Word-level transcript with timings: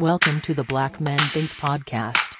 Welcome 0.00 0.40
to 0.42 0.54
the 0.54 0.62
Black 0.62 1.00
Men 1.00 1.18
Think 1.18 1.50
podcast. 1.50 2.36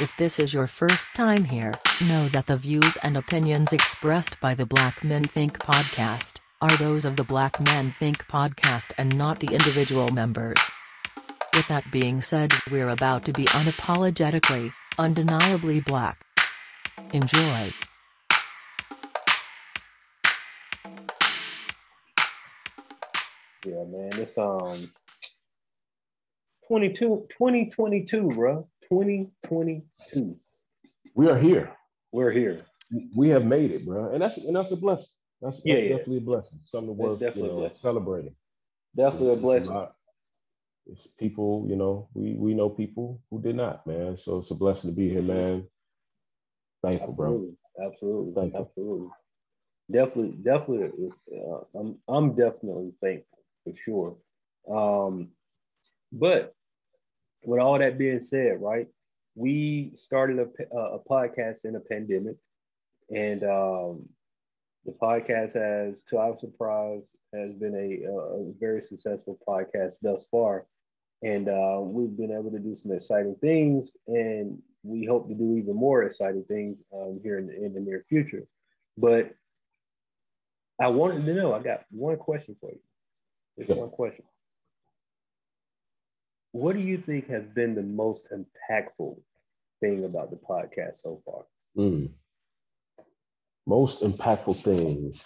If 0.00 0.16
this 0.16 0.38
is 0.38 0.54
your 0.54 0.68
first 0.68 1.08
time 1.12 1.42
here, 1.42 1.74
know 2.06 2.28
that 2.28 2.46
the 2.46 2.56
views 2.56 2.96
and 2.98 3.16
opinions 3.16 3.72
expressed 3.72 4.38
by 4.38 4.54
the 4.54 4.64
Black 4.64 5.02
Men 5.02 5.24
Think 5.24 5.58
podcast 5.58 6.38
are 6.60 6.70
those 6.76 7.04
of 7.04 7.16
the 7.16 7.24
Black 7.24 7.58
Men 7.58 7.92
Think 7.98 8.28
podcast 8.28 8.92
and 8.96 9.18
not 9.18 9.40
the 9.40 9.48
individual 9.48 10.12
members. 10.12 10.70
With 11.52 11.66
that 11.66 11.90
being 11.90 12.22
said, 12.22 12.52
we're 12.70 12.90
about 12.90 13.24
to 13.24 13.32
be 13.32 13.46
unapologetically, 13.46 14.72
undeniably 14.96 15.80
black. 15.80 16.24
Enjoy. 17.12 17.70
Yeah, 23.66 23.82
man. 23.90 24.10
It's 24.12 24.38
um 24.38 24.92
22, 26.68 27.26
2022, 27.30 28.28
bro. 28.30 28.68
2022. 28.90 30.36
We 31.14 31.28
are 31.28 31.38
here. 31.38 31.72
We're 32.12 32.30
here. 32.30 32.60
We 33.16 33.28
have 33.30 33.44
made 33.44 33.70
it, 33.70 33.84
bro, 33.84 34.12
and 34.12 34.22
that's 34.22 34.38
and 34.44 34.56
that's 34.56 34.72
a 34.72 34.76
blessing. 34.76 35.08
That's, 35.42 35.56
that's 35.56 35.66
Yeah, 35.66 35.74
yeah. 35.76 35.88
definitely 35.96 36.16
a 36.18 36.20
blessing. 36.22 36.58
Something 36.64 36.96
worth 36.96 37.20
you 37.20 37.42
know, 37.42 37.70
celebrating. 37.80 38.34
Definitely 38.96 39.28
a 39.28 39.32
It's- 39.32 39.36
it's 39.36 39.66
blessing. 39.68 39.86
It's 40.90 41.06
people, 41.18 41.66
you 41.68 41.76
know, 41.76 42.08
we 42.14 42.32
we 42.34 42.54
know 42.54 42.70
people 42.70 43.20
who 43.30 43.42
did 43.42 43.56
not, 43.56 43.86
man. 43.86 44.16
So 44.16 44.38
it's 44.38 44.50
a 44.50 44.54
blessing 44.54 44.90
to 44.90 44.96
be 44.96 45.10
here, 45.10 45.20
man. 45.22 45.66
Thankful, 46.82 47.12
bro. 47.12 47.28
Absolutely. 47.28 47.56
Absolutely. 47.86 48.32
Thank 48.34 48.54
you. 48.54 48.60
Absolutely. 48.60 49.08
Definitely, 49.90 50.32
definitely 50.42 51.10
uh, 51.36 51.60
I'm 51.78 51.98
I'm 52.08 52.34
definitely 52.34 52.92
thankful 53.02 53.38
for 53.64 53.74
sure. 53.76 54.16
Um 54.74 55.32
but 56.10 56.54
with 57.48 57.60
all 57.60 57.78
that 57.78 57.96
being 57.96 58.20
said, 58.20 58.60
right? 58.60 58.88
We 59.34 59.92
started 59.94 60.38
a, 60.38 60.76
uh, 60.76 60.98
a 60.98 60.98
podcast 60.98 61.64
in 61.64 61.76
a 61.76 61.80
pandemic, 61.80 62.36
and 63.08 63.42
um, 63.42 64.06
the 64.84 64.92
podcast 64.92 65.54
has, 65.54 66.02
to 66.10 66.18
our 66.18 66.36
surprise, 66.36 67.00
has 67.34 67.54
been 67.54 67.74
a, 67.74 68.06
a 68.06 68.52
very 68.60 68.82
successful 68.82 69.38
podcast 69.48 69.94
thus 70.02 70.26
far. 70.30 70.66
And 71.22 71.48
uh, 71.48 71.80
we've 71.80 72.14
been 72.14 72.32
able 72.32 72.50
to 72.50 72.58
do 72.58 72.74
some 72.74 72.92
exciting 72.92 73.36
things, 73.40 73.88
and 74.06 74.58
we 74.82 75.06
hope 75.06 75.28
to 75.28 75.34
do 75.34 75.56
even 75.56 75.74
more 75.74 76.02
exciting 76.02 76.44
things 76.44 76.76
um, 76.94 77.18
here 77.22 77.38
in 77.38 77.46
the, 77.46 77.64
in 77.64 77.72
the 77.72 77.80
near 77.80 78.04
future. 78.10 78.44
But 78.98 79.34
I 80.78 80.88
wanted 80.88 81.24
to 81.24 81.34
know, 81.34 81.54
I 81.54 81.60
got 81.62 81.84
one 81.90 82.18
question 82.18 82.56
for 82.60 82.70
you. 82.70 82.80
Just 83.58 83.70
Yeah. 83.70 83.76
one 83.76 83.90
question. 83.90 84.26
What 86.52 86.74
do 86.74 86.80
you 86.82 86.98
think 86.98 87.28
has 87.28 87.44
been 87.46 87.74
the 87.74 87.82
most 87.82 88.28
impactful 88.32 89.18
thing 89.80 90.04
about 90.04 90.30
the 90.30 90.36
podcast 90.36 90.96
so 90.96 91.20
far? 91.24 91.44
Mm. 91.76 92.10
Most 93.66 94.02
impactful 94.02 94.56
things 94.62 95.24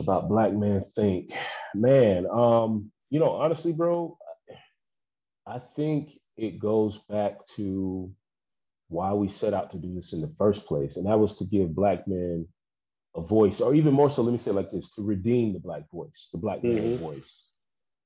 about 0.00 0.28
Black 0.28 0.52
Men 0.52 0.82
Think, 0.94 1.32
man. 1.74 2.26
Um, 2.30 2.90
you 3.10 3.18
know, 3.18 3.30
honestly, 3.30 3.72
bro, 3.72 4.16
I 5.46 5.58
think 5.58 6.12
it 6.36 6.58
goes 6.58 6.98
back 7.10 7.44
to 7.56 8.10
why 8.88 9.12
we 9.12 9.28
set 9.28 9.54
out 9.54 9.70
to 9.72 9.78
do 9.78 9.94
this 9.94 10.12
in 10.12 10.20
the 10.20 10.32
first 10.38 10.66
place, 10.66 10.96
and 10.96 11.06
that 11.06 11.18
was 11.18 11.36
to 11.38 11.44
give 11.44 11.74
Black 11.74 12.06
men 12.06 12.46
a 13.16 13.20
voice, 13.20 13.60
or 13.60 13.74
even 13.74 13.92
more 13.92 14.10
so, 14.10 14.22
let 14.22 14.32
me 14.32 14.38
say 14.38 14.52
it 14.52 14.54
like 14.54 14.70
this: 14.70 14.94
to 14.94 15.02
redeem 15.02 15.52
the 15.52 15.60
Black 15.60 15.90
voice, 15.90 16.28
the 16.32 16.38
Black 16.38 16.62
man 16.62 16.98
Mhm. 16.98 16.98
voice. 17.00 17.42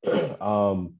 um, 0.40 0.94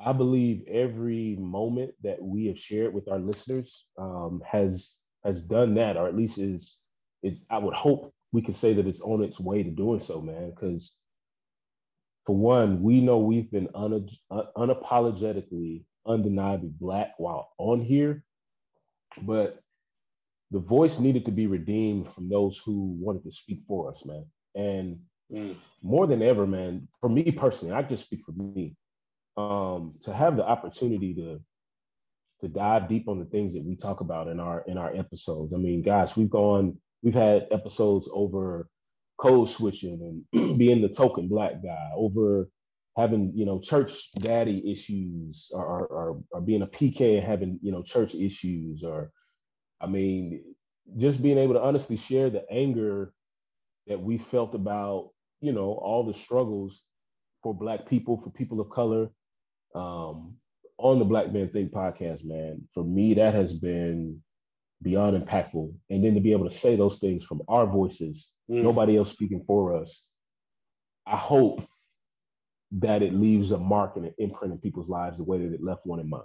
I 0.00 0.12
believe 0.12 0.66
every 0.68 1.36
moment 1.36 1.92
that 2.02 2.22
we 2.22 2.46
have 2.46 2.58
shared 2.58 2.94
with 2.94 3.08
our 3.08 3.18
listeners 3.18 3.86
um, 3.98 4.42
has 4.46 4.98
has 5.24 5.46
done 5.46 5.74
that, 5.74 5.96
or 5.96 6.06
at 6.06 6.16
least 6.16 6.38
is 6.38 6.82
is. 7.22 7.46
I 7.50 7.58
would 7.58 7.74
hope 7.74 8.12
we 8.32 8.42
could 8.42 8.56
say 8.56 8.74
that 8.74 8.86
it's 8.86 9.00
on 9.00 9.22
its 9.22 9.38
way 9.40 9.62
to 9.62 9.70
doing 9.70 10.00
so, 10.00 10.20
man. 10.20 10.50
Because 10.50 10.98
for 12.26 12.36
one, 12.36 12.82
we 12.82 13.00
know 13.00 13.18
we've 13.18 13.50
been 13.50 13.68
un- 13.74 14.08
un- 14.30 14.48
unapologetically, 14.56 15.84
undeniably 16.06 16.70
black 16.80 17.14
while 17.18 17.52
on 17.58 17.80
here, 17.80 18.24
but 19.22 19.60
the 20.50 20.58
voice 20.58 20.98
needed 20.98 21.24
to 21.24 21.32
be 21.32 21.46
redeemed 21.46 22.12
from 22.12 22.28
those 22.28 22.58
who 22.64 22.96
wanted 23.00 23.24
to 23.24 23.32
speak 23.32 23.62
for 23.66 23.90
us, 23.90 24.04
man. 24.04 24.24
And 24.54 25.00
more 25.82 26.06
than 26.06 26.22
ever, 26.22 26.46
man, 26.46 26.88
for 27.00 27.08
me 27.08 27.30
personally, 27.32 27.74
I 27.74 27.82
just 27.82 28.06
speak 28.06 28.22
for 28.24 28.32
me. 28.32 28.76
Um, 29.36 29.94
to 30.04 30.14
have 30.14 30.36
the 30.36 30.44
opportunity 30.44 31.12
to 31.14 31.40
to 32.40 32.48
dive 32.48 32.88
deep 32.88 33.08
on 33.08 33.18
the 33.18 33.24
things 33.24 33.54
that 33.54 33.64
we 33.64 33.74
talk 33.74 34.00
about 34.00 34.28
in 34.28 34.38
our 34.38 34.62
in 34.66 34.78
our 34.78 34.94
episodes. 34.94 35.52
I 35.52 35.56
mean, 35.56 35.82
gosh, 35.82 36.16
we've 36.16 36.30
gone, 36.30 36.76
we've 37.02 37.14
had 37.14 37.48
episodes 37.50 38.08
over 38.12 38.68
code 39.18 39.48
switching 39.48 40.24
and 40.32 40.58
being 40.58 40.82
the 40.82 40.88
token 40.88 41.28
black 41.28 41.62
guy, 41.62 41.90
over 41.96 42.48
having 42.96 43.32
you 43.34 43.44
know 43.44 43.60
church 43.60 44.12
daddy 44.12 44.70
issues, 44.70 45.50
or 45.52 45.64
or, 45.64 46.22
or, 46.30 46.40
being 46.40 46.62
a 46.62 46.66
PK 46.66 47.18
and 47.18 47.26
having 47.26 47.58
you 47.62 47.72
know 47.72 47.82
church 47.82 48.14
issues, 48.14 48.84
or 48.84 49.10
I 49.80 49.86
mean, 49.86 50.44
just 50.96 51.22
being 51.22 51.38
able 51.38 51.54
to 51.54 51.62
honestly 51.62 51.96
share 51.96 52.30
the 52.30 52.44
anger 52.52 53.12
that 53.86 54.00
we 54.00 54.18
felt 54.18 54.54
about 54.54 55.10
you 55.40 55.52
know 55.52 55.72
all 55.72 56.04
the 56.04 56.18
struggles 56.18 56.82
for 57.42 57.54
black 57.54 57.88
people 57.88 58.20
for 58.22 58.30
people 58.30 58.60
of 58.60 58.70
color 58.70 59.10
um, 59.74 60.34
on 60.78 60.98
the 60.98 61.04
black 61.04 61.32
men 61.32 61.48
think 61.48 61.72
podcast 61.72 62.24
man 62.24 62.62
for 62.74 62.84
me 62.84 63.14
that 63.14 63.34
has 63.34 63.52
been 63.58 64.20
beyond 64.82 65.16
impactful 65.20 65.72
and 65.90 66.04
then 66.04 66.14
to 66.14 66.20
be 66.20 66.32
able 66.32 66.48
to 66.48 66.54
say 66.54 66.76
those 66.76 66.98
things 66.98 67.24
from 67.24 67.42
our 67.48 67.66
voices 67.66 68.30
Mm. 68.50 68.62
nobody 68.62 68.98
else 68.98 69.10
speaking 69.10 69.42
for 69.46 69.74
us 69.74 70.06
i 71.06 71.16
hope 71.16 71.62
that 72.72 73.02
it 73.02 73.14
leaves 73.14 73.52
a 73.52 73.58
mark 73.58 73.96
and 73.96 74.04
an 74.04 74.14
imprint 74.18 74.52
in 74.52 74.58
people's 74.58 74.90
lives 74.90 75.16
the 75.16 75.24
way 75.24 75.38
that 75.38 75.54
it 75.54 75.62
left 75.64 75.86
one 75.86 75.98
in 75.98 76.10
mine 76.10 76.20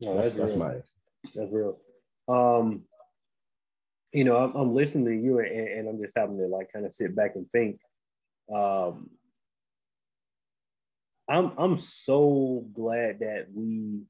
No, 0.00 0.14
that's, 0.16 0.36
that's, 0.36 0.52
that's 0.52 0.52
real. 0.52 0.68
my 0.68 0.74
That's 1.34 1.52
real. 1.52 1.78
Um, 2.28 2.82
you 4.12 4.22
know, 4.22 4.36
I'm, 4.36 4.54
I'm 4.54 4.72
listening 4.74 5.06
to 5.06 5.14
you 5.14 5.40
and, 5.40 5.48
and 5.48 5.88
I'm 5.88 6.00
just 6.00 6.14
having 6.16 6.38
to 6.38 6.46
like 6.46 6.72
kind 6.72 6.86
of 6.86 6.92
sit 6.94 7.16
back 7.16 7.32
and 7.34 7.50
think. 7.50 7.80
Um, 8.54 9.10
I'm 11.28 11.52
I'm 11.56 11.78
so 11.78 12.66
glad 12.72 13.20
that 13.20 13.46
we 13.52 14.02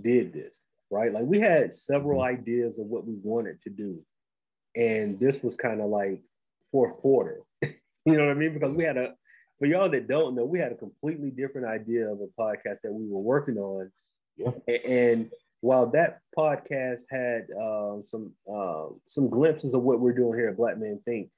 did 0.00 0.32
this, 0.32 0.58
right? 0.90 1.12
Like 1.12 1.24
we 1.24 1.40
had 1.40 1.74
several 1.74 2.22
ideas 2.22 2.78
of 2.78 2.86
what 2.86 3.06
we 3.06 3.14
wanted 3.22 3.60
to 3.62 3.70
do, 3.70 4.00
and 4.74 5.18
this 5.18 5.42
was 5.42 5.56
kind 5.56 5.80
of 5.80 5.88
like 5.88 6.22
fourth 6.72 6.96
quarter. 6.96 7.40
you 7.62 7.72
know 8.04 8.26
what 8.26 8.30
I 8.30 8.34
mean? 8.34 8.54
Because 8.54 8.74
we 8.74 8.84
had 8.84 8.96
a 8.96 9.14
for 9.58 9.66
y'all 9.66 9.88
that 9.88 10.08
don't 10.08 10.34
know, 10.34 10.44
we 10.44 10.58
had 10.58 10.72
a 10.72 10.76
completely 10.76 11.30
different 11.30 11.68
idea 11.68 12.08
of 12.10 12.18
a 12.20 12.40
podcast 12.40 12.80
that 12.82 12.92
we 12.92 13.06
were 13.08 13.20
working 13.20 13.56
on. 13.56 13.90
Yeah. 14.36 14.50
And 14.84 15.30
while 15.60 15.86
that 15.92 16.18
podcast 16.36 17.02
had 17.08 17.46
um, 17.58 18.02
some 18.04 18.32
uh, 18.52 18.86
some 19.06 19.30
glimpses 19.30 19.74
of 19.74 19.82
what 19.82 20.00
we're 20.00 20.12
doing 20.12 20.38
here 20.38 20.48
at 20.48 20.56
Black 20.56 20.78
Men 20.78 21.00
Think, 21.04 21.30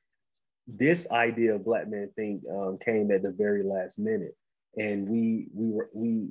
this 0.66 1.06
idea 1.10 1.54
of 1.54 1.64
Black 1.64 1.88
Men 1.88 2.10
Think 2.16 2.42
um, 2.50 2.78
came 2.84 3.10
at 3.10 3.22
the 3.22 3.30
very 3.30 3.62
last 3.62 3.98
minute, 3.98 4.34
and 4.76 5.09
we 5.09 5.48
we 5.54 5.70
were 5.70 5.91
we 5.92 6.28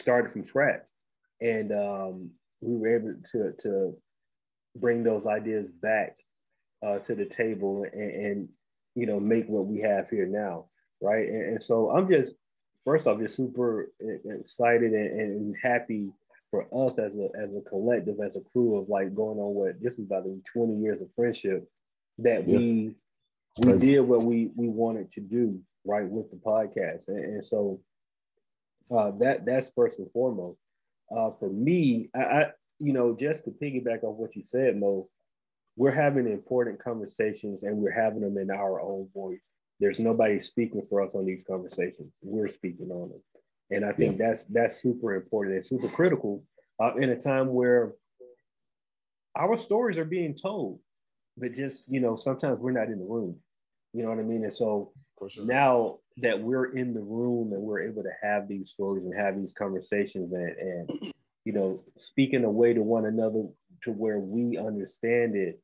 started 0.00 0.32
from 0.32 0.46
scratch, 0.46 0.82
and 1.40 1.72
um, 1.72 2.30
we 2.60 2.76
were 2.76 2.96
able 2.96 3.14
to 3.32 3.52
to 3.62 3.96
bring 4.76 5.02
those 5.02 5.26
ideas 5.26 5.70
back 5.70 6.16
uh, 6.84 6.98
to 7.00 7.14
the 7.14 7.24
table 7.24 7.84
and, 7.92 8.10
and 8.10 8.48
you 8.94 9.06
know 9.06 9.20
make 9.20 9.46
what 9.46 9.66
we 9.66 9.80
have 9.80 10.08
here 10.08 10.26
now, 10.26 10.66
right? 11.00 11.28
And, 11.28 11.50
and 11.50 11.62
so 11.62 11.90
I'm 11.90 12.08
just 12.08 12.34
first 12.84 13.06
off 13.06 13.18
just 13.18 13.36
super 13.36 13.90
excited 14.40 14.92
and, 14.92 15.20
and 15.20 15.56
happy 15.62 16.10
for 16.50 16.66
us 16.86 16.98
as 16.98 17.14
a 17.16 17.28
as 17.38 17.50
a 17.54 17.68
collective, 17.68 18.16
as 18.24 18.36
a 18.36 18.40
crew 18.40 18.76
of 18.76 18.88
like 18.88 19.14
going 19.14 19.38
on 19.38 19.54
what 19.54 19.82
this 19.82 19.94
is 19.94 20.06
about 20.06 20.24
to 20.24 20.30
be 20.30 20.42
20 20.52 20.76
years 20.76 21.00
of 21.00 21.12
friendship 21.14 21.68
that 22.18 22.46
we 22.46 22.92
we 23.58 23.72
did 23.78 24.00
what 24.00 24.22
we 24.22 24.50
we 24.54 24.68
wanted 24.68 25.10
to 25.12 25.20
do 25.20 25.60
right 25.86 26.08
with 26.08 26.30
the 26.30 26.36
podcast, 26.36 27.08
and, 27.08 27.24
and 27.24 27.44
so 27.44 27.80
uh, 28.90 29.12
that 29.18 29.44
that's 29.44 29.70
first 29.70 29.98
and 29.98 30.10
foremost. 30.12 30.58
Uh, 31.10 31.30
for 31.30 31.50
me, 31.50 32.08
I, 32.14 32.20
I 32.20 32.46
you 32.78 32.92
know 32.92 33.16
just 33.16 33.44
to 33.44 33.50
piggyback 33.50 34.02
off 34.02 34.16
what 34.16 34.36
you 34.36 34.42
said, 34.42 34.76
Mo, 34.76 35.08
we're 35.76 35.94
having 35.94 36.26
important 36.26 36.82
conversations 36.82 37.62
and 37.62 37.76
we're 37.76 37.90
having 37.90 38.20
them 38.20 38.38
in 38.38 38.50
our 38.50 38.80
own 38.80 39.08
voice. 39.12 39.42
There's 39.78 40.00
nobody 40.00 40.40
speaking 40.40 40.82
for 40.82 41.02
us 41.02 41.14
on 41.14 41.26
these 41.26 41.44
conversations. 41.44 42.12
We're 42.22 42.48
speaking 42.48 42.90
on 42.90 43.10
them, 43.10 43.22
and 43.70 43.84
I 43.84 43.92
think 43.92 44.18
that's 44.18 44.44
that's 44.44 44.80
super 44.80 45.14
important 45.14 45.56
and 45.56 45.66
super 45.66 45.88
critical 45.88 46.42
uh, 46.80 46.94
in 46.96 47.10
a 47.10 47.20
time 47.20 47.52
where 47.52 47.92
our 49.36 49.56
stories 49.56 49.98
are 49.98 50.04
being 50.04 50.34
told, 50.34 50.80
but 51.36 51.52
just 51.52 51.84
you 51.88 52.00
know 52.00 52.16
sometimes 52.16 52.58
we're 52.58 52.72
not 52.72 52.88
in 52.88 52.98
the 52.98 53.04
room. 53.04 53.36
You 53.92 54.02
know 54.02 54.10
what 54.10 54.18
I 54.18 54.22
mean? 54.22 54.44
And 54.44 54.54
so 54.54 54.92
sure. 55.28 55.44
now 55.44 55.98
that 56.18 56.40
we're 56.40 56.72
in 56.76 56.94
the 56.94 57.00
room 57.00 57.52
and 57.52 57.62
we're 57.62 57.82
able 57.82 58.02
to 58.02 58.12
have 58.22 58.48
these 58.48 58.70
stories 58.70 59.04
and 59.04 59.14
have 59.14 59.36
these 59.36 59.52
conversations 59.52 60.32
and, 60.32 60.56
and 60.56 61.12
you 61.44 61.52
know 61.52 61.82
speaking 61.96 62.44
a 62.44 62.50
way 62.50 62.72
to 62.72 62.82
one 62.82 63.06
another 63.06 63.44
to 63.82 63.92
where 63.92 64.18
we 64.18 64.56
understand 64.56 65.34
it 65.34 65.60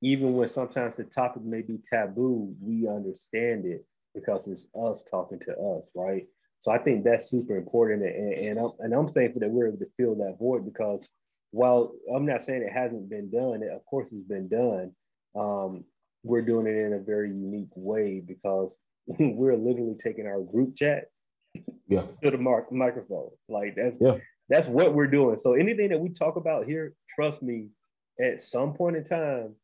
even 0.00 0.34
when 0.34 0.48
sometimes 0.48 0.96
the 0.96 1.04
topic 1.04 1.42
may 1.42 1.62
be 1.62 1.78
taboo 1.78 2.54
we 2.60 2.88
understand 2.88 3.64
it 3.64 3.84
because 4.14 4.46
it's 4.48 4.66
us 4.74 5.04
talking 5.10 5.38
to 5.40 5.52
us 5.52 5.90
right 5.94 6.26
so 6.60 6.70
i 6.70 6.78
think 6.78 7.04
that's 7.04 7.30
super 7.30 7.56
important 7.56 8.02
and, 8.02 8.32
and, 8.34 8.58
I'm, 8.58 8.70
and 8.80 8.94
I'm 8.94 9.08
thankful 9.08 9.40
that 9.40 9.50
we're 9.50 9.68
able 9.68 9.78
to 9.78 9.86
fill 9.96 10.14
that 10.16 10.36
void 10.38 10.64
because 10.64 11.08
while 11.50 11.92
i'm 12.14 12.26
not 12.26 12.42
saying 12.42 12.62
it 12.62 12.72
hasn't 12.72 13.08
been 13.08 13.30
done 13.30 13.62
it, 13.62 13.72
of 13.72 13.84
course 13.86 14.08
it's 14.12 14.28
been 14.28 14.48
done 14.48 14.92
um, 15.34 15.84
we're 16.22 16.42
doing 16.42 16.66
it 16.66 16.76
in 16.76 16.92
a 16.92 16.98
very 16.98 17.28
unique 17.28 17.70
way 17.74 18.22
because 18.24 18.74
we're 19.06 19.56
literally 19.56 19.96
taking 20.02 20.26
our 20.26 20.40
group 20.40 20.76
chat 20.76 21.06
yeah. 21.88 22.04
to 22.22 22.30
the 22.30 22.38
mark- 22.38 22.72
microphone. 22.72 23.30
Like 23.48 23.74
that's 23.76 23.96
yeah. 24.00 24.16
that's 24.48 24.66
what 24.66 24.94
we're 24.94 25.06
doing. 25.06 25.38
So 25.38 25.54
anything 25.54 25.88
that 25.90 26.00
we 26.00 26.10
talk 26.10 26.36
about 26.36 26.66
here, 26.66 26.94
trust 27.14 27.42
me, 27.42 27.68
at 28.20 28.42
some 28.42 28.74
point 28.74 28.96
in 28.96 29.04
time, 29.04 29.54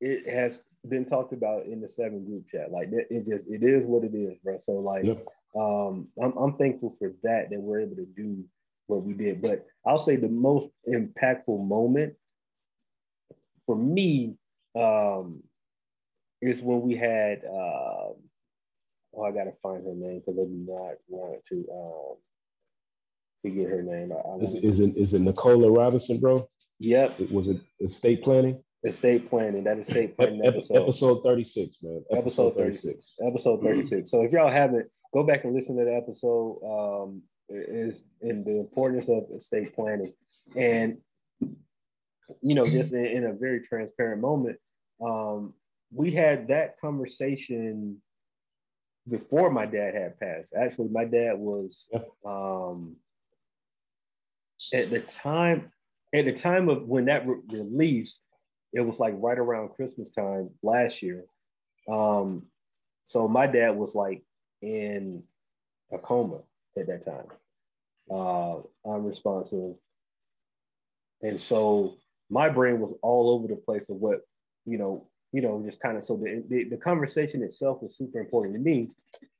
it 0.00 0.32
has 0.32 0.60
been 0.88 1.04
talked 1.04 1.32
about 1.32 1.66
in 1.66 1.80
the 1.80 1.88
seven 1.88 2.24
group 2.24 2.48
chat. 2.48 2.72
Like 2.72 2.88
it 2.92 3.26
just 3.26 3.44
it 3.48 3.62
is 3.62 3.84
what 3.84 4.04
it 4.04 4.14
is, 4.14 4.36
bro. 4.42 4.58
So 4.58 4.72
like 4.72 5.04
yeah. 5.04 5.14
um 5.54 6.08
I'm 6.20 6.36
I'm 6.36 6.56
thankful 6.56 6.94
for 6.98 7.12
that 7.22 7.50
that 7.50 7.60
we're 7.60 7.80
able 7.80 7.96
to 7.96 8.06
do 8.16 8.44
what 8.86 9.02
we 9.02 9.14
did. 9.14 9.40
But 9.40 9.66
I'll 9.86 9.98
say 9.98 10.16
the 10.16 10.28
most 10.28 10.68
impactful 10.88 11.66
moment 11.66 12.14
for 13.66 13.76
me 13.76 14.34
um 14.74 15.42
is 16.42 16.62
when 16.62 16.82
we 16.82 16.96
had 16.96 17.44
uh, 17.44 18.12
oh 19.14 19.24
I 19.24 19.30
gotta 19.32 19.52
find 19.62 19.84
her 19.84 19.94
name 19.94 20.22
because 20.24 20.38
I 20.38 20.44
do 20.44 20.66
not 20.66 20.94
want 21.08 21.44
to 21.48 21.66
um 21.72 22.16
forget 23.42 23.70
her 23.70 23.82
name. 23.82 24.12
I 24.12 24.44
is, 24.44 24.54
is 24.56 24.80
it 24.80 24.96
is 24.96 25.14
it 25.14 25.20
Nicola 25.20 25.70
Robinson, 25.70 26.20
bro? 26.20 26.48
Yep. 26.78 27.20
It, 27.20 27.32
was 27.32 27.48
it 27.48 27.60
estate 27.80 28.22
planning? 28.22 28.62
Estate 28.84 29.28
planning. 29.28 29.64
That 29.64 29.78
estate 29.78 30.16
planning 30.16 30.44
episode. 30.44 30.82
Episode 30.82 31.22
36, 31.22 31.82
man. 31.82 32.02
Episode, 32.10 32.18
episode 32.18 32.56
36. 32.56 32.82
36. 32.82 33.14
Episode 33.26 33.62
36. 33.62 34.10
So 34.10 34.22
if 34.22 34.32
y'all 34.32 34.50
haven't, 34.50 34.86
go 35.12 35.22
back 35.22 35.44
and 35.44 35.54
listen 35.54 35.76
to 35.76 35.84
the 35.84 35.94
episode. 35.94 36.60
Um 36.64 37.22
is 37.50 38.00
in 38.20 38.44
the 38.44 38.58
importance 38.58 39.08
of 39.08 39.24
estate 39.36 39.74
planning. 39.74 40.12
And 40.56 40.98
you 42.40 42.54
know, 42.54 42.64
just 42.64 42.92
in, 42.94 43.04
in 43.04 43.24
a 43.24 43.32
very 43.32 43.60
transparent 43.66 44.20
moment, 44.20 44.58
um, 45.02 45.54
we 45.92 46.12
had 46.12 46.48
that 46.48 46.80
conversation 46.80 48.00
before 49.08 49.50
my 49.50 49.66
dad 49.66 49.94
had 49.94 50.18
passed. 50.20 50.52
Actually, 50.54 50.88
my 50.88 51.04
dad 51.04 51.38
was 51.38 51.86
um, 52.24 52.96
at 54.72 54.90
the 54.90 55.00
time 55.00 55.72
at 56.14 56.24
the 56.24 56.32
time 56.32 56.68
of 56.68 56.88
when 56.88 57.04
that 57.06 57.26
re- 57.26 57.40
released, 57.48 58.26
it 58.72 58.80
was 58.80 58.98
like 58.98 59.14
right 59.16 59.38
around 59.38 59.70
Christmas 59.70 60.10
time 60.10 60.50
last 60.62 61.02
year. 61.02 61.24
Um, 61.88 62.46
so 63.06 63.28
my 63.28 63.46
dad 63.46 63.76
was 63.76 63.94
like 63.94 64.22
in 64.60 65.22
a 65.92 65.98
coma 65.98 66.40
at 66.76 66.86
that 66.86 67.04
time, 67.04 67.26
uh, 68.10 68.58
unresponsive, 68.88 69.76
and 71.22 71.40
so 71.40 71.96
my 72.30 72.48
brain 72.48 72.80
was 72.80 72.94
all 73.02 73.30
over 73.30 73.48
the 73.48 73.56
place 73.56 73.90
of 73.90 73.96
what 73.96 74.20
you 74.64 74.78
know 74.78 75.06
you 75.32 75.40
know, 75.40 75.62
just 75.64 75.80
kind 75.80 75.96
of 75.96 76.04
so 76.04 76.16
the, 76.16 76.42
the, 76.48 76.64
the 76.64 76.76
conversation 76.76 77.42
itself 77.42 77.82
was 77.82 77.96
super 77.96 78.18
important 78.18 78.54
to 78.54 78.60
me. 78.60 78.90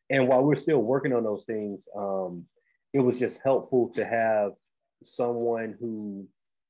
And 0.08 0.28
while 0.28 0.42
we're 0.42 0.56
still 0.56 0.80
working 0.82 1.12
on 1.12 1.24
those 1.24 1.44
things, 1.44 1.84
um, 1.96 2.44
it 2.92 3.00
was 3.00 3.18
just 3.18 3.40
helpful 3.42 3.90
to 3.94 4.04
have 4.04 4.52
someone 5.04 5.76
who 5.80 6.26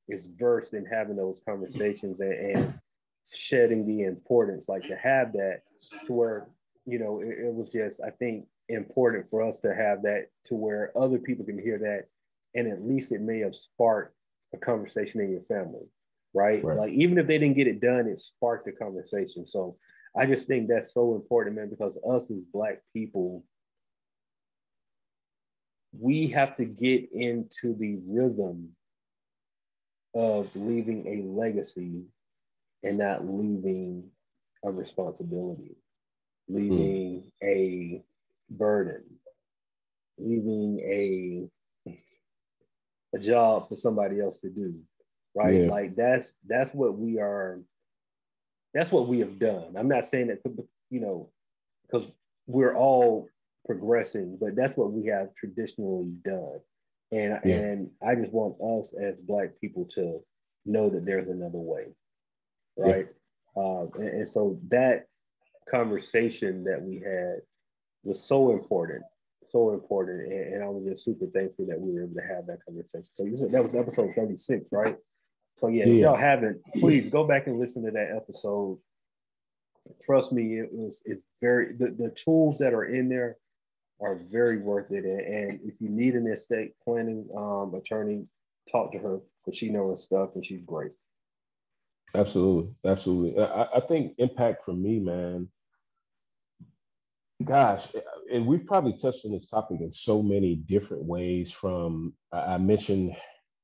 is 0.08 0.26
versed 0.26 0.74
in 0.74 0.84
having 0.84 1.16
those 1.16 1.40
conversations 1.46 2.20
and, 2.20 2.32
and 2.32 2.74
shedding 3.32 3.86
the 3.86 4.04
importance, 4.04 4.68
like 4.68 4.82
to 4.84 4.96
have 4.96 5.32
that 5.32 5.62
to 6.06 6.12
where, 6.12 6.48
you 6.86 6.98
know, 6.98 7.20
it, 7.20 7.46
it 7.46 7.54
was 7.54 7.70
just, 7.70 8.00
I 8.02 8.10
think, 8.10 8.46
important 8.68 9.28
for 9.28 9.42
us 9.42 9.60
to 9.60 9.74
have 9.74 10.02
that 10.02 10.28
to 10.46 10.54
where 10.54 10.92
other 10.96 11.18
people 11.18 11.44
can 11.44 11.58
hear 11.58 11.78
that. 11.78 12.06
And 12.54 12.68
at 12.68 12.82
least 12.82 13.12
it 13.12 13.20
may 13.20 13.40
have 13.40 13.54
sparked 13.54 14.14
a 14.52 14.58
conversation 14.58 15.20
in 15.20 15.30
your 15.30 15.42
family 15.42 15.86
right? 16.34 16.62
right? 16.64 16.78
Like 16.78 16.92
even 16.92 17.18
if 17.18 17.26
they 17.26 17.38
didn't 17.38 17.56
get 17.56 17.66
it 17.66 17.80
done, 17.80 18.06
it 18.06 18.20
sparked 18.20 18.68
a 18.68 18.72
conversation. 18.72 19.46
So 19.46 19.76
I 20.16 20.26
just 20.26 20.46
think 20.46 20.68
that's 20.68 20.92
so 20.92 21.14
important, 21.14 21.56
man, 21.56 21.70
because 21.70 21.98
us 22.08 22.30
as 22.30 22.42
black 22.52 22.80
people, 22.92 23.44
we 25.98 26.28
have 26.28 26.56
to 26.56 26.64
get 26.64 27.10
into 27.12 27.74
the 27.74 27.98
rhythm 28.06 28.70
of 30.14 30.48
leaving 30.54 31.06
a 31.06 31.22
legacy 31.28 32.02
and 32.82 32.98
not 32.98 33.26
leaving 33.26 34.10
a 34.64 34.70
responsibility, 34.70 35.76
leaving 36.48 37.24
mm. 37.42 37.44
a 37.44 38.02
burden, 38.50 39.04
leaving 40.18 40.80
a 40.80 41.48
a 43.12 43.18
job 43.18 43.68
for 43.68 43.76
somebody 43.76 44.20
else 44.20 44.40
to 44.40 44.48
do 44.48 44.80
right? 45.34 45.62
Yeah. 45.62 45.70
Like 45.70 45.96
that's 45.96 46.32
that's 46.46 46.72
what 46.72 46.98
we 46.98 47.18
are. 47.18 47.60
That's 48.74 48.92
what 48.92 49.08
we 49.08 49.20
have 49.20 49.38
done. 49.38 49.74
I'm 49.76 49.88
not 49.88 50.06
saying 50.06 50.28
that 50.28 50.38
you 50.90 51.00
know 51.00 51.30
because 51.86 52.08
we're 52.46 52.74
all 52.74 53.28
progressing, 53.66 54.38
but 54.40 54.56
that's 54.56 54.76
what 54.76 54.92
we 54.92 55.06
have 55.06 55.34
traditionally 55.34 56.12
done. 56.24 56.60
And 57.12 57.40
yeah. 57.44 57.54
and 57.54 57.90
I 58.06 58.14
just 58.14 58.32
want 58.32 58.60
us 58.60 58.94
as 58.94 59.16
Black 59.16 59.60
people 59.60 59.88
to 59.94 60.20
know 60.66 60.90
that 60.90 61.04
there's 61.04 61.28
another 61.28 61.58
way, 61.58 61.86
right? 62.76 63.08
Yeah. 63.56 63.62
Uh, 63.62 63.86
and, 63.96 64.08
and 64.08 64.28
so 64.28 64.60
that 64.68 65.06
conversation 65.68 66.64
that 66.64 66.80
we 66.80 66.96
had 66.96 67.40
was 68.04 68.22
so 68.22 68.52
important 68.52 69.02
so 69.50 69.72
important. 69.72 70.32
And, 70.32 70.54
and, 70.54 70.64
I 70.64 70.68
was 70.68 70.84
just 70.84 71.04
super 71.04 71.26
thankful 71.26 71.66
that 71.66 71.80
we 71.80 71.92
were 71.92 72.04
able 72.04 72.14
to 72.14 72.34
have 72.34 72.46
that 72.46 72.64
conversation. 72.64 73.08
So 73.16 73.48
that 73.48 73.64
was 73.64 73.74
episode 73.74 74.12
36, 74.14 74.66
right? 74.70 74.96
So 75.56 75.68
yeah, 75.68 75.84
yeah. 75.84 75.92
if 75.92 76.00
y'all 76.00 76.16
haven't, 76.16 76.60
please 76.78 77.08
go 77.08 77.26
back 77.26 77.46
and 77.46 77.58
listen 77.58 77.84
to 77.84 77.90
that 77.90 78.16
episode. 78.16 78.78
Trust 80.02 80.32
me, 80.32 80.58
it 80.58 80.68
was 80.72 81.02
it's 81.04 81.28
very 81.40 81.74
the, 81.76 81.90
the 81.90 82.10
tools 82.10 82.58
that 82.58 82.72
are 82.72 82.84
in 82.84 83.08
there 83.08 83.36
are 84.00 84.20
very 84.30 84.58
worth 84.58 84.90
it. 84.90 85.04
And, 85.04 85.20
and 85.20 85.60
if 85.64 85.80
you 85.80 85.88
need 85.88 86.14
an 86.14 86.26
estate 86.26 86.72
planning 86.82 87.28
um, 87.36 87.74
attorney, 87.74 88.26
talk 88.70 88.92
to 88.92 88.98
her 88.98 89.20
because 89.44 89.58
she 89.58 89.68
knows 89.68 90.02
stuff 90.02 90.30
and 90.34 90.44
she's 90.44 90.62
great. 90.62 90.92
Absolutely, 92.14 92.74
absolutely. 92.84 93.42
I, 93.42 93.66
I 93.76 93.80
think 93.80 94.14
impact 94.18 94.64
for 94.64 94.72
me, 94.72 94.98
man. 94.98 95.48
Gosh, 97.42 97.86
and 98.30 98.46
we've 98.46 98.66
probably 98.66 98.98
touched 98.98 99.24
on 99.24 99.32
this 99.32 99.48
topic 99.48 99.80
in 99.80 99.92
so 99.92 100.22
many 100.22 100.56
different 100.56 101.04
ways. 101.04 101.50
From 101.50 102.12
I 102.32 102.58
mentioned 102.58 103.16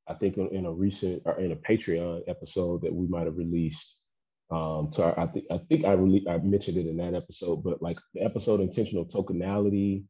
I 0.09 0.15
think 0.15 0.37
in, 0.37 0.49
in 0.49 0.67
a 0.67 0.73
recent 0.73 1.23
or 1.25 1.39
in 1.41 1.53
a 1.53 1.57
Patreon 1.57 2.23
episode 2.29 2.83
that 2.83 2.95
we 2.95 3.07
might 3.07 3.27
have 3.27 3.37
released. 3.37 4.01
Um, 4.49 4.93
to 4.93 5.05
our, 5.05 5.19
I 5.19 5.27
think 5.27 5.47
I 5.51 5.59
think 5.59 5.85
I 5.85 5.93
really 5.93 6.27
I 6.29 6.39
mentioned 6.39 6.77
it 6.77 6.87
in 6.87 6.97
that 6.99 7.15
episode, 7.15 7.65
but 7.65 7.83
like 7.83 7.99
the 8.15 8.23
episode 8.23 8.61
intentional 8.61 9.05
tokenality. 9.05 10.05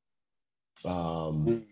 Um, 0.85 1.65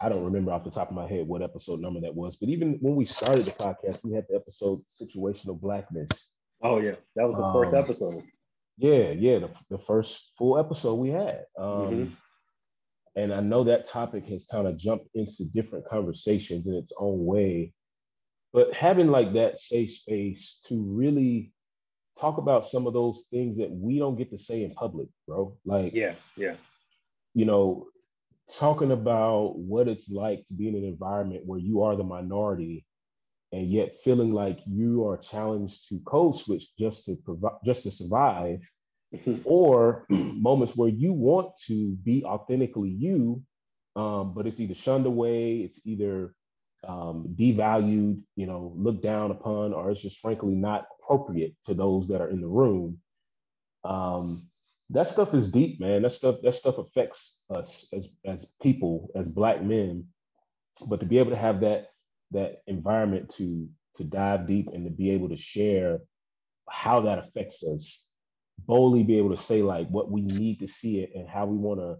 I 0.00 0.08
don't 0.08 0.24
remember 0.24 0.50
off 0.52 0.64
the 0.64 0.70
top 0.70 0.88
of 0.88 0.96
my 0.96 1.06
head 1.06 1.26
what 1.26 1.42
episode 1.42 1.80
number 1.80 2.00
that 2.00 2.14
was, 2.14 2.38
but 2.38 2.48
even 2.48 2.78
when 2.80 2.96
we 2.96 3.04
started 3.04 3.44
the 3.44 3.50
podcast, 3.50 4.02
we 4.02 4.14
had 4.14 4.24
the 4.30 4.36
episode 4.36 4.80
situational 4.90 5.60
blackness. 5.60 6.08
Oh 6.62 6.80
yeah, 6.80 6.94
that 7.16 7.28
was 7.28 7.36
the 7.36 7.44
um, 7.44 7.52
first 7.52 7.74
episode. 7.74 8.22
Yeah, 8.78 9.10
yeah, 9.10 9.38
the, 9.40 9.50
the 9.68 9.78
first 9.78 10.32
full 10.38 10.58
episode 10.58 10.94
we 10.94 11.10
had. 11.10 11.44
Um, 11.58 11.66
mm-hmm. 11.66 12.14
And 13.16 13.32
I 13.32 13.40
know 13.40 13.64
that 13.64 13.88
topic 13.88 14.26
has 14.26 14.46
kind 14.46 14.66
of 14.66 14.76
jumped 14.76 15.08
into 15.14 15.44
different 15.54 15.86
conversations 15.88 16.66
in 16.66 16.74
its 16.74 16.92
own 16.98 17.24
way. 17.24 17.72
But 18.52 18.74
having 18.74 19.08
like 19.08 19.32
that 19.32 19.58
safe 19.58 19.92
space 19.92 20.60
to 20.68 20.80
really 20.80 21.52
talk 22.18 22.38
about 22.38 22.66
some 22.66 22.86
of 22.86 22.92
those 22.92 23.24
things 23.30 23.58
that 23.58 23.70
we 23.70 23.98
don't 23.98 24.16
get 24.16 24.30
to 24.30 24.38
say 24.38 24.64
in 24.64 24.72
public, 24.74 25.08
bro. 25.26 25.56
Like, 25.64 25.94
yeah, 25.94 26.14
yeah. 26.36 26.54
You 27.34 27.44
know, 27.44 27.88
talking 28.58 28.92
about 28.92 29.58
what 29.58 29.88
it's 29.88 30.10
like 30.10 30.46
to 30.48 30.54
be 30.54 30.68
in 30.68 30.74
an 30.74 30.84
environment 30.84 31.44
where 31.44 31.58
you 31.58 31.82
are 31.82 31.96
the 31.96 32.04
minority 32.04 32.86
and 33.52 33.70
yet 33.70 33.96
feeling 34.02 34.32
like 34.32 34.60
you 34.66 35.06
are 35.08 35.16
challenged 35.16 35.88
to 35.88 35.98
code 36.00 36.36
switch 36.36 36.76
just 36.76 37.06
to 37.06 37.16
provide 37.16 37.52
just 37.64 37.82
to 37.84 37.90
survive 37.90 38.60
or 39.44 40.06
moments 40.08 40.76
where 40.76 40.88
you 40.88 41.12
want 41.12 41.50
to 41.66 41.92
be 42.02 42.24
authentically 42.24 42.90
you, 42.90 43.42
um, 43.96 44.34
but 44.34 44.46
it's 44.46 44.60
either 44.60 44.74
shunned 44.74 45.06
away, 45.06 45.58
it's 45.58 45.86
either 45.86 46.34
um, 46.86 47.34
devalued, 47.34 48.20
you 48.36 48.46
know, 48.46 48.72
looked 48.76 49.02
down 49.02 49.30
upon, 49.30 49.72
or 49.72 49.90
it's 49.90 50.02
just 50.02 50.18
frankly 50.18 50.54
not 50.54 50.86
appropriate 51.00 51.54
to 51.64 51.74
those 51.74 52.08
that 52.08 52.20
are 52.20 52.30
in 52.30 52.40
the 52.40 52.46
room. 52.46 52.98
Um, 53.84 54.48
that 54.90 55.08
stuff 55.08 55.34
is 55.34 55.50
deep, 55.50 55.80
man. 55.80 56.02
That 56.02 56.12
stuff 56.12 56.36
that 56.42 56.54
stuff 56.54 56.78
affects 56.78 57.42
us 57.50 57.88
as 57.92 58.12
as 58.24 58.52
people, 58.62 59.10
as 59.16 59.28
black 59.28 59.62
men. 59.62 60.06
But 60.86 61.00
to 61.00 61.06
be 61.06 61.18
able 61.18 61.30
to 61.30 61.36
have 61.36 61.60
that 61.60 61.88
that 62.32 62.62
environment 62.66 63.34
to 63.36 63.68
to 63.96 64.04
dive 64.04 64.46
deep 64.46 64.68
and 64.72 64.84
to 64.84 64.90
be 64.90 65.10
able 65.10 65.30
to 65.30 65.36
share 65.36 66.00
how 66.68 67.00
that 67.00 67.18
affects 67.18 67.64
us, 67.64 68.06
boldly 68.58 69.02
be 69.02 69.18
able 69.18 69.34
to 69.36 69.42
say 69.42 69.62
like 69.62 69.88
what 69.88 70.10
we 70.10 70.22
need 70.22 70.60
to 70.60 70.68
see 70.68 71.00
it 71.00 71.10
and 71.14 71.28
how 71.28 71.46
we 71.46 71.56
want 71.56 71.80
to, 71.80 71.96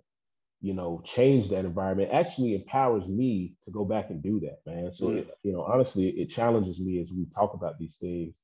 you 0.60 0.74
know, 0.74 1.02
change 1.04 1.50
that 1.50 1.64
environment 1.64 2.10
actually 2.12 2.54
empowers 2.54 3.06
me 3.06 3.54
to 3.64 3.70
go 3.70 3.84
back 3.84 4.10
and 4.10 4.22
do 4.22 4.40
that, 4.40 4.58
man. 4.66 4.90
So 4.92 5.08
mm. 5.08 5.18
it, 5.18 5.38
you 5.42 5.52
know, 5.52 5.62
honestly, 5.62 6.08
it 6.08 6.30
challenges 6.30 6.80
me 6.80 7.00
as 7.00 7.12
we 7.12 7.26
talk 7.34 7.54
about 7.54 7.78
these 7.78 7.96
things 8.00 8.34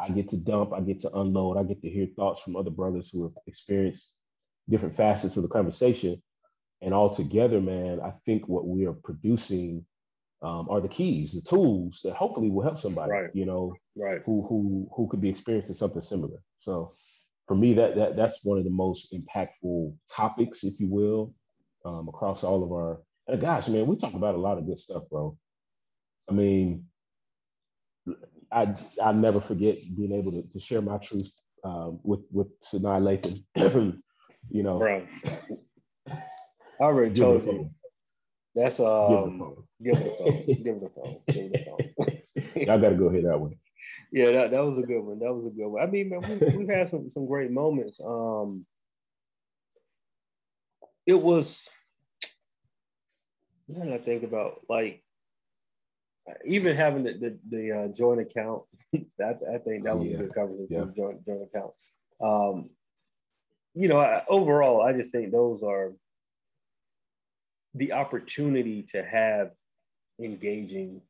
I 0.00 0.08
get 0.08 0.28
to 0.30 0.36
dump, 0.36 0.72
I 0.72 0.80
get 0.80 1.00
to 1.00 1.14
unload, 1.14 1.58
I 1.58 1.62
get 1.64 1.82
to 1.82 1.90
hear 1.90 2.06
thoughts 2.16 2.40
from 2.40 2.56
other 2.56 2.70
brothers 2.70 3.10
who 3.10 3.24
have 3.24 3.32
experienced 3.46 4.14
different 4.68 4.96
facets 4.96 5.36
of 5.36 5.42
the 5.42 5.48
conversation. 5.48 6.22
And 6.80 6.94
all 6.94 7.10
together, 7.10 7.60
man, 7.60 8.00
I 8.00 8.12
think 8.24 8.48
what 8.48 8.66
we 8.66 8.86
are 8.86 8.94
producing 8.94 9.84
um, 10.42 10.68
are 10.70 10.80
the 10.80 10.88
keys, 10.88 11.32
the 11.32 11.42
tools 11.42 12.00
that 12.04 12.14
hopefully 12.14 12.48
will 12.48 12.62
help 12.62 12.78
somebody, 12.78 13.12
right. 13.12 13.30
you 13.34 13.44
know, 13.44 13.74
right. 13.96 14.22
who 14.24 14.46
who 14.48 14.88
who 14.96 15.06
could 15.08 15.20
be 15.20 15.28
experiencing 15.28 15.74
something 15.74 16.00
similar. 16.00 16.42
So 16.60 16.94
for 17.50 17.56
me, 17.56 17.74
that 17.74 17.96
that 17.96 18.14
that's 18.14 18.44
one 18.44 18.58
of 18.58 18.64
the 18.64 18.70
most 18.70 19.12
impactful 19.12 19.92
topics, 20.08 20.62
if 20.62 20.78
you 20.78 20.88
will, 20.88 21.34
um, 21.84 22.06
across 22.06 22.44
all 22.44 22.62
of 22.62 22.70
our. 22.70 23.02
And 23.26 23.40
gosh, 23.40 23.66
man, 23.66 23.88
we 23.88 23.96
talk 23.96 24.14
about 24.14 24.36
a 24.36 24.38
lot 24.38 24.56
of 24.56 24.66
good 24.66 24.78
stuff, 24.78 25.02
bro. 25.10 25.36
I 26.28 26.32
mean, 26.32 26.84
I 28.52 28.76
I 29.02 29.10
never 29.10 29.40
forget 29.40 29.78
being 29.96 30.12
able 30.12 30.30
to, 30.30 30.42
to 30.48 30.60
share 30.60 30.80
my 30.80 30.98
truth 30.98 31.28
um, 31.64 31.98
with 32.04 32.20
with 32.30 32.46
Sinai 32.62 33.00
Lathan. 33.00 33.42
you 34.48 34.62
know, 34.62 34.78
bro. 34.78 35.04
I 36.06 36.84
already 36.84 37.16
told 37.16 37.44
you. 37.46 37.68
That's 38.54 38.78
um. 38.78 39.56
Give 39.82 39.96
it 39.96 40.04
the 40.04 40.10
phone. 40.10 40.44
Give 40.62 40.76
it 40.76 40.82
the 40.82 40.88
phone. 40.88 41.18
Give 41.28 41.44
it 41.46 41.52
the 41.52 41.64
phone. 41.64 42.64
Y'all 42.64 42.80
got 42.80 42.90
to 42.90 42.94
go 42.94 43.10
hear 43.10 43.22
that 43.22 43.40
one. 43.40 43.56
Yeah, 44.12 44.32
that, 44.32 44.50
that 44.50 44.64
was 44.64 44.82
a 44.82 44.86
good 44.86 45.00
one. 45.00 45.20
That 45.20 45.32
was 45.32 45.46
a 45.46 45.56
good 45.56 45.68
one. 45.68 45.82
I 45.82 45.86
mean, 45.86 46.08
man, 46.08 46.20
we, 46.22 46.56
we've 46.56 46.68
had 46.68 46.88
some 46.88 47.10
some 47.14 47.26
great 47.26 47.50
moments. 47.50 47.98
Um, 48.04 48.66
it 51.06 51.20
was. 51.20 51.68
When 53.66 53.92
I 53.92 53.98
think 53.98 54.24
about 54.24 54.62
like 54.68 55.04
even 56.44 56.74
having 56.76 57.04
the 57.04 57.12
the, 57.12 57.38
the 57.48 57.72
uh, 57.72 57.88
joint 57.88 58.20
account, 58.20 58.62
that 59.18 59.40
I 59.52 59.58
think 59.58 59.84
that 59.84 59.96
was 59.96 60.08
yeah. 60.08 60.14
a 60.14 60.18
good 60.18 60.34
conversation. 60.34 60.66
Yeah. 60.70 60.84
Joint 60.96 61.24
joint 61.24 61.42
account. 61.42 61.72
Um, 62.20 62.70
you 63.74 63.86
know, 63.86 63.98
I, 63.98 64.24
overall, 64.28 64.82
I 64.82 64.92
just 64.92 65.12
think 65.12 65.30
those 65.30 65.62
are 65.62 65.92
the 67.74 67.92
opportunity 67.92 68.82
to 68.90 69.04
have 69.04 69.52
engaging 70.20 71.00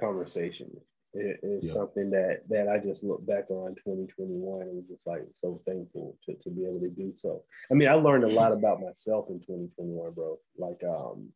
conversations 0.00 0.80
is 1.16 1.66
yeah. 1.66 1.72
something 1.72 2.10
that 2.10 2.42
that 2.48 2.68
I 2.68 2.78
just 2.78 3.02
look 3.04 3.24
back 3.26 3.50
on 3.50 3.74
2021 3.76 4.62
and 4.62 4.76
was 4.76 4.84
just 4.88 5.06
like 5.06 5.22
so 5.34 5.60
thankful 5.66 6.16
to, 6.24 6.34
to 6.34 6.50
be 6.50 6.64
able 6.64 6.80
to 6.80 6.90
do 6.90 7.12
so. 7.16 7.42
I 7.70 7.74
mean, 7.74 7.88
I 7.88 7.94
learned 7.94 8.24
a 8.24 8.28
lot 8.28 8.52
about 8.52 8.80
myself 8.80 9.28
in 9.28 9.40
2021, 9.40 10.12
bro. 10.12 10.38
Like 10.58 10.82
um 10.88 11.30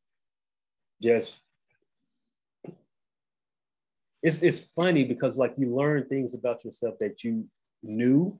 just 1.02 1.40
it's 4.22 4.36
it's 4.42 4.60
funny 4.60 5.04
because 5.04 5.38
like 5.38 5.54
you 5.56 5.74
learn 5.74 6.06
things 6.06 6.34
about 6.34 6.64
yourself 6.64 6.96
that 7.00 7.24
you 7.24 7.46
knew, 7.82 8.38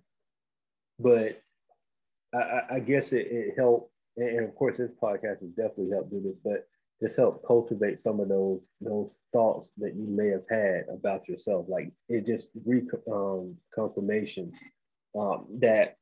but 0.98 1.42
I, 2.34 2.62
I 2.72 2.80
guess 2.80 3.12
it, 3.12 3.26
it 3.30 3.54
helped, 3.56 3.92
and 4.16 4.44
of 4.44 4.54
course 4.54 4.76
this 4.76 4.90
podcast 5.02 5.40
has 5.40 5.50
definitely 5.50 5.90
helped 5.90 6.10
do 6.10 6.20
this, 6.20 6.36
but 6.44 6.68
this 7.00 7.16
helped 7.16 7.46
cultivate 7.46 8.00
some 8.00 8.20
of 8.20 8.28
those 8.28 8.62
those 8.80 9.18
thoughts 9.32 9.72
that 9.78 9.94
you 9.94 10.06
may 10.06 10.28
have 10.28 10.44
had 10.50 10.84
about 10.92 11.28
yourself. 11.28 11.66
Like 11.68 11.92
it 12.08 12.26
just 12.26 12.50
re 12.64 12.82
um, 13.10 13.56
confirmation 13.74 14.52
um, 15.18 15.46
that 15.60 15.96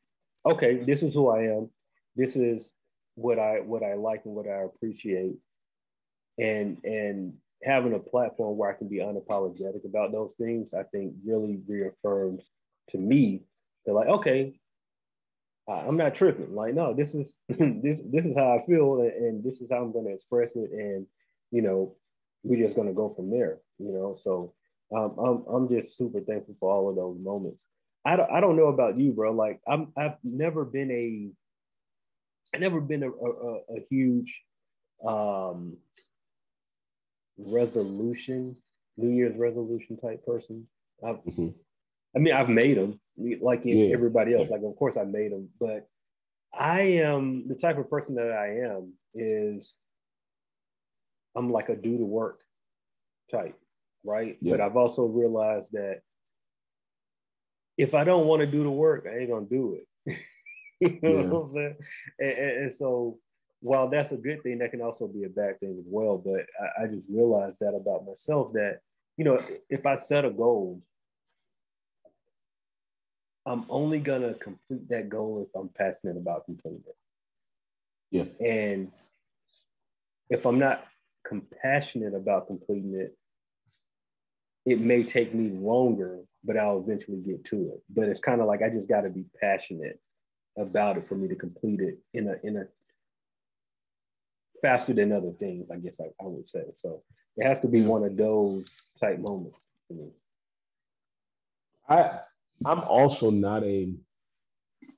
okay, 0.45 0.77
this 0.77 1.03
is 1.03 1.15
who 1.15 1.29
I 1.29 1.43
am. 1.45 1.71
This 2.17 2.37
is 2.37 2.73
what 3.15 3.39
I 3.39 3.61
what 3.61 3.83
I 3.83 3.95
like 3.95 4.23
and 4.25 4.35
what 4.35 4.49
I 4.49 4.63
appreciate, 4.63 5.37
and 6.39 6.79
and 6.85 7.35
having 7.63 7.95
a 7.95 7.99
platform 7.99 8.57
where 8.57 8.71
I 8.71 8.75
can 8.75 8.89
be 8.89 8.99
unapologetic 8.99 9.85
about 9.85 10.13
those 10.13 10.35
things, 10.39 10.75
I 10.75 10.85
think 10.85 11.15
really 11.25 11.61
reaffirms 11.67 12.43
to 12.91 12.99
me 12.99 13.43
that 13.85 13.95
like, 13.95 14.09
okay, 14.09 14.59
I'm 15.69 15.97
not 15.97 16.15
tripping. 16.15 16.55
Like, 16.55 16.75
no, 16.75 16.95
this 16.95 17.15
is 17.15 17.37
this 17.49 18.01
this 18.05 18.27
is 18.27 18.37
how 18.37 18.57
I 18.57 18.65
feel, 18.65 19.01
and, 19.01 19.13
and 19.13 19.45
this 19.45 19.61
is 19.61 19.71
how 19.71 19.79
I'm 19.79 19.93
going 19.93 20.07
to 20.07 20.15
express 20.15 20.57
it, 20.57 20.71
and 20.71 21.07
you 21.51 21.63
know, 21.63 21.97
we're 22.43 22.63
just 22.63 22.77
going 22.77 22.89
to 22.89 22.95
go 22.95 23.11
from 23.11 23.31
there. 23.31 23.59
You 23.79 23.93
know, 23.93 24.17
so 24.23 24.55
um, 24.97 25.15
I'm 25.19 25.55
I'm 25.55 25.69
just 25.69 25.97
super 25.97 26.21
thankful 26.21 26.57
for 26.59 26.73
all 26.73 26.89
of 26.89 26.97
those 26.97 27.19
moments. 27.19 27.63
I 28.05 28.17
don't 28.17 28.31
I 28.31 28.41
don't 28.41 28.57
know 28.57 28.69
about 28.69 28.99
you, 28.99 29.13
bro. 29.13 29.33
Like, 29.33 29.61
I'm 29.69 29.93
I've 29.97 30.17
never 30.25 30.65
been 30.65 30.91
a 30.91 31.31
I've 32.55 32.61
never 32.61 32.81
been 32.81 33.03
a, 33.03 33.11
a, 33.11 33.55
a 33.77 33.87
huge 33.91 34.43
um 35.07 35.77
resolution, 37.37 38.57
New 38.97 39.11
Year's 39.11 39.37
resolution 39.37 39.99
type 39.99 40.25
person. 40.25 40.67
Mm-hmm. 41.03 41.49
I 42.17 42.21
mean, 42.21 42.35
I've 42.35 42.49
made 42.49 42.77
them 42.77 43.01
like 43.41 43.63
yeah. 43.65 43.93
everybody 43.93 44.35
else. 44.35 44.51
Like, 44.51 44.63
of 44.63 44.77
course, 44.77 44.97
I 44.97 45.05
made 45.05 45.33
them, 45.33 45.49
but 45.61 45.89
I 46.53 46.81
am 46.81 47.47
the 47.49 47.55
type 47.55 47.79
of 47.79 47.91
person 47.91 48.15
that 48.17 48.33
I 48.33 48.67
am 48.67 48.95
is 49.15 49.75
I'm 51.37 51.53
like 51.53 51.69
a 51.69 51.77
do 51.77 51.99
to 51.99 52.05
work 52.05 52.41
type, 53.31 53.59
right? 54.05 54.37
Yeah. 54.41 54.53
But 54.53 54.61
I've 54.63 54.77
also 54.77 55.05
realized 55.05 55.73
that 55.73 56.01
if 57.77 57.95
I 57.95 58.05
don't 58.05 58.27
want 58.27 58.41
to 58.41 58.47
do 58.47 58.65
the 58.65 58.71
work, 58.71 59.07
I 59.09 59.19
ain't 59.19 59.31
gonna 59.31 59.47
do 59.47 59.79
it. 60.07 60.19
you 60.81 60.99
know 61.03 61.19
yeah. 61.21 61.27
what 61.27 61.43
I'm 61.43 61.53
saying? 61.53 61.77
And, 62.19 62.31
and, 62.31 62.65
and 62.65 62.75
so 62.75 63.19
while 63.61 63.89
that's 63.89 64.13
a 64.13 64.17
good 64.17 64.43
thing, 64.43 64.59
that 64.59 64.71
can 64.71 64.81
also 64.81 65.07
be 65.07 65.25
a 65.25 65.29
bad 65.29 65.61
thing 65.61 65.77
as 65.79 65.87
well. 65.87 66.19
But 66.19 66.47
I, 66.61 66.85
I 66.85 66.87
just 66.87 67.05
realized 67.09 67.59
that 67.61 67.75
about 67.75 68.07
myself 68.07 68.53
that, 68.55 68.81
you 69.17 69.25
know, 69.25 69.41
if 69.69 69.87
I 69.87 69.97
set 69.97 70.25
a 70.25 70.31
goal, 70.31 70.81
I'm 73.49 73.65
only 73.71 73.99
gonna 73.99 74.35
complete 74.35 74.89
that 74.91 75.09
goal 75.09 75.43
if 75.43 75.49
I'm 75.59 75.71
passionate 75.71 76.19
about 76.19 76.45
completing 76.45 76.83
it. 76.87 76.97
Yeah. 78.11 78.47
And 78.47 78.93
if 80.29 80.45
I'm 80.45 80.59
not 80.59 80.85
compassionate 81.27 82.15
about 82.15 82.47
completing 82.47 82.95
it, 82.95 83.17
it 84.67 84.81
may 84.81 85.03
take 85.03 85.35
me 85.35 85.49
longer, 85.49 86.21
but 86.45 86.59
I'll 86.59 86.79
eventually 86.79 87.23
get 87.23 87.43
to 87.47 87.73
it. 87.73 87.83
But 87.89 88.09
it's 88.09 88.21
kind 88.21 88.43
of 88.43 88.47
like 88.47 88.61
I 88.63 88.69
just 88.69 88.89
got 88.89 89.03
to 89.03 89.11
be 89.11 89.25
passionate 89.41 89.99
about 90.59 90.99
it 90.99 91.09
for 91.09 91.15
me 91.15 91.29
to 91.29 91.35
complete 91.35 91.81
it 91.81 91.99
in 92.13 92.29
a 92.29 92.37
in 92.47 92.59
a 92.59 92.65
faster 94.61 94.93
than 94.93 95.11
other 95.11 95.33
things, 95.39 95.71
I 95.71 95.77
guess 95.77 96.01
I, 96.01 96.07
I 96.23 96.27
would 96.27 96.49
say. 96.49 96.65
So 96.75 97.03
it 97.39 97.47
has 97.47 97.61
to 97.61 97.69
be 97.69 97.81
one 97.81 98.05
of 98.05 98.15
those 98.15 98.67
type 99.01 99.19
moments 99.19 99.59
for 99.87 99.95
me. 99.95 100.11
I 101.89 102.21
I'm 102.65 102.81
also 102.81 103.31
not 103.31 103.65
a 103.65 103.95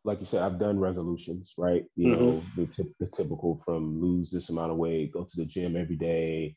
like 0.02 0.19
you 0.21 0.26
said, 0.26 0.43
I've 0.43 0.59
done 0.59 0.79
resolutions, 0.79 1.52
right? 1.59 1.85
You 1.95 2.09
mm-hmm. 2.09 2.25
know, 2.25 2.43
the, 2.57 2.67
t- 2.67 2.95
the 3.00 3.07
typical 3.14 3.61
from 3.67 4.00
lose 4.00 4.31
this 4.31 4.49
amount 4.49 4.73
of 4.73 4.79
weight, 4.79 5.12
go 5.12 5.25
to 5.25 5.37
the 5.37 5.45
gym 5.45 5.76
every 5.76 5.97
day. 5.97 6.57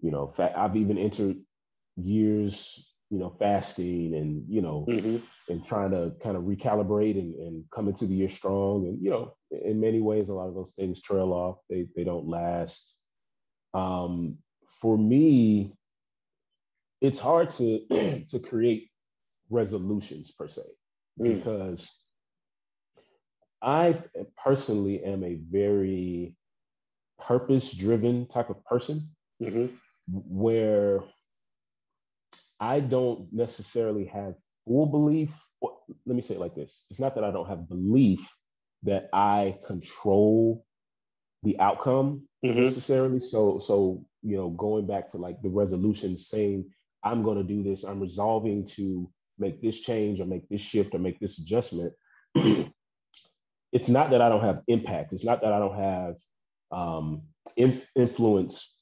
You 0.00 0.10
know, 0.10 0.32
fa- 0.36 0.52
I've 0.56 0.74
even 0.74 0.98
entered 0.98 1.36
years 1.96 2.92
you 3.12 3.18
know, 3.18 3.36
fasting 3.38 4.14
and, 4.14 4.42
you 4.48 4.62
know, 4.62 4.86
mm-hmm. 4.88 5.18
and 5.52 5.66
trying 5.66 5.90
to 5.90 6.12
kind 6.22 6.34
of 6.34 6.44
recalibrate 6.44 7.18
and, 7.18 7.34
and 7.34 7.64
come 7.70 7.86
into 7.86 8.06
the 8.06 8.14
year 8.14 8.30
strong. 8.30 8.86
And, 8.86 9.02
you 9.04 9.10
know, 9.10 9.34
in 9.50 9.78
many 9.78 10.00
ways, 10.00 10.30
a 10.30 10.32
lot 10.32 10.48
of 10.48 10.54
those 10.54 10.72
things 10.72 11.02
trail 11.02 11.30
off. 11.34 11.58
They, 11.68 11.88
they 11.94 12.04
don't 12.04 12.26
last. 12.26 12.96
Um, 13.74 14.38
for 14.80 14.96
me, 14.96 15.74
it's 17.02 17.18
hard 17.18 17.50
to, 17.50 17.80
to 18.30 18.38
create 18.38 18.88
resolutions 19.52 20.32
per 20.32 20.48
se, 20.48 20.62
mm. 21.20 21.36
because 21.36 21.90
I 23.62 24.02
personally 24.42 25.04
am 25.04 25.22
a 25.22 25.38
very 25.50 26.36
purpose 27.20 27.72
driven 27.72 28.26
type 28.26 28.50
of 28.50 28.64
person 28.64 29.08
mm-hmm. 29.40 29.66
where 30.06 31.04
I 32.58 32.80
don't 32.80 33.28
necessarily 33.32 34.06
have 34.06 34.34
full 34.66 34.86
belief. 34.86 35.30
Let 36.06 36.16
me 36.16 36.22
say 36.22 36.34
it 36.34 36.40
like 36.40 36.56
this 36.56 36.86
it's 36.90 36.98
not 36.98 37.14
that 37.14 37.24
I 37.24 37.30
don't 37.30 37.48
have 37.48 37.68
belief 37.68 38.28
that 38.82 39.08
I 39.12 39.58
control 39.66 40.64
the 41.44 41.58
outcome 41.60 42.28
mm-hmm. 42.44 42.64
necessarily. 42.64 43.20
So, 43.20 43.60
so 43.60 44.04
you 44.22 44.36
know, 44.36 44.50
going 44.50 44.86
back 44.86 45.10
to 45.10 45.18
like 45.18 45.40
the 45.42 45.48
resolution 45.48 46.16
saying, 46.16 46.70
I'm 47.04 47.22
going 47.22 47.38
to 47.38 47.44
do 47.44 47.62
this, 47.62 47.84
I'm 47.84 48.00
resolving 48.00 48.66
to 48.76 49.10
make 49.42 49.60
this 49.60 49.80
change 49.82 50.20
or 50.20 50.26
make 50.26 50.48
this 50.48 50.62
shift 50.62 50.94
or 50.94 50.98
make 50.98 51.20
this 51.20 51.38
adjustment. 51.38 51.92
it's 53.72 53.88
not 53.88 54.10
that 54.10 54.22
I 54.22 54.28
don't 54.28 54.44
have 54.44 54.62
impact. 54.68 55.12
It's 55.12 55.24
not 55.24 55.42
that 55.42 55.52
I 55.52 55.58
don't 55.58 55.76
have 55.76 56.14
um, 56.70 57.22
in, 57.56 57.82
influence, 57.96 58.76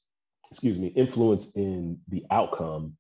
excuse 0.50 0.78
me, 0.78 0.88
influence 0.88 1.52
in 1.56 1.98
the 2.08 2.24
outcome, 2.30 2.96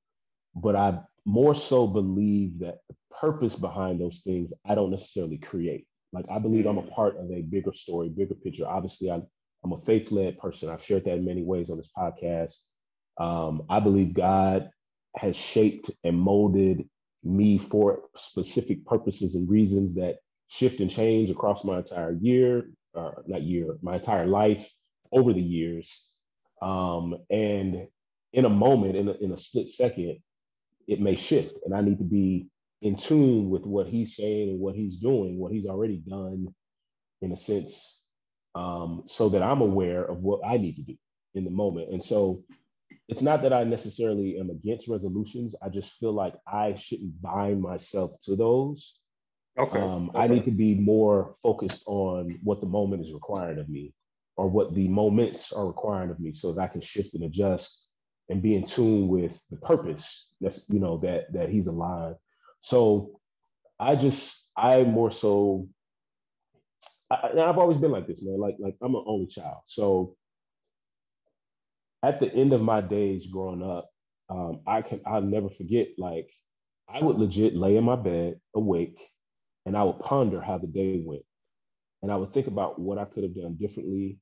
but 0.54 0.74
I 0.74 1.00
more 1.26 1.54
so 1.54 1.86
believe 1.86 2.60
that 2.60 2.78
the 2.88 2.96
purpose 3.20 3.56
behind 3.56 4.00
those 4.00 4.22
things 4.22 4.52
I 4.66 4.74
don't 4.74 4.90
necessarily 4.90 5.38
create. 5.38 5.86
Like 6.12 6.26
I 6.30 6.38
believe 6.38 6.66
I'm 6.66 6.78
a 6.78 6.82
mm. 6.82 6.92
part 6.92 7.16
of 7.18 7.30
a 7.30 7.42
bigger 7.42 7.74
story, 7.74 8.08
bigger 8.08 8.34
picture. 8.34 8.66
Obviously, 8.66 9.10
I, 9.10 9.20
I'm 9.62 9.72
a 9.72 9.80
faith-led 9.82 10.38
person. 10.38 10.70
I've 10.70 10.84
shared 10.84 11.04
that 11.04 11.18
in 11.18 11.24
many 11.24 11.42
ways 11.42 11.70
on 11.70 11.76
this 11.76 11.90
podcast. 11.96 12.58
Um, 13.18 13.62
I 13.68 13.80
believe 13.80 14.14
God 14.14 14.70
has 15.16 15.36
shaped 15.36 15.90
and 16.02 16.18
molded 16.18 16.88
me 17.22 17.58
for 17.58 18.02
specific 18.16 18.84
purposes 18.86 19.34
and 19.34 19.48
reasons 19.50 19.94
that 19.96 20.16
shift 20.48 20.80
and 20.80 20.90
change 20.90 21.30
across 21.30 21.64
my 21.64 21.78
entire 21.78 22.12
year, 22.12 22.70
or 22.94 23.22
not 23.26 23.42
year, 23.42 23.76
my 23.82 23.96
entire 23.96 24.26
life 24.26 24.70
over 25.12 25.32
the 25.32 25.42
years. 25.42 26.08
Um, 26.62 27.16
and 27.30 27.86
in 28.32 28.44
a 28.44 28.50
moment, 28.50 28.96
in 28.96 29.08
a, 29.08 29.12
in 29.12 29.32
a 29.32 29.38
split 29.38 29.68
second, 29.68 30.18
it 30.86 31.00
may 31.00 31.14
shift. 31.14 31.54
And 31.64 31.74
I 31.74 31.80
need 31.80 31.98
to 31.98 32.04
be 32.04 32.48
in 32.82 32.96
tune 32.96 33.50
with 33.50 33.62
what 33.62 33.86
he's 33.86 34.16
saying 34.16 34.50
and 34.50 34.60
what 34.60 34.74
he's 34.74 34.98
doing, 34.98 35.38
what 35.38 35.52
he's 35.52 35.66
already 35.66 35.98
done, 35.98 36.54
in 37.22 37.32
a 37.32 37.36
sense, 37.36 38.02
um, 38.54 39.04
so 39.06 39.28
that 39.28 39.42
I'm 39.42 39.60
aware 39.60 40.04
of 40.04 40.18
what 40.22 40.40
I 40.44 40.56
need 40.56 40.76
to 40.76 40.82
do 40.82 40.96
in 41.34 41.44
the 41.44 41.50
moment. 41.50 41.90
And 41.92 42.02
so 42.02 42.42
it's 43.08 43.22
not 43.22 43.42
that 43.42 43.52
I 43.52 43.64
necessarily 43.64 44.38
am 44.38 44.50
against 44.50 44.88
resolutions. 44.88 45.54
I 45.62 45.68
just 45.68 45.92
feel 45.94 46.12
like 46.12 46.34
I 46.46 46.76
shouldn't 46.76 47.20
bind 47.20 47.60
myself 47.60 48.12
to 48.24 48.36
those. 48.36 48.98
Okay. 49.58 49.80
Um, 49.80 50.10
okay. 50.10 50.18
I 50.18 50.28
need 50.28 50.44
to 50.44 50.50
be 50.50 50.74
more 50.76 51.34
focused 51.42 51.82
on 51.86 52.38
what 52.42 52.60
the 52.60 52.66
moment 52.66 53.04
is 53.04 53.12
requiring 53.12 53.58
of 53.58 53.68
me 53.68 53.92
or 54.36 54.48
what 54.48 54.74
the 54.74 54.88
moments 54.88 55.52
are 55.52 55.66
requiring 55.66 56.10
of 56.10 56.20
me 56.20 56.32
so 56.32 56.52
that 56.52 56.62
I 56.62 56.68
can 56.68 56.80
shift 56.80 57.14
and 57.14 57.24
adjust 57.24 57.88
and 58.28 58.40
be 58.40 58.54
in 58.54 58.64
tune 58.64 59.08
with 59.08 59.42
the 59.50 59.56
purpose 59.56 60.32
that's, 60.40 60.68
you 60.70 60.78
know, 60.78 60.98
that 60.98 61.32
that 61.32 61.48
he's 61.48 61.66
alive. 61.66 62.14
So 62.60 63.20
I 63.78 63.96
just, 63.96 64.50
I 64.56 64.84
more 64.84 65.10
so, 65.10 65.68
I, 67.10 67.30
I've 67.36 67.58
always 67.58 67.78
been 67.78 67.90
like 67.90 68.06
this, 68.06 68.22
man. 68.22 68.38
Like, 68.38 68.56
like 68.60 68.76
I'm 68.80 68.94
an 68.94 69.04
only 69.04 69.26
child. 69.26 69.62
So 69.66 70.16
at 72.02 72.20
the 72.20 72.32
end 72.32 72.52
of 72.52 72.62
my 72.62 72.80
days 72.80 73.26
growing 73.26 73.62
up, 73.62 73.90
um, 74.28 74.60
I 74.66 74.82
can 74.82 75.00
I'll 75.06 75.20
never 75.22 75.50
forget. 75.50 75.88
Like 75.98 76.30
I 76.88 77.02
would 77.02 77.18
legit 77.18 77.54
lay 77.56 77.76
in 77.76 77.84
my 77.84 77.96
bed 77.96 78.40
awake, 78.54 78.98
and 79.66 79.76
I 79.76 79.84
would 79.84 80.00
ponder 80.00 80.40
how 80.40 80.58
the 80.58 80.66
day 80.66 81.02
went, 81.04 81.24
and 82.02 82.12
I 82.12 82.16
would 82.16 82.32
think 82.32 82.46
about 82.46 82.78
what 82.80 82.98
I 82.98 83.04
could 83.04 83.24
have 83.24 83.34
done 83.34 83.56
differently. 83.56 84.18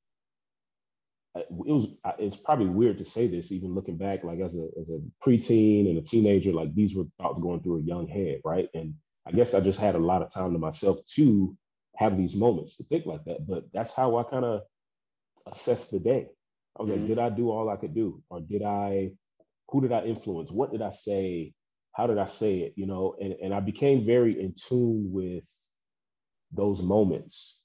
It 1.37 1.47
was 1.51 1.95
it's 2.19 2.37
probably 2.37 2.67
weird 2.67 2.99
to 2.99 3.05
say 3.05 3.29
this, 3.29 3.53
even 3.53 3.75
looking 3.75 3.97
back, 3.97 4.25
like 4.25 4.41
as 4.41 4.57
a 4.57 4.69
as 4.81 4.91
a 4.91 5.01
preteen 5.25 5.89
and 5.89 5.99
a 5.99 6.03
teenager, 6.03 6.53
like 6.53 6.75
these 6.75 6.97
were 6.97 7.05
thoughts 7.21 7.41
going 7.41 7.61
through 7.63 7.79
a 7.79 7.83
young 7.83 8.09
head, 8.09 8.41
right? 8.45 8.69
And 8.75 8.95
I 9.27 9.33
guess 9.33 9.55
I 9.55 9.61
just 9.61 9.81
had 9.81 9.95
a 9.95 9.99
lot 9.99 10.23
of 10.23 10.33
time 10.33 10.53
to 10.55 10.59
myself 10.59 10.99
to 11.15 11.57
have 11.97 12.17
these 12.17 12.35
moments 12.35 12.77
to 12.79 12.85
think 12.85 13.07
like 13.07 13.25
that. 13.27 13.47
But 13.47 13.65
that's 13.73 13.95
how 13.95 14.17
I 14.17 14.25
kind 14.25 14.45
of 14.45 14.63
assess 15.47 15.91
the 15.91 16.01
day. 16.01 16.29
I 16.79 16.83
was 16.83 16.91
mm-hmm. 16.91 17.01
like, 17.01 17.09
did 17.09 17.19
I 17.19 17.31
do 17.31 17.51
all 17.51 17.69
I 17.69 17.77
could 17.77 17.95
do? 17.95 18.23
Or 18.31 18.41
did 18.41 18.63
I, 18.63 19.11
who 19.69 19.81
did 19.81 19.93
I 19.93 20.03
influence? 20.03 20.51
What 20.51 20.73
did 20.73 20.83
I 20.83 20.93
say? 20.93 21.53
How 21.93 22.07
did 22.07 22.19
I 22.19 22.27
say 22.27 22.59
it? 22.59 22.75
You 22.77 22.87
know, 22.87 23.17
and, 23.21 23.35
and 23.43 23.55
I 23.55 23.61
became 23.61 24.07
very 24.07 24.33
in 24.33 24.55
tune 24.55 25.11
with 25.13 25.45
those 26.53 26.83
moments. 26.83 27.61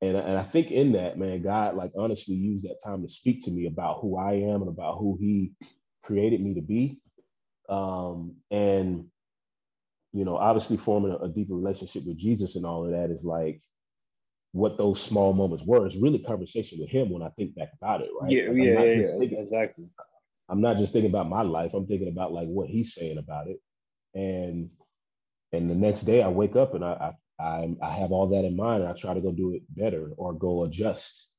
And, 0.00 0.16
and 0.16 0.36
I 0.38 0.42
think 0.42 0.70
in 0.70 0.92
that, 0.92 1.18
man, 1.18 1.42
God 1.42 1.76
like 1.76 1.92
honestly 1.96 2.34
used 2.34 2.64
that 2.64 2.78
time 2.84 3.02
to 3.02 3.08
speak 3.08 3.44
to 3.44 3.50
me 3.50 3.66
about 3.66 4.00
who 4.00 4.16
I 4.16 4.34
am 4.34 4.62
and 4.62 4.68
about 4.68 4.98
who 4.98 5.16
he 5.20 5.52
created 6.02 6.40
me 6.40 6.54
to 6.54 6.62
be. 6.62 7.00
Um, 7.68 8.36
and 8.50 9.06
you 10.12 10.24
know, 10.24 10.36
obviously 10.36 10.76
forming 10.76 11.12
a, 11.12 11.16
a 11.16 11.28
deeper 11.28 11.54
relationship 11.54 12.04
with 12.06 12.18
Jesus 12.18 12.56
and 12.56 12.64
all 12.64 12.84
of 12.84 12.92
that 12.92 13.10
is 13.10 13.24
like 13.24 13.60
what 14.52 14.78
those 14.78 15.00
small 15.00 15.32
moments 15.32 15.64
were. 15.64 15.86
It's 15.86 15.96
really 15.96 16.18
conversation 16.18 16.78
with 16.80 16.88
him 16.88 17.10
when 17.10 17.22
I 17.22 17.28
think 17.30 17.54
back 17.54 17.70
about 17.80 18.00
it, 18.00 18.10
right? 18.20 18.30
Yeah, 18.30 18.48
like 18.48 18.56
yeah, 18.56 18.82
yeah, 18.82 19.18
thinking, 19.18 19.38
exactly. 19.38 19.84
I'm 20.48 20.60
not 20.60 20.78
just 20.78 20.92
thinking 20.92 21.10
about 21.10 21.28
my 21.28 21.42
life. 21.42 21.72
I'm 21.74 21.86
thinking 21.86 22.08
about 22.08 22.32
like 22.32 22.48
what 22.48 22.68
he's 22.68 22.94
saying 22.94 23.18
about 23.18 23.48
it, 23.48 23.60
and 24.14 24.70
and 25.52 25.70
the 25.70 25.74
next 25.74 26.02
day 26.02 26.22
I 26.22 26.28
wake 26.28 26.56
up 26.56 26.74
and 26.74 26.84
I 26.84 27.12
I 27.38 27.74
I 27.82 27.90
have 27.92 28.12
all 28.12 28.28
that 28.28 28.44
in 28.44 28.56
mind 28.56 28.82
and 28.82 28.88
I 28.88 28.94
try 28.94 29.14
to 29.14 29.20
go 29.20 29.32
do 29.32 29.52
it 29.52 29.62
better 29.68 30.12
or 30.16 30.32
go 30.32 30.64
adjust. 30.64 31.30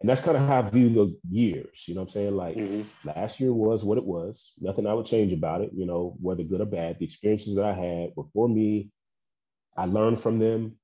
And 0.00 0.10
that's 0.10 0.22
kind 0.22 0.36
of 0.36 0.46
how 0.46 0.58
I 0.58 0.68
view 0.68 0.90
the 0.90 1.18
years. 1.30 1.84
You 1.86 1.94
know 1.94 2.02
what 2.02 2.08
I'm 2.08 2.12
saying? 2.12 2.36
Like 2.36 2.56
mm-hmm. 2.56 3.08
last 3.08 3.40
year 3.40 3.52
was 3.52 3.82
what 3.82 3.96
it 3.96 4.04
was. 4.04 4.52
Nothing 4.60 4.86
I 4.86 4.92
would 4.92 5.06
change 5.06 5.32
about 5.32 5.62
it. 5.62 5.70
You 5.74 5.86
know, 5.86 6.16
whether 6.20 6.42
good 6.42 6.60
or 6.60 6.66
bad. 6.66 6.98
The 6.98 7.06
experiences 7.06 7.56
that 7.56 7.64
I 7.64 7.72
had 7.72 8.10
were 8.14 8.26
for 8.34 8.48
me. 8.48 8.90
I 9.74 9.86
learned 9.86 10.22
from 10.22 10.38
them 10.38 10.76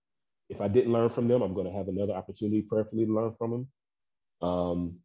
if 0.53 0.61
I 0.61 0.69
didn't 0.69 0.93
learn 0.93 1.09
from 1.09 1.27
them, 1.29 1.43
I'm 1.43 1.55
going 1.55 1.67
to 1.67 1.73
have 1.73 1.89
another 1.89 2.13
opportunity, 2.13 2.63
prayerfully, 2.63 3.07
to 3.07 3.13
learn 3.13 3.35
from 3.39 3.51
them. 3.51 3.69
Um, 4.49 4.99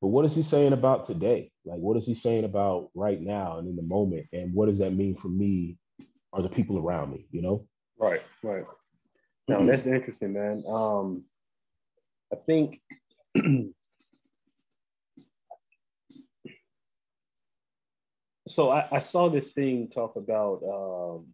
but 0.00 0.08
what 0.08 0.24
is 0.24 0.34
he 0.34 0.42
saying 0.42 0.72
about 0.72 1.06
today? 1.06 1.52
Like, 1.66 1.78
what 1.78 1.98
is 1.98 2.06
he 2.06 2.14
saying 2.14 2.44
about 2.44 2.88
right 2.94 3.20
now 3.20 3.58
and 3.58 3.68
in 3.68 3.76
the 3.76 3.82
moment? 3.82 4.26
And 4.32 4.54
what 4.54 4.66
does 4.66 4.78
that 4.78 4.92
mean 4.92 5.14
for 5.14 5.28
me 5.28 5.76
or 6.32 6.40
the 6.42 6.48
people 6.48 6.78
around 6.78 7.12
me? 7.12 7.26
You 7.30 7.42
know? 7.42 7.66
Right, 7.98 8.22
right. 8.42 8.64
No, 9.48 9.66
that's 9.66 9.84
interesting, 9.84 10.32
man. 10.32 10.64
Um, 10.66 11.24
I 12.32 12.36
think 12.36 12.80
so. 18.48 18.70
I, 18.70 18.88
I, 18.92 19.00
saw 19.00 19.28
this 19.28 19.50
thing 19.50 19.88
talk 19.92 20.14
about. 20.14 20.62
Um, 20.62 21.26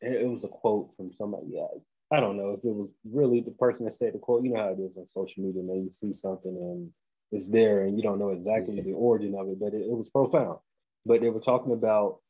it 0.00 0.28
was 0.28 0.44
a 0.44 0.48
quote 0.48 0.94
from 0.94 1.12
somebody. 1.12 1.46
Yeah, 1.50 1.66
I 2.14 2.20
don't 2.20 2.36
know 2.36 2.50
if 2.50 2.64
it 2.64 2.72
was 2.72 2.90
really 3.04 3.40
the 3.40 3.50
person 3.50 3.86
that 3.86 3.94
said 3.94 4.14
the 4.14 4.18
quote. 4.20 4.44
You 4.44 4.52
know 4.52 4.60
how 4.60 4.68
it 4.68 4.78
is 4.78 4.96
on 4.96 5.08
social 5.08 5.42
media, 5.42 5.64
man. 5.64 5.82
You 5.82 5.90
see 5.90 6.14
something 6.14 6.56
and 6.56 6.90
it's 7.32 7.46
there, 7.46 7.82
and 7.82 7.96
you 7.96 8.04
don't 8.04 8.20
know 8.20 8.30
exactly 8.30 8.80
the 8.80 8.92
origin 8.92 9.34
of 9.34 9.48
it, 9.48 9.58
but 9.58 9.74
it, 9.74 9.80
it 9.80 9.96
was 9.96 10.08
profound. 10.10 10.58
But 11.04 11.20
they 11.20 11.30
were 11.30 11.40
talking 11.40 11.72
about 11.72 12.20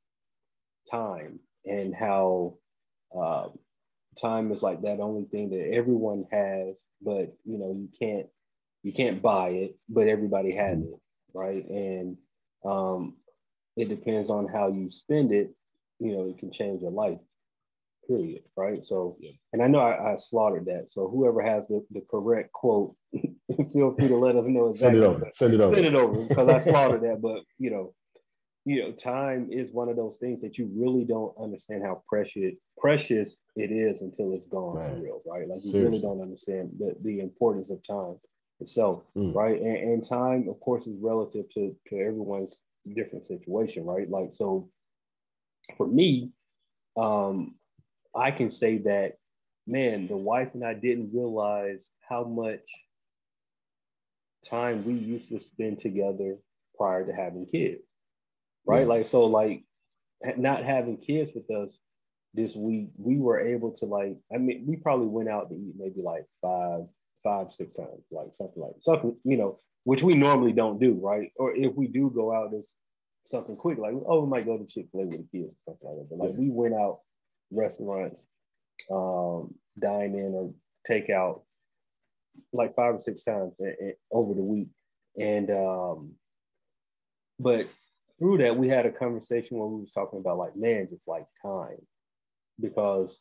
time 0.90 1.38
and 1.66 1.94
how 1.94 2.54
uh, 3.14 3.48
time 4.22 4.52
is 4.52 4.62
like 4.62 4.80
that 4.82 5.00
only 5.00 5.24
thing 5.24 5.50
that 5.50 5.74
everyone 5.74 6.24
has, 6.32 6.76
but 7.02 7.36
you 7.44 7.58
know 7.58 7.70
you 7.70 7.90
can't 8.00 8.26
you 8.84 8.92
can't 8.92 9.20
buy 9.20 9.48
it, 9.48 9.76
but 9.90 10.08
everybody 10.08 10.54
has 10.54 10.78
it, 10.78 10.98
right? 11.34 11.68
And 11.68 12.16
um, 12.64 13.16
it 13.76 13.90
depends 13.90 14.30
on 14.30 14.48
how 14.48 14.68
you 14.68 14.88
spend 14.88 15.30
it. 15.30 15.50
You 15.98 16.12
know, 16.12 16.28
it 16.28 16.38
can 16.38 16.50
change 16.50 16.80
your 16.80 16.90
life 16.90 17.18
period, 18.06 18.42
right? 18.56 18.86
So, 18.86 19.16
yeah. 19.20 19.32
and 19.52 19.62
I 19.62 19.66
know 19.66 19.80
I, 19.80 20.12
I, 20.12 20.16
slaughtered 20.16 20.66
that. 20.66 20.90
So, 20.90 21.08
whoever 21.08 21.42
has 21.42 21.68
the, 21.68 21.84
the 21.90 22.02
correct 22.10 22.52
quote, 22.52 22.94
feel 23.72 23.94
free 23.94 24.08
to 24.08 24.16
let 24.16 24.36
us 24.36 24.46
know 24.46 24.68
exactly. 24.68 25.00
Send 25.00 25.02
it 25.02 25.06
over. 25.06 25.30
Send 25.32 25.54
it 25.54 25.60
over. 25.60 25.74
Send 25.74 25.86
it 25.86 25.94
over 25.94 26.28
because 26.28 26.48
I 26.48 26.58
slaughtered 26.58 27.02
that. 27.02 27.20
But 27.22 27.42
you 27.58 27.70
know, 27.70 27.94
you 28.64 28.82
know, 28.82 28.92
time 28.92 29.48
is 29.50 29.72
one 29.72 29.88
of 29.88 29.96
those 29.96 30.16
things 30.16 30.40
that 30.40 30.56
you 30.58 30.70
really 30.74 31.04
don't 31.04 31.34
understand 31.40 31.82
how 31.82 32.02
precious 32.08 32.54
precious 32.78 33.36
it 33.56 33.70
is 33.70 34.02
until 34.02 34.32
it's 34.32 34.46
gone 34.46 34.76
for 34.76 35.00
real, 35.00 35.20
right? 35.26 35.48
Like 35.48 35.64
you 35.64 35.72
Seriously. 35.72 35.90
really 35.90 36.02
don't 36.02 36.22
understand 36.22 36.70
the, 36.78 36.94
the 37.02 37.20
importance 37.20 37.70
of 37.70 37.80
time 37.86 38.16
itself, 38.60 39.02
mm. 39.16 39.34
right? 39.34 39.60
And, 39.60 39.76
and 39.76 40.08
time, 40.08 40.48
of 40.48 40.58
course, 40.60 40.86
is 40.86 40.96
relative 41.00 41.48
to 41.54 41.76
to 41.88 41.96
everyone's 41.98 42.62
different 42.94 43.26
situation, 43.26 43.84
right? 43.84 44.08
Like 44.08 44.32
so, 44.32 44.68
for 45.76 45.86
me, 45.86 46.30
um, 46.96 47.54
I 48.16 48.30
can 48.30 48.50
say 48.50 48.78
that, 48.78 49.14
man, 49.66 50.06
the 50.06 50.16
wife 50.16 50.54
and 50.54 50.64
I 50.64 50.74
didn't 50.74 51.10
realize 51.14 51.88
how 52.08 52.24
much 52.24 52.60
time 54.48 54.84
we 54.84 54.94
used 54.94 55.28
to 55.30 55.40
spend 55.40 55.80
together 55.80 56.36
prior 56.76 57.06
to 57.06 57.12
having 57.12 57.46
kids. 57.46 57.82
Right. 58.66 58.80
Yeah. 58.80 58.86
Like, 58.86 59.06
so, 59.06 59.24
like, 59.24 59.64
not 60.36 60.64
having 60.64 60.98
kids 60.98 61.32
with 61.34 61.50
us 61.50 61.78
this 62.34 62.54
week, 62.54 62.88
we 62.96 63.18
were 63.18 63.40
able 63.40 63.72
to, 63.78 63.86
like, 63.86 64.16
I 64.34 64.38
mean, 64.38 64.64
we 64.66 64.76
probably 64.76 65.06
went 65.06 65.28
out 65.28 65.50
to 65.50 65.54
eat 65.54 65.74
maybe 65.78 66.02
like 66.02 66.26
five, 66.40 66.82
five, 67.22 67.52
six 67.52 67.74
times, 67.74 68.04
like 68.10 68.34
something 68.34 68.62
like 68.62 68.74
something, 68.80 69.16
you 69.24 69.36
know, 69.36 69.58
which 69.84 70.02
we 70.02 70.14
normally 70.14 70.52
don't 70.52 70.80
do. 70.80 70.98
Right. 71.00 71.30
Or 71.36 71.54
if 71.54 71.74
we 71.74 71.86
do 71.86 72.10
go 72.14 72.34
out, 72.34 72.52
it's 72.52 72.72
something 73.26 73.56
quick, 73.56 73.78
like, 73.78 73.94
oh, 74.06 74.24
we 74.24 74.28
might 74.28 74.46
go 74.46 74.58
to 74.58 74.66
Chick 74.66 74.86
fil 74.92 75.02
A 75.02 75.06
with 75.06 75.30
the 75.30 75.38
kids 75.38 75.52
or 75.66 75.72
something 75.72 75.88
like 75.88 75.96
that. 75.98 76.08
But 76.10 76.18
like, 76.18 76.32
yeah. 76.32 76.40
we 76.40 76.50
went 76.50 76.74
out 76.74 77.00
restaurants, 77.54 78.22
um, 78.90 79.54
dine 79.78 80.14
in 80.14 80.32
or 80.34 80.52
take 80.86 81.10
out 81.10 81.42
like 82.52 82.74
five 82.74 82.94
or 82.94 83.00
six 83.00 83.24
times 83.24 83.54
over 84.10 84.34
the 84.34 84.42
week. 84.42 84.68
And, 85.18 85.50
um, 85.50 86.12
but 87.38 87.68
through 88.18 88.38
that, 88.38 88.56
we 88.56 88.68
had 88.68 88.86
a 88.86 88.92
conversation 88.92 89.58
where 89.58 89.68
we 89.68 89.80
was 89.80 89.92
talking 89.92 90.18
about 90.18 90.38
like, 90.38 90.56
man, 90.56 90.88
just 90.90 91.08
like 91.08 91.26
time, 91.42 91.78
because 92.60 93.18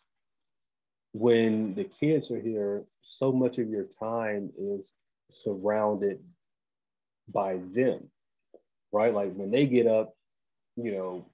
when 1.14 1.76
the 1.76 1.84
kids 1.84 2.32
are 2.32 2.40
here, 2.40 2.84
so 3.02 3.32
much 3.32 3.58
of 3.60 3.70
your 3.70 3.86
time 4.00 4.52
is 4.58 4.92
surrounded 5.30 6.20
by 7.28 7.58
them, 7.74 8.10
right? 8.92 9.14
Like 9.14 9.34
when 9.34 9.52
they 9.52 9.66
get 9.66 9.88
up, 9.88 10.14
you 10.76 10.92
know, 10.92 11.26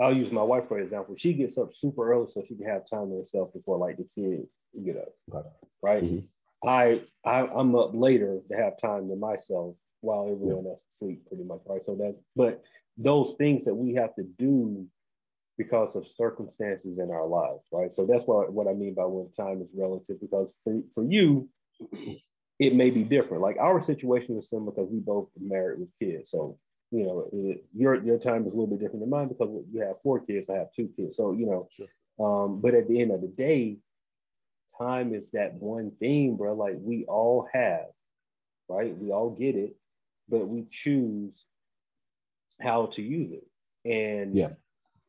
I'll 0.00 0.16
use 0.16 0.32
my 0.32 0.42
wife 0.42 0.66
for 0.66 0.78
example. 0.78 1.14
She 1.16 1.34
gets 1.34 1.58
up 1.58 1.74
super 1.74 2.12
early 2.12 2.26
so 2.26 2.42
she 2.46 2.54
can 2.54 2.66
have 2.66 2.88
time 2.88 3.10
to 3.10 3.18
herself 3.18 3.52
before 3.52 3.78
like 3.78 3.98
the 3.98 4.06
kids 4.14 4.48
get 4.84 4.96
up, 4.96 5.52
right? 5.82 6.02
Mm-hmm. 6.02 6.68
I, 6.68 7.02
I 7.24 7.46
I'm 7.46 7.74
up 7.74 7.90
later 7.94 8.40
to 8.50 8.56
have 8.56 8.78
time 8.78 9.08
to 9.08 9.16
myself 9.16 9.76
while 10.00 10.24
everyone 10.24 10.64
yeah. 10.64 10.70
else 10.70 10.80
is 10.80 10.94
asleep, 10.94 11.26
pretty 11.28 11.44
much, 11.44 11.60
right? 11.66 11.82
So 11.82 11.94
that, 11.96 12.16
but 12.36 12.62
those 12.96 13.34
things 13.38 13.64
that 13.64 13.74
we 13.74 13.94
have 13.94 14.14
to 14.16 14.22
do 14.38 14.86
because 15.56 15.94
of 15.94 16.06
circumstances 16.06 16.98
in 16.98 17.10
our 17.10 17.26
lives, 17.26 17.62
right? 17.70 17.92
So 17.92 18.06
that's 18.06 18.24
what 18.24 18.52
what 18.52 18.66
I 18.66 18.72
mean 18.72 18.94
by 18.94 19.04
when 19.04 19.30
time 19.32 19.60
is 19.60 19.68
relative. 19.74 20.20
Because 20.20 20.52
for 20.64 20.80
for 20.94 21.04
you, 21.04 21.48
it 22.58 22.74
may 22.74 22.90
be 22.90 23.04
different. 23.04 23.42
Like 23.42 23.58
our 23.58 23.80
situation 23.80 24.38
is 24.38 24.48
similar 24.48 24.72
because 24.72 24.90
we 24.90 25.00
both 25.00 25.30
married 25.38 25.80
with 25.80 25.92
kids. 26.00 26.30
So 26.30 26.58
you 26.90 27.04
know, 27.04 27.28
it, 27.32 27.64
your 27.74 28.02
your 28.02 28.18
time 28.18 28.46
is 28.46 28.54
a 28.54 28.56
little 28.56 28.66
bit 28.66 28.80
different 28.80 29.00
than 29.00 29.10
mine 29.10 29.28
because 29.28 29.48
you 29.72 29.80
have 29.80 30.02
four 30.02 30.20
kids, 30.20 30.50
I 30.50 30.54
have 30.54 30.72
two 30.74 30.90
kids. 30.96 31.16
So 31.16 31.32
you 31.32 31.46
know, 31.46 31.68
sure. 31.72 31.86
um, 32.18 32.60
but 32.60 32.74
at 32.74 32.88
the 32.88 33.00
end 33.00 33.12
of 33.12 33.20
the 33.20 33.28
day, 33.28 33.78
time 34.78 35.14
is 35.14 35.30
that 35.30 35.54
one 35.54 35.92
thing, 36.00 36.36
bro. 36.36 36.54
Like 36.54 36.76
we 36.80 37.04
all 37.04 37.48
have, 37.52 37.86
right? 38.68 38.96
We 38.96 39.12
all 39.12 39.30
get 39.30 39.54
it, 39.54 39.76
but 40.28 40.48
we 40.48 40.66
choose 40.70 41.44
how 42.60 42.86
to 42.86 43.02
use 43.02 43.32
it. 43.32 43.46
And 43.84 44.36
yeah, 44.36 44.50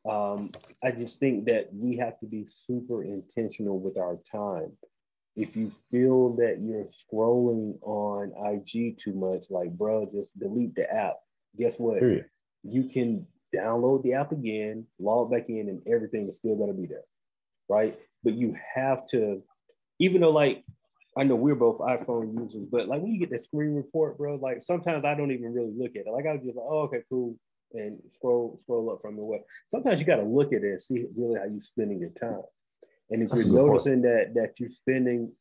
um, 0.10 0.52
I 0.84 0.92
just 0.92 1.20
think 1.20 1.46
that 1.46 1.70
we 1.74 1.98
have 1.98 2.20
to 2.20 2.26
be 2.26 2.48
super 2.48 3.04
intentional 3.04 3.80
with 3.80 3.98
our 3.98 4.18
time. 4.32 4.72
If 5.36 5.56
you 5.56 5.72
feel 5.90 6.36
that 6.36 6.60
you're 6.62 6.86
scrolling 6.86 7.78
on 7.82 8.34
IG 8.54 9.00
too 9.00 9.14
much, 9.14 9.46
like, 9.50 9.72
bro, 9.72 10.10
just 10.12 10.38
delete 10.38 10.76
the 10.76 10.92
app. 10.92 11.18
Guess 11.58 11.78
what? 11.78 12.00
Period. 12.00 12.26
You 12.64 12.86
can 12.86 13.28
download 13.56 14.04
the 14.04 14.14
app 14.14 14.32
again, 14.32 14.86
log 15.00 15.32
back 15.32 15.50
in, 15.50 15.70
and 15.70 15.82
everything 15.88 16.28
is 16.28 16.38
still 16.38 16.56
going 16.56 16.72
to 16.72 16.80
be 16.80 16.88
there. 16.88 17.04
Right. 17.70 17.98
But 18.24 18.34
you 18.34 18.56
have 18.76 19.08
to, 19.10 19.42
even 20.00 20.22
though, 20.22 20.32
like, 20.32 20.64
I 21.18 21.24
know 21.24 21.36
we're 21.36 21.56
both 21.56 21.80
iPhone 21.80 22.40
users, 22.40 22.66
but 22.68 22.88
like 22.88 23.02
when 23.02 23.12
you 23.12 23.20
get 23.20 23.30
the 23.30 23.38
screen 23.38 23.76
report, 23.76 24.18
bro, 24.18 24.36
like 24.36 24.62
sometimes 24.62 25.04
I 25.04 25.14
don't 25.14 25.32
even 25.32 25.54
really 25.54 25.74
look 25.76 25.96
at 25.96 26.08
it. 26.08 26.12
Like 26.12 26.26
I 26.26 26.34
was 26.34 26.44
just 26.44 26.56
like, 26.56 26.66
oh, 26.68 26.82
okay, 26.84 27.02
cool, 27.10 27.36
and 27.74 28.00
scroll 28.16 28.58
scroll 28.62 28.92
up 28.92 29.02
from 29.02 29.18
the 29.18 29.24
web. 29.24 29.42
Sometimes 29.68 30.00
you 30.00 30.06
got 30.06 30.18
to 30.18 30.24
look 30.24 30.54
at 30.54 30.64
it 30.64 30.72
and 30.72 30.82
see 30.82 31.06
really 31.18 31.38
how 31.38 31.46
you're 31.46 31.60
spending 31.60 32.00
your 32.00 32.12
time. 32.12 32.44
And 33.10 33.22
if 33.22 33.30
That's 33.30 33.46
you're 33.46 33.54
noticing 33.54 34.02
that 34.04 34.34
that 34.36 34.58
you're 34.58 34.70
spending 34.70 35.34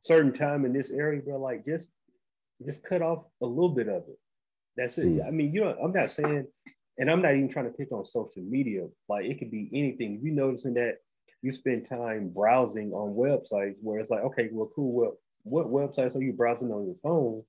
certain 0.00 0.32
time 0.32 0.64
in 0.64 0.72
this 0.72 0.90
area, 0.90 1.20
bro, 1.20 1.38
like 1.38 1.66
just 1.66 1.90
just 2.64 2.82
cut 2.82 3.02
off 3.02 3.26
a 3.42 3.46
little 3.46 3.68
bit 3.68 3.88
of 3.88 4.04
it. 4.08 4.18
That's 4.76 4.98
it. 4.98 5.06
Mm. 5.06 5.26
I 5.26 5.30
mean, 5.30 5.52
you 5.52 5.62
know, 5.62 5.76
I'm 5.82 5.92
not 5.92 6.10
saying, 6.10 6.46
and 6.98 7.10
I'm 7.10 7.22
not 7.22 7.34
even 7.34 7.48
trying 7.48 7.66
to 7.66 7.70
pick 7.70 7.92
on 7.92 8.04
social 8.04 8.42
media. 8.42 8.86
Like 9.08 9.24
it 9.24 9.38
could 9.38 9.50
be 9.50 9.70
anything. 9.72 10.16
If 10.16 10.22
you're 10.22 10.34
noticing 10.34 10.74
that 10.74 10.98
you 11.42 11.52
spend 11.52 11.86
time 11.86 12.30
browsing 12.30 12.92
on 12.92 13.14
websites 13.14 13.76
where 13.80 14.00
it's 14.00 14.10
like, 14.10 14.22
okay, 14.24 14.48
well, 14.52 14.70
cool. 14.74 14.92
Well, 14.92 15.12
what 15.44 15.66
websites 15.66 16.16
are 16.16 16.22
you 16.22 16.32
browsing 16.32 16.72
on 16.72 16.86
your 16.86 16.96
phone? 16.96 17.42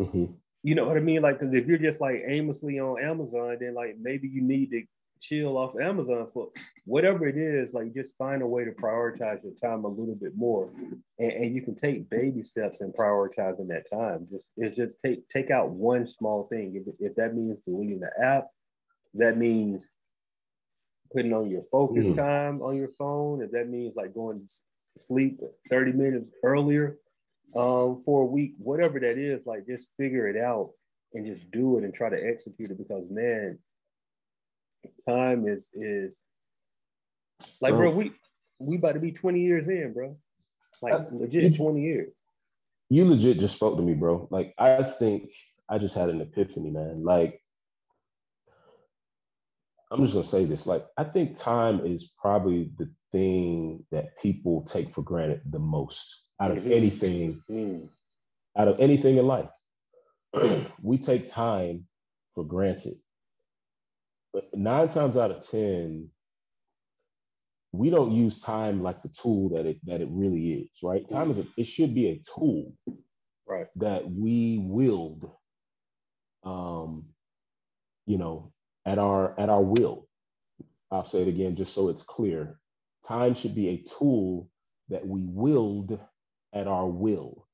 Mm-hmm. 0.00 0.26
You 0.62 0.74
know 0.74 0.86
what 0.86 0.96
I 0.96 1.00
mean? 1.00 1.20
Like, 1.20 1.40
because 1.40 1.54
if 1.54 1.66
you're 1.66 1.78
just 1.78 2.00
like 2.00 2.22
aimlessly 2.26 2.78
on 2.78 3.02
Amazon, 3.02 3.58
then 3.60 3.74
like 3.74 3.96
maybe 4.00 4.28
you 4.28 4.42
need 4.42 4.70
to 4.70 4.82
chill 5.20 5.56
off 5.56 5.74
Amazon 5.80 6.26
for 6.32 6.48
whatever 6.84 7.26
it 7.26 7.36
is. 7.36 7.74
Like, 7.74 7.94
just 7.94 8.16
find 8.16 8.42
a 8.42 8.46
way 8.46 8.64
to 8.64 8.72
prioritize 8.72 9.42
your 9.42 9.54
time 9.62 9.84
a 9.84 9.88
little 9.88 10.14
bit 10.14 10.36
more, 10.36 10.70
and, 11.18 11.32
and 11.32 11.54
you 11.54 11.62
can 11.62 11.76
take 11.76 12.10
baby 12.10 12.42
steps 12.42 12.78
in 12.80 12.92
prioritizing 12.92 13.68
that 13.68 13.90
time. 13.90 14.26
Just 14.30 14.46
it's 14.56 14.76
just 14.76 14.92
take 15.04 15.28
take 15.28 15.50
out 15.50 15.70
one 15.70 16.06
small 16.06 16.46
thing. 16.48 16.84
If, 16.86 17.10
if 17.10 17.16
that 17.16 17.34
means 17.34 17.58
deleting 17.66 18.00
the 18.00 18.10
app, 18.22 18.48
that 19.14 19.36
means 19.36 19.86
putting 21.12 21.32
on 21.32 21.48
your 21.48 21.62
focus 21.70 22.08
mm. 22.08 22.16
time 22.16 22.60
on 22.60 22.76
your 22.76 22.90
phone, 22.98 23.42
if 23.42 23.52
that 23.52 23.68
means 23.68 23.94
like 23.96 24.14
going 24.14 24.40
to 24.40 24.52
sleep 24.98 25.40
30 25.70 25.92
minutes 25.92 26.30
earlier 26.42 26.98
um, 27.56 28.02
for 28.04 28.22
a 28.22 28.26
week, 28.26 28.54
whatever 28.58 28.98
that 29.00 29.18
is, 29.18 29.46
like 29.46 29.66
just 29.66 29.90
figure 29.96 30.28
it 30.28 30.36
out 30.36 30.70
and 31.12 31.24
just 31.24 31.50
do 31.52 31.78
it 31.78 31.84
and 31.84 31.94
try 31.94 32.08
to 32.08 32.16
execute 32.16 32.70
it 32.70 32.78
because 32.78 33.04
man, 33.10 33.58
time 35.08 35.46
is 35.46 35.70
is 35.74 36.16
like 37.60 37.74
bro, 37.74 37.90
we 37.90 38.12
we 38.58 38.76
about 38.76 38.92
to 38.92 39.00
be 39.00 39.12
20 39.12 39.40
years 39.40 39.68
in, 39.68 39.92
bro. 39.92 40.16
Like 40.82 40.94
uh, 40.94 41.04
legit 41.12 41.56
20 41.56 41.82
years. 41.82 42.12
You 42.90 43.08
legit 43.08 43.38
just 43.38 43.56
spoke 43.56 43.76
to 43.76 43.82
me, 43.82 43.94
bro. 43.94 44.28
Like 44.30 44.54
I 44.58 44.82
think 44.82 45.30
I 45.68 45.78
just 45.78 45.94
had 45.94 46.08
an 46.10 46.20
epiphany, 46.20 46.70
man. 46.70 47.04
Like 47.04 47.40
I'm 49.94 50.02
just 50.02 50.14
gonna 50.14 50.26
say 50.26 50.44
this. 50.44 50.66
Like, 50.66 50.84
I 50.96 51.04
think 51.04 51.38
time 51.38 51.86
is 51.86 52.12
probably 52.20 52.72
the 52.78 52.90
thing 53.12 53.84
that 53.92 54.18
people 54.20 54.62
take 54.62 54.92
for 54.92 55.02
granted 55.02 55.42
the 55.48 55.60
most 55.60 56.24
out 56.40 56.50
of 56.50 56.58
mm-hmm. 56.58 56.72
anything, 56.72 57.42
mm. 57.48 57.88
out 58.58 58.66
of 58.66 58.80
anything 58.80 59.18
in 59.18 59.26
life. 59.26 59.50
we 60.82 60.98
take 60.98 61.30
time 61.30 61.86
for 62.34 62.44
granted. 62.44 62.94
But 64.34 64.48
nine 64.52 64.88
times 64.90 65.16
out 65.16 65.30
of 65.30 65.48
ten, 65.48 66.10
we 67.72 67.90
don't 67.90 68.12
use 68.12 68.42
time 68.42 68.82
like 68.82 69.02
the 69.02 69.08
tool 69.10 69.50
that 69.50 69.66
it 69.66 69.78
that 69.86 70.00
it 70.00 70.08
really 70.10 70.54
is, 70.54 70.68
right? 70.82 71.08
Time 71.08 71.30
is 71.30 71.38
a, 71.38 71.46
it 71.56 71.68
should 71.68 71.94
be 71.94 72.08
a 72.08 72.22
tool, 72.36 72.74
right? 73.46 73.68
That 73.76 74.10
we 74.10 74.58
wield, 74.58 75.30
um, 76.44 77.06
you 78.06 78.18
know, 78.18 78.52
at 78.84 78.98
our 78.98 79.38
at 79.38 79.50
our 79.50 79.62
will. 79.62 80.08
I'll 80.90 81.06
say 81.06 81.22
it 81.22 81.28
again 81.28 81.56
just 81.56 81.74
so 81.74 81.88
it's 81.88 82.02
clear. 82.02 82.58
Time 83.06 83.34
should 83.34 83.54
be 83.54 83.68
a 83.68 83.84
tool 83.98 84.50
that 84.88 85.06
we 85.06 85.22
wield 85.22 85.98
at 86.52 86.66
our 86.66 86.86
will. 86.86 87.46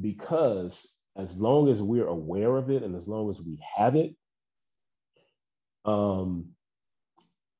Because 0.00 0.86
as 1.16 1.38
long 1.38 1.70
as 1.70 1.80
we're 1.80 2.06
aware 2.06 2.56
of 2.56 2.70
it 2.70 2.82
and 2.82 2.96
as 2.96 3.08
long 3.08 3.30
as 3.30 3.40
we 3.40 3.58
have 3.76 3.96
it, 3.96 4.14
um, 5.86 6.48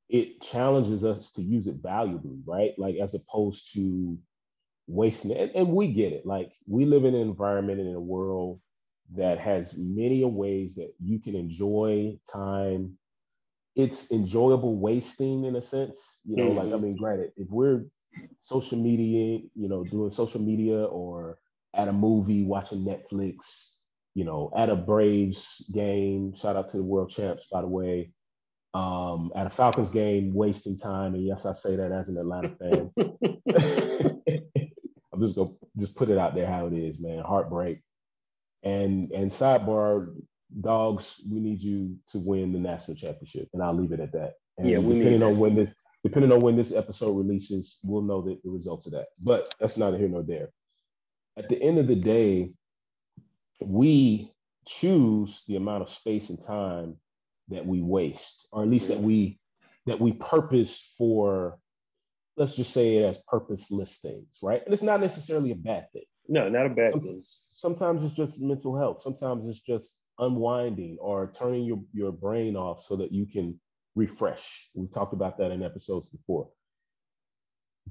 it 0.08 0.40
challenges 0.40 1.04
us 1.04 1.32
to 1.32 1.42
use 1.42 1.66
it 1.66 1.82
valuably, 1.82 2.40
right? 2.44 2.72
Like 2.78 2.96
as 2.96 3.14
opposed 3.14 3.72
to 3.74 4.18
wasting 4.86 5.32
it. 5.32 5.38
And, 5.38 5.50
and 5.54 5.68
we 5.68 5.92
get 5.92 6.12
it. 6.12 6.26
Like 6.26 6.52
we 6.66 6.84
live 6.84 7.04
in 7.04 7.14
an 7.14 7.20
environment 7.20 7.80
and 7.80 7.88
in 7.88 7.94
a 7.94 8.00
world 8.00 8.60
that 9.14 9.38
has 9.38 9.76
many 9.78 10.24
ways 10.24 10.74
that 10.76 10.92
you 11.00 11.18
can 11.18 11.34
enjoy 11.34 12.18
time. 12.32 12.98
It's 13.74 14.10
enjoyable 14.10 14.76
wasting 14.76 15.44
in 15.44 15.56
a 15.56 15.62
sense, 15.62 16.20
you 16.24 16.36
know. 16.36 16.44
Mm-hmm. 16.44 16.58
Like 16.58 16.66
I 16.66 16.70
mm-hmm. 16.70 16.82
mean, 16.84 16.96
granted, 16.96 17.32
if 17.36 17.48
we're 17.50 17.84
social 18.40 18.78
media, 18.78 19.40
you 19.54 19.68
know, 19.68 19.84
doing 19.84 20.10
social 20.10 20.40
media 20.40 20.84
or 20.84 21.38
at 21.74 21.88
a 21.88 21.92
movie, 21.92 22.44
watching 22.44 22.84
Netflix, 22.84 23.76
you 24.14 24.24
know, 24.24 24.50
at 24.56 24.70
a 24.70 24.76
Braves 24.76 25.70
game. 25.74 26.34
Shout 26.34 26.56
out 26.56 26.70
to 26.70 26.78
the 26.78 26.82
world 26.82 27.10
champs, 27.10 27.46
by 27.52 27.60
the 27.60 27.66
way. 27.66 28.12
Um, 28.76 29.32
at 29.34 29.46
a 29.46 29.50
Falcons 29.50 29.90
game, 29.90 30.34
wasting 30.34 30.76
time. 30.76 31.14
And 31.14 31.24
yes, 31.24 31.46
I 31.46 31.54
say 31.54 31.76
that 31.76 31.92
as 31.92 32.10
an 32.10 32.18
Atlanta 32.18 32.50
fan. 32.60 32.90
I'm 35.16 35.22
just 35.22 35.36
gonna 35.36 35.50
just 35.78 35.96
put 35.96 36.10
it 36.10 36.18
out 36.18 36.34
there 36.34 36.46
how 36.46 36.66
it 36.66 36.74
is, 36.74 37.00
man. 37.00 37.24
Heartbreak. 37.24 37.80
And 38.62 39.10
and 39.12 39.30
sidebar, 39.30 40.14
dogs, 40.60 41.22
we 41.30 41.40
need 41.40 41.62
you 41.62 41.96
to 42.10 42.18
win 42.18 42.52
the 42.52 42.58
national 42.58 42.98
championship, 42.98 43.48
and 43.54 43.62
I'll 43.62 43.74
leave 43.74 43.92
it 43.92 44.00
at 44.00 44.12
that. 44.12 44.34
And 44.58 44.68
yeah, 44.68 44.78
we 44.78 44.98
depending 44.98 45.22
on 45.22 45.38
when 45.38 45.54
this 45.54 45.72
depending 46.04 46.32
on 46.32 46.40
when 46.40 46.56
this 46.56 46.74
episode 46.74 47.16
releases, 47.16 47.80
we'll 47.82 48.02
know 48.02 48.20
the, 48.20 48.38
the 48.44 48.50
results 48.50 48.84
of 48.84 48.92
that. 48.92 49.06
But 49.22 49.54
that's 49.58 49.78
neither 49.78 49.96
here 49.96 50.08
nor 50.08 50.22
there. 50.22 50.50
At 51.38 51.48
the 51.48 51.62
end 51.62 51.78
of 51.78 51.86
the 51.86 51.96
day, 51.96 52.52
we 53.60 54.32
choose 54.66 55.44
the 55.48 55.56
amount 55.56 55.82
of 55.82 55.90
space 55.90 56.28
and 56.28 56.42
time 56.44 56.98
that 57.48 57.66
we 57.66 57.82
waste, 57.82 58.48
or 58.52 58.62
at 58.62 58.68
least 58.68 58.88
that 58.88 59.00
we 59.00 59.38
that 59.86 60.00
we 60.00 60.12
purpose 60.12 60.94
for. 60.98 61.58
Let's 62.36 62.54
just 62.54 62.72
say 62.74 62.98
it 62.98 63.04
as 63.04 63.22
purposeless 63.28 63.98
things, 64.00 64.26
right? 64.42 64.62
And 64.62 64.74
it's 64.74 64.82
not 64.82 65.00
necessarily 65.00 65.52
a 65.52 65.56
bad 65.56 65.90
thing. 65.92 66.04
No, 66.28 66.48
not 66.48 66.66
a 66.66 66.70
bad 66.70 66.90
Some, 66.92 67.00
thing. 67.00 67.22
Sometimes 67.24 68.04
it's 68.04 68.14
just 68.14 68.42
mental 68.42 68.76
health. 68.76 69.02
Sometimes 69.02 69.48
it's 69.48 69.60
just 69.60 70.00
unwinding 70.18 70.98
or 71.00 71.32
turning 71.38 71.64
your, 71.64 71.82
your 71.94 72.12
brain 72.12 72.56
off 72.56 72.84
so 72.84 72.96
that 72.96 73.12
you 73.12 73.26
can 73.26 73.58
refresh. 73.94 74.68
We 74.74 74.86
talked 74.86 75.14
about 75.14 75.38
that 75.38 75.50
in 75.50 75.62
episodes 75.62 76.10
before. 76.10 76.48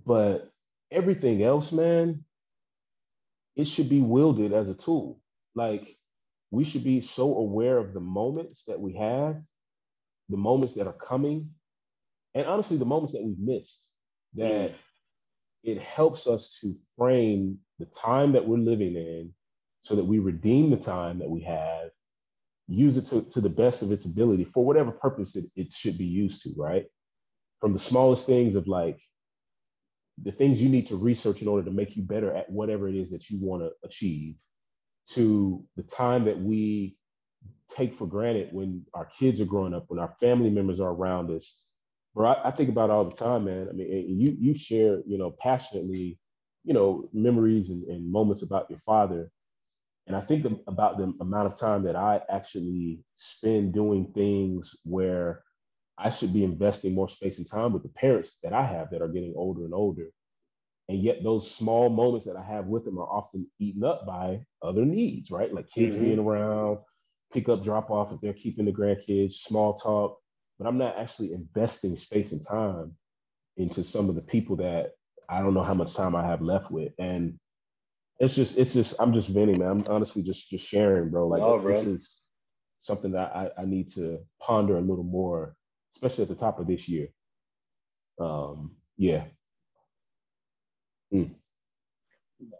But 0.06 0.52
everything 0.91 1.44
else, 1.44 1.72
man, 1.72 2.24
it 3.56 3.65
should 3.65 3.89
be 3.89 4.02
wielded 4.02 4.54
as 4.54 4.70
a 4.70 4.76
tool. 4.76 5.20
Like 5.56 5.98
we 6.51 6.63
should 6.63 6.84
be 6.84 7.01
so 7.01 7.38
aware 7.38 7.77
of 7.77 7.93
the 7.93 7.99
moments 7.99 8.63
that 8.65 8.79
we 8.79 8.93
have, 8.93 9.41
the 10.29 10.38
moments 10.38 10.75
that 10.75 10.88
are 10.88 10.93
coming, 10.93 11.51
and 12.34 12.45
honestly, 12.47 12.77
the 12.77 12.86
moments 12.86 13.13
that 13.13 13.23
we've 13.23 13.39
missed. 13.39 13.81
that 14.36 14.73
it 15.63 15.81
helps 15.81 16.27
us 16.27 16.58
to 16.62 16.75
frame 16.97 17.58
the 17.79 17.86
time 17.88 18.34
that 18.34 18.47
we're 18.47 18.58
living 18.58 18.95
in 18.95 19.34
so 19.84 19.95
that 19.95 20.05
we 20.05 20.19
redeem 20.19 20.69
the 20.69 20.77
time 20.77 21.19
that 21.19 21.29
we 21.29 21.41
have, 21.41 21.89
use 22.67 22.97
it 22.97 23.05
to, 23.08 23.21
to 23.31 23.41
the 23.41 23.49
best 23.49 23.81
of 23.81 23.91
its 23.91 24.05
ability 24.05 24.45
for 24.45 24.65
whatever 24.65 24.91
purpose 24.91 25.36
it, 25.36 25.45
it 25.55 25.73
should 25.73 25.97
be 25.97 26.05
used 26.05 26.43
to, 26.43 26.53
right? 26.58 26.86
From 27.62 27.73
the 27.73 27.79
smallest 27.79 28.27
things 28.27 28.55
of 28.55 28.67
like 28.67 28.99
the 30.23 30.31
things 30.31 30.62
you 30.62 30.69
need 30.69 30.88
to 30.88 30.95
research 30.95 31.41
in 31.41 31.47
order 31.47 31.65
to 31.65 31.71
make 31.71 31.95
you 31.95 32.03
better 32.03 32.34
at 32.36 32.49
whatever 32.49 32.88
it 32.88 32.95
is 32.95 33.12
that 33.12 33.29
you 33.29 33.39
want 33.41 33.63
to 33.63 33.71
achieve 33.84 34.36
to 35.12 35.63
the 35.76 35.84
time 35.84 36.26
that 36.26 36.39
we 36.39 36.98
take 37.70 37.96
for 37.96 38.08
granted 38.08 38.50
when 38.52 38.86
our 38.94 39.06
kids 39.06 39.41
are 39.41 39.46
growing 39.46 39.74
up, 39.74 39.86
when 39.88 40.00
our 40.00 40.15
family 40.20 40.50
members 40.50 40.80
are 40.80 40.91
around 40.91 41.32
us. 41.32 41.63
Bro, 42.13 42.30
I, 42.30 42.50
I 42.50 42.52
think 42.52 42.70
about 42.70 42.89
all 42.89 43.06
the 43.06 43.15
time, 43.15 43.46
man. 43.46 43.68
I 43.70 43.74
mean, 43.74 44.20
you 44.20 44.38
you 44.39 44.58
share, 44.58 45.02
you 45.06 45.18
know, 45.18 45.36
passionately, 45.39 46.20
you 46.63 46.74
know, 46.74 47.10
memories 47.13 47.70
and, 47.70 47.84
and 47.86 48.12
moments 48.12 48.44
about 48.44 48.70
your 48.70 48.80
father. 48.80 49.32
And 50.08 50.15
I 50.15 50.22
think 50.22 50.46
about 50.68 50.98
the 50.98 51.13
amount 51.20 51.52
of 51.52 51.60
time 51.60 51.84
that 51.84 51.96
I 51.96 52.22
actually 52.30 53.00
spend 53.15 53.74
doing 53.74 54.12
things 54.13 54.76
where 54.84 55.44
I 55.98 56.10
should 56.10 56.32
be 56.32 56.44
investing 56.44 56.94
more 56.94 57.10
space 57.10 57.39
and 57.39 57.50
time 57.50 57.74
with 57.74 57.84
the 57.84 57.89
parents 57.89 58.38
that 58.44 58.54
I 58.54 58.65
have 58.65 58.91
that 58.91 59.02
are 59.02 59.08
getting 59.08 59.34
older 59.36 59.65
and 59.65 59.74
older. 59.74 60.10
And 60.88 61.02
yet 61.02 61.24
those 61.24 61.50
small 61.50 61.89
moments 61.89 62.26
that 62.28 62.36
I 62.36 62.43
have 62.43 62.67
with 62.67 62.86
them 62.86 63.00
are 63.00 63.08
often 63.08 63.48
eaten 63.60 63.84
up 63.84 64.06
by 64.06 64.45
other 64.62 64.86
needs, 64.86 65.32
right? 65.32 65.54
Like 65.54 65.69
kids 65.69 65.95
mm-hmm. 65.95 66.06
being 66.06 66.19
around, 66.19 66.80
pick 67.34 67.50
up, 67.50 67.63
drop 67.63 67.89
off 67.89 68.12
if 68.12 68.21
they're 68.21 68.34
keeping 68.34 68.65
the 68.65 68.71
grandkids, 68.71 69.34
small 69.34 69.74
talk. 69.74 70.19
But 70.60 70.67
I'm 70.67 70.78
not 70.78 70.98
actually 70.98 71.34
investing 71.34 71.98
space 71.98 72.32
and 72.32 72.45
time 72.45 72.95
into 73.58 73.84
some 73.84 74.10
of 74.10 74.15
the 74.15 74.21
people 74.21 74.58
that 74.58 74.91
I 75.28 75.39
don't 75.39 75.54
know 75.54 75.63
how 75.63 75.74
much 75.74 75.95
time 75.95 76.15
I 76.15 76.26
have 76.28 76.41
left 76.41 76.69
with. 76.69 76.93
And 77.00 77.39
it's 78.19 78.36
just, 78.36 78.58
it's 78.58 78.74
just, 78.74 78.95
I'm 79.00 79.13
just 79.13 79.30
venting, 79.30 79.60
man. 79.60 79.69
I'm 79.69 79.86
honestly 79.89 80.21
just 80.21 80.50
just 80.50 80.65
sharing, 80.65 81.10
bro. 81.10 81.28
Like 81.28 81.41
oh, 81.41 81.60
bro. 81.60 81.74
this 81.74 81.86
is 81.86 82.21
something 82.82 83.12
that 83.13 83.36
I, 83.36 83.50
I 83.58 83.65
need 83.65 83.91
to 83.93 84.19
ponder 84.39 84.78
a 84.78 84.82
little 84.82 85.04
more, 85.04 85.56
especially 85.95 86.21
at 86.21 86.30
the 86.30 86.36
top 86.36 86.60
of 86.60 86.67
this 86.67 86.88
year. 86.88 87.08
Um, 88.19 88.76
yeah. 88.98 89.24
Mm. 91.15 91.32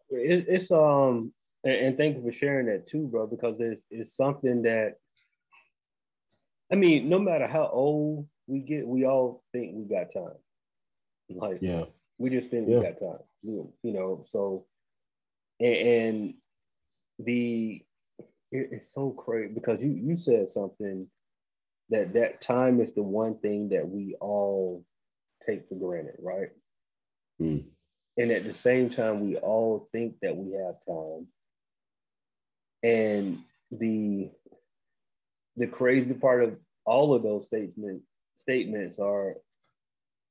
It, 0.10 0.46
it's 0.48 0.72
um 0.72 1.34
and, 1.64 1.74
and, 1.74 1.98
thank 1.98 2.16
you 2.16 2.24
for 2.24 2.32
sharing 2.32 2.68
that 2.68 2.88
too, 2.88 3.08
bro, 3.08 3.28
because 3.28 3.58
it's 3.60 3.88
it's 3.90 4.16
something 4.16 4.62
that 4.64 4.96
I 6.72 6.76
mean, 6.76 7.10
no 7.10 7.20
matter 7.20 7.48
how 7.48 7.70
old 7.72 8.28
we 8.48 8.60
get, 8.60 8.88
we 8.88 9.06
all 9.06 9.44
think 9.52 9.74
we 9.76 9.84
got 9.84 10.14
time. 10.14 10.38
Like 11.30 11.60
yeah, 11.62 11.86
we 12.18 12.30
just 12.30 12.52
think 12.52 12.68
yeah. 12.70 12.78
we 12.78 12.84
got 12.84 13.00
time. 13.00 13.20
You, 13.44 13.72
know, 13.84 14.24
so 14.26 14.66
and, 15.60 15.76
and 15.76 16.34
the 17.20 17.84
it, 18.52 18.70
it's 18.72 18.94
so 18.94 19.12
crazy 19.12 19.54
because 19.54 19.82
you 19.82 19.90
you 19.90 20.18
said 20.18 20.50
something 20.50 21.08
that 21.90 22.14
that 22.14 22.42
time 22.42 22.82
is 22.82 22.94
the 22.94 23.04
one 23.04 23.38
thing 23.40 23.70
that 23.70 23.88
we 23.88 24.16
all 24.20 24.84
take 25.46 25.68
for 25.68 25.76
granted, 25.76 26.16
right? 26.22 26.50
Mm. 27.42 27.66
And 28.18 28.32
at 28.32 28.46
the 28.46 28.54
same 28.54 28.90
time, 28.90 29.26
we 29.26 29.36
all 29.38 29.90
think 29.92 30.16
that 30.22 30.36
we 30.36 30.54
have 30.54 30.76
time. 30.88 31.28
And 32.84 33.40
the 33.72 34.30
the 35.58 35.68
crazy 35.68 36.14
part 36.14 36.44
of 36.44 36.58
all 36.86 37.14
of 37.14 37.24
those 37.24 37.48
statements 37.48 38.06
statements 38.38 39.00
are 39.00 39.38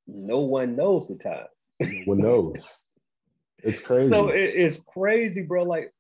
no 0.06 0.38
one 0.38 0.76
knows 0.76 1.08
the 1.08 1.16
time. 1.16 1.46
no 1.80 2.02
one 2.04 2.18
knows. 2.18 2.82
It's 3.58 3.82
crazy. 3.82 4.10
So 4.10 4.28
it, 4.28 4.52
it's 4.54 4.78
crazy, 4.86 5.42
bro. 5.42 5.64
Like 5.64 5.92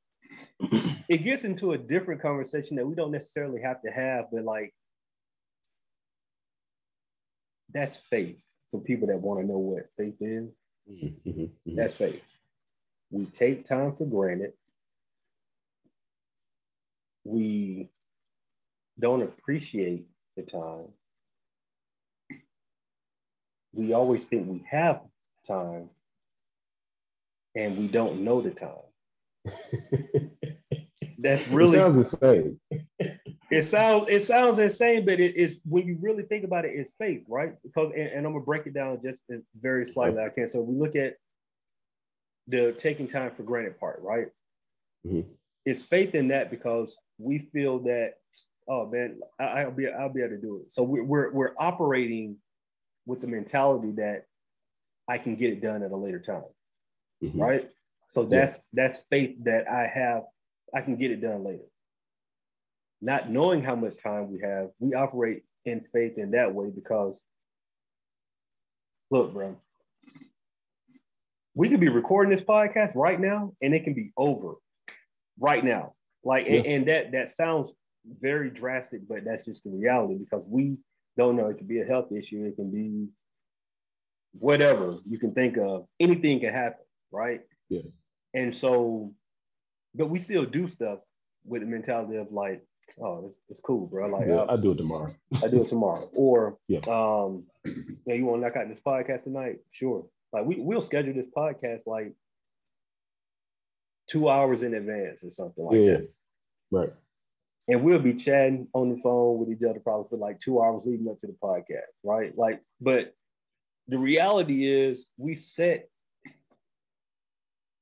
it 1.08 1.18
gets 1.18 1.44
into 1.44 1.72
a 1.72 1.78
different 1.78 2.22
conversation 2.22 2.76
that 2.76 2.86
we 2.86 2.94
don't 2.94 3.10
necessarily 3.10 3.60
have 3.62 3.82
to 3.82 3.90
have, 3.90 4.26
but 4.32 4.44
like 4.44 4.74
that's 7.72 7.96
faith 8.10 8.36
for 8.70 8.80
people 8.80 9.08
that 9.08 9.20
want 9.20 9.40
to 9.40 9.46
know 9.46 9.58
what 9.58 9.86
faith 9.96 10.16
is. 10.20 10.50
Mm-hmm, 10.90 11.28
mm-hmm. 11.30 11.76
That's 11.76 11.94
faith. 11.94 12.22
We 13.10 13.26
take 13.26 13.66
time 13.66 13.94
for 13.94 14.06
granted. 14.06 14.52
We 17.24 17.90
don't 18.98 19.22
appreciate 19.22 20.06
the 20.36 20.42
time. 20.42 20.88
We 23.72 23.92
always 23.92 24.26
think 24.26 24.48
we 24.48 24.64
have 24.70 25.00
time 25.46 25.90
and 27.56 27.78
we 27.78 27.88
don't 27.88 28.24
know 28.24 28.40
the 28.42 28.50
time. 28.50 30.30
That's 31.24 31.48
really 31.48 31.78
it 31.78 31.80
sounds 31.80 32.12
insane. 32.12 32.60
it 33.50 33.62
sounds 33.62 34.06
it 34.10 34.22
sounds 34.24 34.58
insane, 34.58 35.06
but 35.06 35.20
it 35.20 35.34
is 35.36 35.58
when 35.64 35.86
you 35.86 35.96
really 35.98 36.22
think 36.22 36.44
about 36.44 36.66
it, 36.66 36.72
it's 36.74 36.92
faith, 36.98 37.22
right? 37.26 37.54
Because 37.62 37.92
and, 37.96 38.08
and 38.08 38.26
I'm 38.26 38.34
gonna 38.34 38.44
break 38.44 38.66
it 38.66 38.74
down 38.74 39.00
just 39.02 39.22
very 39.58 39.86
slightly. 39.86 40.22
I 40.22 40.28
can. 40.28 40.46
So 40.46 40.60
we 40.60 40.76
look 40.76 40.96
at 40.96 41.14
the 42.46 42.72
taking 42.78 43.08
time 43.08 43.30
for 43.34 43.42
granted 43.42 43.80
part, 43.80 44.00
right? 44.02 44.26
Mm-hmm. 45.06 45.22
It's 45.64 45.82
faith 45.82 46.14
in 46.14 46.28
that 46.28 46.50
because 46.50 46.94
we 47.16 47.38
feel 47.38 47.78
that, 47.80 48.16
oh 48.68 48.84
man, 48.84 49.18
I, 49.40 49.64
will 49.64 49.72
be 49.72 49.88
I'll 49.88 50.12
be 50.12 50.20
able 50.20 50.36
to 50.36 50.42
do 50.42 50.56
it. 50.58 50.74
So 50.74 50.82
we're, 50.82 51.04
we're 51.04 51.32
we're 51.32 51.52
operating 51.56 52.36
with 53.06 53.22
the 53.22 53.28
mentality 53.28 53.92
that 53.92 54.26
I 55.08 55.16
can 55.16 55.36
get 55.36 55.54
it 55.54 55.62
done 55.62 55.82
at 55.82 55.90
a 55.90 55.96
later 55.96 56.20
time, 56.20 56.42
mm-hmm. 57.22 57.40
right? 57.40 57.70
So 58.10 58.24
that's 58.24 58.56
yeah. 58.56 58.60
that's 58.74 58.98
faith 59.08 59.42
that 59.44 59.70
I 59.70 59.86
have. 59.86 60.24
I 60.74 60.80
can 60.80 60.96
get 60.96 61.10
it 61.10 61.20
done 61.20 61.44
later 61.44 61.64
not 63.04 63.30
knowing 63.30 63.62
how 63.62 63.76
much 63.76 64.02
time 64.02 64.32
we 64.32 64.40
have, 64.40 64.70
we 64.78 64.94
operate 64.94 65.42
in 65.66 65.82
faith 65.92 66.16
in 66.16 66.30
that 66.32 66.54
way 66.54 66.70
because 66.74 67.20
look, 69.10 69.34
bro, 69.34 69.56
we 71.54 71.68
could 71.68 71.80
be 71.80 71.90
recording 71.90 72.34
this 72.34 72.44
podcast 72.44 72.94
right 72.94 73.20
now 73.20 73.52
and 73.60 73.74
it 73.74 73.84
can 73.84 73.92
be 73.92 74.10
over 74.16 74.54
right 75.38 75.62
now. 75.62 75.92
Like, 76.24 76.46
yeah. 76.46 76.54
and, 76.54 76.66
and, 76.66 76.88
that 76.88 77.12
that 77.12 77.28
sounds 77.28 77.70
very 78.06 78.48
drastic, 78.48 79.06
but 79.06 79.24
that's 79.24 79.44
just 79.44 79.64
the 79.64 79.70
reality 79.70 80.16
because 80.16 80.46
we 80.48 80.78
don't 81.18 81.36
know. 81.36 81.48
It 81.48 81.58
could 81.58 81.68
be 81.68 81.82
a 81.82 81.84
health 81.84 82.10
issue, 82.10 82.46
it 82.46 82.56
can 82.56 82.70
be 82.70 83.08
whatever 84.32 84.96
you 85.06 85.18
can 85.18 85.34
think 85.34 85.58
of. 85.58 85.86
Anything 86.00 86.40
can 86.40 86.54
happen, 86.54 86.84
right? 87.12 87.42
Yeah. 87.68 87.82
And 88.32 88.56
so, 88.56 89.12
but 89.94 90.08
we 90.08 90.18
still 90.18 90.44
do 90.44 90.68
stuff 90.68 90.98
with 91.46 91.62
the 91.62 91.66
mentality 91.66 92.16
of 92.16 92.32
like, 92.32 92.62
oh, 93.02 93.26
it's, 93.26 93.38
it's 93.50 93.60
cool, 93.60 93.86
bro. 93.86 94.08
Like, 94.08 94.26
yeah, 94.26 94.44
I'll 94.48 94.58
do 94.58 94.72
it 94.72 94.78
tomorrow. 94.78 95.14
I 95.42 95.48
do 95.48 95.62
it 95.62 95.68
tomorrow. 95.68 96.10
Or, 96.14 96.58
yeah. 96.68 96.80
um, 96.86 97.44
yeah, 98.06 98.14
you 98.14 98.24
want 98.24 98.42
to 98.42 98.46
knock 98.46 98.56
out 98.56 98.68
this 98.68 98.80
podcast 98.84 99.24
tonight? 99.24 99.58
Sure. 99.70 100.06
Like, 100.32 100.46
we 100.46 100.56
we'll 100.58 100.82
schedule 100.82 101.14
this 101.14 101.28
podcast 101.36 101.86
like 101.86 102.12
two 104.10 104.28
hours 104.28 104.62
in 104.62 104.74
advance 104.74 105.22
or 105.22 105.30
something 105.30 105.64
like 105.64 105.76
yeah. 105.76 105.92
that. 105.92 106.10
Right. 106.70 106.92
And 107.68 107.82
we'll 107.82 107.98
be 107.98 108.14
chatting 108.14 108.68
on 108.74 108.90
the 108.90 109.00
phone 109.00 109.38
with 109.38 109.50
each 109.50 109.62
other 109.68 109.80
probably 109.80 110.08
for 110.10 110.18
like 110.18 110.38
two 110.40 110.60
hours 110.60 110.84
leading 110.84 111.08
up 111.08 111.18
to 111.20 111.26
the 111.26 111.36
podcast, 111.42 111.92
right? 112.02 112.36
Like, 112.36 112.60
but 112.80 113.14
the 113.88 113.98
reality 113.98 114.66
is 114.66 115.06
we 115.16 115.34
set, 115.34 115.88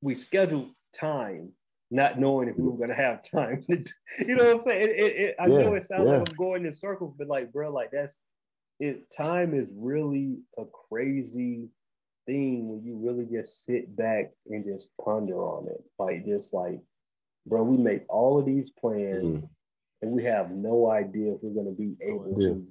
we 0.00 0.14
schedule 0.14 0.70
time 0.94 1.52
not 1.92 2.18
knowing 2.18 2.48
if 2.48 2.56
we 2.56 2.64
were 2.64 2.78
gonna 2.78 2.94
have 2.94 3.22
time. 3.22 3.64
you 3.68 4.34
know 4.34 4.44
what 4.44 4.56
I'm 4.56 4.62
saying? 4.66 4.82
It, 4.82 4.90
it, 4.90 5.16
it, 5.16 5.36
I 5.38 5.46
yeah, 5.46 5.58
know 5.58 5.74
it 5.74 5.82
sounds 5.82 6.06
yeah. 6.06 6.16
like 6.18 6.28
I'm 6.30 6.36
going 6.36 6.64
in 6.64 6.72
circles, 6.72 7.14
but 7.16 7.28
like, 7.28 7.52
bro, 7.52 7.70
like 7.70 7.90
that's 7.92 8.16
it. 8.80 9.04
Time 9.14 9.54
is 9.54 9.70
really 9.76 10.38
a 10.58 10.64
crazy 10.88 11.68
thing 12.24 12.68
when 12.68 12.82
you 12.82 12.96
really 12.96 13.26
just 13.30 13.66
sit 13.66 13.94
back 13.94 14.30
and 14.46 14.64
just 14.64 14.88
ponder 14.98 15.36
on 15.36 15.68
it. 15.68 15.84
Like, 15.98 16.24
just 16.24 16.54
like, 16.54 16.80
bro, 17.46 17.62
we 17.62 17.76
make 17.76 18.04
all 18.08 18.38
of 18.38 18.46
these 18.46 18.70
plans, 18.70 19.24
mm. 19.24 19.48
and 20.00 20.10
we 20.12 20.24
have 20.24 20.50
no 20.50 20.90
idea 20.90 21.34
if 21.34 21.40
we're 21.42 21.62
gonna 21.62 21.76
be 21.76 21.94
able 22.00 22.34
yeah. 22.38 22.48
to 22.48 22.66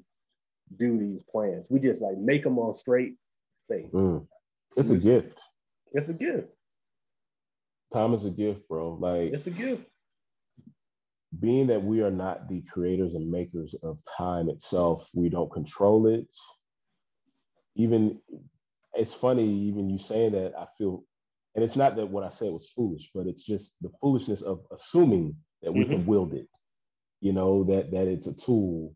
do 0.80 0.98
these 0.98 1.22
plans. 1.32 1.68
We 1.70 1.80
just 1.80 2.02
like 2.02 2.18
make 2.18 2.44
them 2.44 2.58
on 2.58 2.74
straight 2.74 3.14
faith. 3.68 3.92
Mm. 3.92 4.26
It's 4.78 4.90
a 4.90 4.98
gift. 4.98 5.40
It's 5.94 6.08
a 6.08 6.14
gift. 6.14 6.54
Time 7.94 8.14
is 8.14 8.26
a 8.26 8.30
gift, 8.30 8.68
bro. 8.68 8.98
Like 9.00 9.34
it's 9.34 9.48
a 9.48 9.52
gift. 9.52 9.84
Being 11.40 11.68
that 11.68 11.84
we 11.84 12.02
are 12.02 12.12
not 12.12 12.50
the 12.50 12.62
creators 12.62 13.16
and 13.16 13.32
makers 13.32 13.74
of 13.84 13.98
time 14.18 14.50
itself, 14.50 15.10
we 15.14 15.30
don't 15.30 15.52
control 15.52 16.08
it. 16.08 16.28
Even 17.76 18.20
it's 18.94 19.14
funny, 19.14 19.48
even 19.68 19.90
you 19.90 19.98
saying 19.98 20.34
that, 20.34 20.54
I 20.58 20.66
feel, 20.78 21.04
and 21.56 21.64
it's 21.64 21.78
not 21.78 21.96
that 21.96 22.10
what 22.10 22.24
I 22.24 22.30
said 22.30 22.52
was 22.52 22.70
foolish, 22.76 23.12
but 23.14 23.28
it's 23.28 23.46
just 23.46 23.76
the 23.82 23.92
foolishness 24.02 24.42
of 24.42 24.62
assuming 24.72 25.36
that 25.62 25.72
we 25.72 25.82
mm-hmm. 25.82 25.92
can 25.92 26.06
wield 26.06 26.34
it. 26.34 26.48
You 27.22 27.34
know 27.34 27.64
that 27.66 27.92
that 27.92 28.08
it's 28.08 28.28
a 28.28 28.36
tool, 28.36 28.94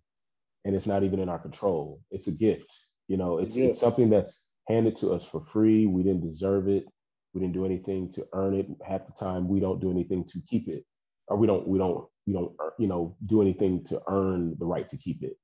and 0.66 0.76
it's 0.76 0.88
not 0.88 1.04
even 1.04 1.20
in 1.20 1.30
our 1.30 1.40
control. 1.40 2.02
It's 2.12 2.28
a 2.28 2.32
gift. 2.32 2.72
You 3.08 3.18
know, 3.18 3.38
it's, 3.38 3.56
it's 3.56 3.80
something 3.80 4.10
that's 4.10 4.50
handed 4.68 4.98
to 4.98 5.14
us 5.14 5.24
for 5.24 5.46
free. 5.54 5.86
We 5.86 6.02
didn't 6.02 6.28
deserve 6.28 6.68
it. 6.68 6.86
We 7.36 7.42
didn't 7.42 7.54
do 7.54 7.66
anything 7.66 8.14
to 8.14 8.26
earn 8.32 8.56
it. 8.56 8.68
Half 8.88 9.08
the 9.08 9.14
time, 9.14 9.50
we 9.50 9.60
don't 9.60 9.82
do 9.82 9.92
anything 9.92 10.24
to 10.30 10.42
keep 10.48 10.70
it, 10.70 10.86
or 11.28 11.36
we 11.36 11.46
don't 11.46 11.68
we 11.68 11.78
don't 11.78 12.08
we 12.26 12.32
don't 12.32 12.54
you 12.80 12.88
know 12.88 13.18
do 13.26 13.42
anything 13.42 13.84
to 13.88 14.02
earn 14.08 14.56
the 14.58 14.66
right 14.66 14.90
to 14.90 14.98
keep 14.98 15.22
it. 15.22 15.38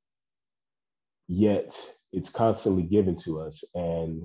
Yet 1.28 1.78
it's 2.14 2.30
constantly 2.30 2.84
given 2.84 3.18
to 3.26 3.42
us, 3.42 3.66
and 3.76 4.24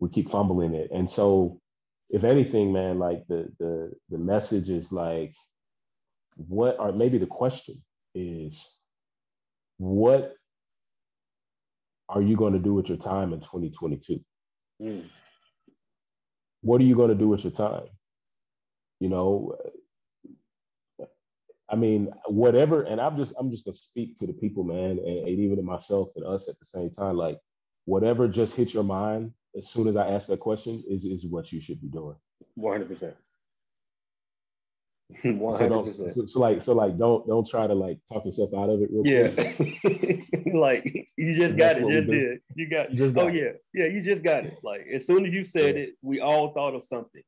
we 0.00 0.08
keep 0.08 0.30
fumbling 0.30 0.74
it. 0.74 0.90
And 0.90 1.10
so, 1.10 1.60
if 2.08 2.24
anything, 2.24 2.72
man, 2.72 2.98
like 2.98 3.26
the 3.28 3.52
the 3.58 3.92
the 4.08 4.18
message 4.18 4.70
is 4.70 4.90
like, 4.90 5.34
what 6.36 6.78
are 6.78 6.92
maybe 6.92 7.18
the 7.18 7.26
question 7.26 7.74
is, 8.14 8.64
what 9.76 10.34
are 12.08 12.22
you 12.22 12.36
going 12.36 12.54
to 12.54 12.58
do 12.58 12.72
with 12.72 12.88
your 12.88 12.96
time 12.96 13.34
in 13.34 13.40
2022? 13.40 14.24
Mm. 14.80 15.04
What 16.66 16.80
are 16.80 16.84
you 16.84 16.96
going 16.96 17.10
to 17.10 17.14
do 17.14 17.28
with 17.28 17.44
your 17.44 17.52
time? 17.52 17.86
You 18.98 19.08
know, 19.08 19.56
I 21.68 21.76
mean, 21.76 22.12
whatever, 22.26 22.82
and 22.82 23.00
I'm 23.00 23.16
just 23.16 23.34
I'm 23.38 23.50
just 23.50 23.64
gonna 23.64 23.76
speak 23.76 24.18
to 24.18 24.26
the 24.26 24.32
people, 24.32 24.64
man, 24.64 24.98
and, 24.98 25.28
and 25.28 25.28
even 25.28 25.56
to 25.56 25.62
myself 25.62 26.08
and 26.16 26.24
us 26.24 26.48
at 26.48 26.58
the 26.58 26.64
same 26.66 26.90
time. 26.90 27.16
Like, 27.16 27.38
whatever 27.84 28.26
just 28.26 28.56
hit 28.56 28.74
your 28.74 28.84
mind 28.84 29.32
as 29.56 29.68
soon 29.68 29.86
as 29.86 29.96
I 29.96 30.08
ask 30.08 30.26
that 30.26 30.40
question 30.40 30.82
is 30.88 31.04
is 31.04 31.24
what 31.26 31.52
you 31.52 31.60
should 31.60 31.80
be 31.80 31.88
doing. 31.88 32.16
One 32.54 32.72
hundred 32.72 32.88
percent. 32.88 33.16
One 35.22 35.58
hundred 35.58 35.84
percent. 35.84 36.30
So 36.30 36.40
like, 36.40 36.62
so 36.62 36.74
like, 36.74 36.98
don't 36.98 37.26
don't 37.28 37.48
try 37.48 37.66
to 37.68 37.74
like 37.74 37.98
talk 38.12 38.24
yourself 38.24 38.52
out 38.54 38.70
of 38.70 38.82
it. 38.82 38.90
Real 38.92 39.06
yeah, 39.06 40.52
like 40.58 41.08
you 41.16 41.34
just 41.34 41.56
got 41.56 41.76
it. 41.76 41.86
Just 41.88 42.10
did. 42.10 42.40
You 42.56 42.68
got. 42.68 42.92
You 42.92 43.04
oh, 43.04 43.10
got 43.12 43.24
oh 43.24 43.28
it. 43.28 43.62
yeah, 43.72 43.84
yeah. 43.84 43.92
You 43.92 44.02
just 44.02 44.24
got 44.24 44.46
it. 44.46 44.58
Like 44.64 44.84
as 44.92 45.06
soon 45.06 45.24
as 45.24 45.32
you 45.32 45.44
said 45.44 45.76
yeah. 45.76 45.82
it, 45.82 45.90
we 46.02 46.20
all 46.20 46.52
thought 46.52 46.74
of 46.74 46.84
something. 46.84 47.22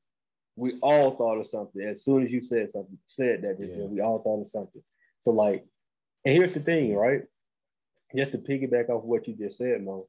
We 0.57 0.77
all 0.83 1.13
thought 1.13 1.39
of 1.39 1.47
something. 1.47 1.81
As 1.81 2.03
soon 2.03 2.25
as 2.25 2.33
you 2.33 2.41
said 2.41 2.69
something, 2.69 2.99
said 3.07 3.43
that, 3.43 3.59
yeah. 3.61 3.85
we 3.85 4.01
all 4.01 4.21
thought 4.25 4.43
of 4.43 4.51
something. 4.51 4.83
So 5.21 5.31
like, 5.31 5.65
and 6.25 6.35
here's 6.35 6.55
the 6.55 6.61
thing, 6.61 6.97
right? 6.97 7.23
Just 8.17 8.33
to 8.33 8.39
piggyback 8.39 8.89
off 8.89 9.05
what 9.05 9.29
you 9.29 9.37
just 9.37 9.57
said, 9.57 9.85
Mo. 9.85 10.09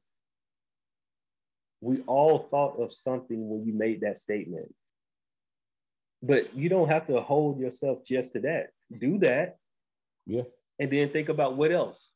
We 1.80 2.00
all 2.00 2.40
thought 2.40 2.80
of 2.80 2.92
something 2.92 3.48
when 3.48 3.64
you 3.64 3.72
made 3.72 4.00
that 4.00 4.18
statement 4.18 4.74
but 6.22 6.54
you 6.54 6.68
don't 6.68 6.88
have 6.88 7.06
to 7.06 7.20
hold 7.20 7.58
yourself 7.58 8.04
just 8.04 8.34
to 8.34 8.40
that. 8.40 8.70
Do 8.98 9.18
that. 9.18 9.56
Yeah. 10.26 10.42
And 10.78 10.90
then 10.90 11.10
think 11.10 11.28
about 11.28 11.56
what 11.56 11.72
else. 11.72 12.10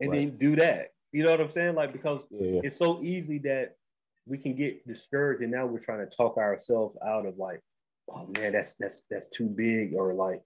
And 0.00 0.10
right. 0.10 0.28
then 0.28 0.38
do 0.38 0.56
that. 0.56 0.88
You 1.12 1.24
know 1.24 1.30
what 1.30 1.40
I'm 1.40 1.50
saying? 1.50 1.74
Like 1.74 1.92
because 1.92 2.22
yeah, 2.30 2.54
yeah. 2.54 2.60
it's 2.64 2.76
so 2.76 3.02
easy 3.02 3.38
that 3.40 3.76
we 4.26 4.38
can 4.38 4.56
get 4.56 4.86
discouraged 4.86 5.42
and 5.42 5.52
now 5.52 5.66
we're 5.66 5.78
trying 5.78 6.08
to 6.08 6.16
talk 6.16 6.36
ourselves 6.38 6.96
out 7.06 7.26
of 7.26 7.36
like, 7.38 7.60
oh 8.10 8.28
man, 8.36 8.52
that's 8.52 8.74
that's 8.74 9.02
that's 9.10 9.28
too 9.28 9.46
big 9.46 9.94
or 9.94 10.14
like 10.14 10.42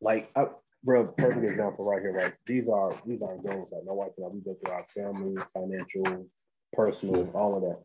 like 0.00 0.30
I, 0.36 0.46
bro, 0.84 1.06
perfect 1.06 1.44
example 1.44 1.84
right 1.84 2.02
here. 2.02 2.18
Like 2.20 2.36
these 2.46 2.68
are 2.68 2.92
these 3.06 3.22
are 3.22 3.36
goals. 3.36 3.68
Like 3.72 3.84
my 3.86 3.92
wife 3.92 4.12
and 4.18 4.26
I, 4.26 4.28
we 4.28 4.40
go 4.40 4.56
through 4.62 4.72
our 4.72 4.84
family, 4.84 5.36
financial, 5.54 6.26
personal, 6.72 7.30
all 7.34 7.56
of 7.56 7.62
that. 7.62 7.78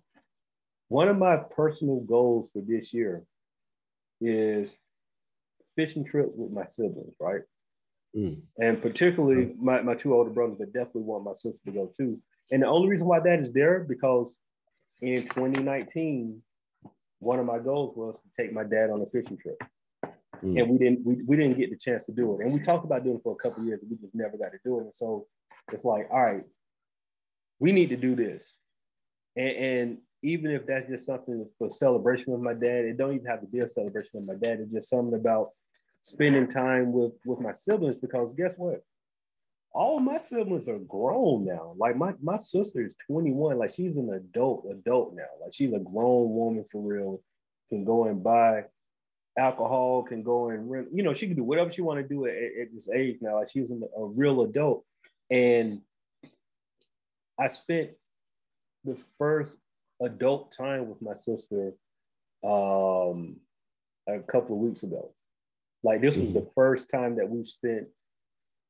One 0.90 1.08
of 1.08 1.18
my 1.18 1.38
personal 1.38 2.02
goals 2.02 2.50
for 2.52 2.62
this 2.62 2.94
year 2.94 3.24
is 4.22 4.72
fishing 5.76 6.06
trip 6.06 6.30
with 6.36 6.52
my 6.52 6.66
siblings, 6.66 7.16
right? 7.20 7.42
Mm. 8.16 8.42
And 8.60 8.82
particularly 8.82 9.46
mm. 9.46 9.58
my, 9.60 9.82
my 9.82 9.96
two 9.96 10.14
older 10.14 10.30
brothers, 10.30 10.58
but 10.60 10.74
definitely 10.74 11.04
want 11.04 11.24
my 11.24 11.34
sister 11.34 11.60
to 11.66 11.72
go 11.72 11.92
too. 11.98 12.20
And 12.52 12.64
the 12.64 12.68
only 12.68 12.90
reason 12.90 13.08
why 13.08 13.20
that 13.20 13.40
is 13.40 13.54
there 13.54 13.86
because 13.88 14.36
in 15.02 15.24
2019, 15.24 16.42
one 17.20 17.40
of 17.40 17.46
my 17.46 17.60
goals 17.60 17.96
was 17.96 18.16
to 18.16 18.44
take 18.44 18.54
my 18.54 18.64
dad 18.64 18.90
on 18.90 19.02
a 19.02 19.06
fishing 19.06 19.38
trip. 19.38 19.62
Mm. 20.44 20.60
And 20.60 20.70
we 20.70 20.78
didn't 20.78 21.06
we, 21.06 21.22
we 21.26 21.36
didn't 21.38 21.58
get 21.58 21.70
the 21.70 21.78
chance 21.78 22.04
to 22.06 22.12
do 22.12 22.36
it. 22.36 22.46
And 22.46 22.54
we 22.54 22.60
talked 22.60 22.84
about 22.84 23.04
doing 23.04 23.18
it 23.18 23.24
for 23.24 23.34
a 23.34 23.36
couple 23.36 23.64
years, 23.64 23.80
we 23.90 23.96
just 23.98 24.16
never 24.16 24.38
got 24.38 24.52
to 24.52 24.60
do 24.66 24.80
it. 24.80 24.84
And 24.84 24.96
so 24.96 25.28
it's 25.72 25.86
like, 25.86 26.08
all 26.12 26.22
right, 26.22 26.44
we 27.60 27.72
need 27.72 27.90
to 27.90 27.98
do 27.98 28.16
this. 28.16 28.46
And, 29.36 29.56
and 29.56 29.98
even 30.24 30.52
if 30.52 30.66
that's 30.68 30.90
just 30.90 31.06
something 31.06 31.46
for 31.58 31.70
celebration 31.70 32.32
with 32.32 32.42
my 32.42 32.54
dad, 32.54 32.86
it 32.86 32.98
don't 32.98 33.14
even 33.14 33.26
have 33.26 33.42
to 33.42 33.48
be 33.48 33.60
a 33.60 33.70
celebration 33.70 34.12
with 34.14 34.28
my 34.28 34.36
dad. 34.36 34.60
It's 34.60 34.72
just 34.72 34.90
something 34.90 35.20
about 35.20 35.50
spending 36.02 36.48
time 36.48 36.92
with 36.92 37.14
with 37.26 37.40
my 37.40 37.52
siblings 37.52 38.00
because 38.00 38.34
guess 38.34 38.56
what? 38.58 38.84
All 39.74 40.00
my 40.00 40.18
siblings 40.18 40.68
are 40.68 40.80
grown 40.80 41.46
now. 41.46 41.74
Like 41.78 41.96
my 41.96 42.14
my 42.22 42.38
sister 42.38 42.82
is 42.82 42.94
21. 43.08 43.58
Like 43.58 43.72
she's 43.72 43.98
an 43.98 44.14
adult 44.14 44.66
adult 44.70 45.16
now. 45.16 45.24
Like 45.42 45.54
she's 45.54 45.74
a 45.74 45.80
grown 45.80 46.30
woman 46.30 46.66
for 46.72 46.82
real. 46.82 47.22
Can 47.70 47.84
go 47.86 48.06
and 48.06 48.22
buy 48.22 48.66
alcohol. 49.38 50.04
Can 50.04 50.24
go 50.24 50.50
and 50.50 50.70
rent. 50.70 50.90
You 50.94 51.04
know 51.04 51.14
she 51.14 51.28
can 51.28 51.36
do 51.36 51.44
whatever 51.44 51.72
she 51.72 51.82
want 51.82 52.00
to 52.00 52.08
do 52.08 52.26
at, 52.26 52.34
at, 52.34 52.74
this 52.74 52.90
age 52.94 53.18
now. 53.22 53.36
Like 53.40 53.50
she's 53.50 53.72
a, 53.72 54.00
a 54.00 54.06
real 54.06 54.42
adult. 54.42 54.86
And 55.32 55.82
I 57.40 57.48
spent 57.48 57.92
the 58.84 58.98
first 59.18 59.56
adult 60.02 60.56
time 60.56 60.90
with 60.90 61.02
my 61.02 61.14
sister 61.14 61.74
um, 62.44 63.38
a 64.08 64.20
couple 64.28 64.56
of 64.56 64.62
weeks 64.62 64.84
ago. 64.84 65.14
Like 65.84 66.02
this 66.02 66.16
was 66.16 66.30
mm-hmm. 66.30 66.40
the 66.40 66.50
first 66.56 66.88
time 66.94 67.16
that 67.18 67.30
we 67.30 67.44
spent 67.44 67.88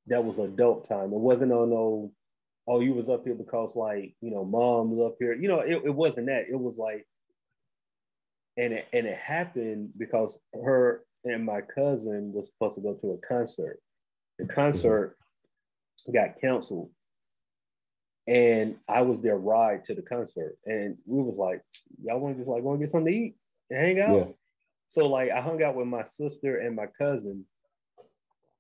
that 0.08 0.24
was 0.24 0.40
adult 0.40 0.88
time. 0.88 1.14
It 1.14 1.20
wasn't 1.20 1.52
on 1.52 1.70
no, 1.70 2.12
oh, 2.68 2.80
you 2.80 2.94
was 2.94 3.10
up 3.10 3.26
here 3.26 3.36
because 3.36 3.76
like, 3.76 4.16
you 4.22 4.32
know, 4.32 4.46
mom 4.46 4.96
was 4.96 5.12
up 5.12 5.18
here. 5.20 5.34
You 5.34 5.48
know, 5.48 5.60
it, 5.60 5.82
it 5.86 5.94
wasn't 5.94 6.28
that. 6.28 6.46
It 6.50 6.60
was 6.60 6.78
like, 6.78 7.06
and 8.58 8.74
it 8.74 8.88
and 8.94 9.08
it 9.08 9.18
happened 9.18 9.92
because 9.98 10.38
her 10.54 11.04
and 11.24 11.46
my 11.46 11.62
cousin 11.62 12.32
was 12.34 12.50
supposed 12.50 12.76
to 12.76 12.82
go 12.82 12.94
to 12.96 13.12
a 13.12 13.28
concert. 13.28 13.80
The 14.40 14.46
concert 14.46 15.18
mm-hmm. 16.08 16.14
got 16.14 16.40
canceled 16.42 16.90
and 18.28 18.76
I 18.88 19.02
was 19.02 19.20
their 19.22 19.38
ride 19.38 19.86
to 19.86 19.96
the 19.96 20.02
concert. 20.02 20.58
And 20.66 20.98
we 21.06 21.22
was 21.22 21.36
like, 21.38 21.62
y'all 22.04 22.20
want 22.20 22.36
to 22.36 22.40
just 22.40 22.50
like 22.50 22.64
go 22.64 22.72
and 22.72 22.80
get 22.80 22.90
something 22.90 23.12
to 23.12 23.18
eat 23.18 23.36
and 23.70 23.80
hang 23.80 24.00
out? 24.00 24.16
Yeah. 24.16 24.34
So 24.90 25.08
like 25.08 25.32
I 25.32 25.42
hung 25.42 25.64
out 25.64 25.76
with 25.76 25.88
my 25.88 26.04
sister 26.04 26.58
and 26.60 26.76
my 26.76 26.88
cousin, 26.88 27.46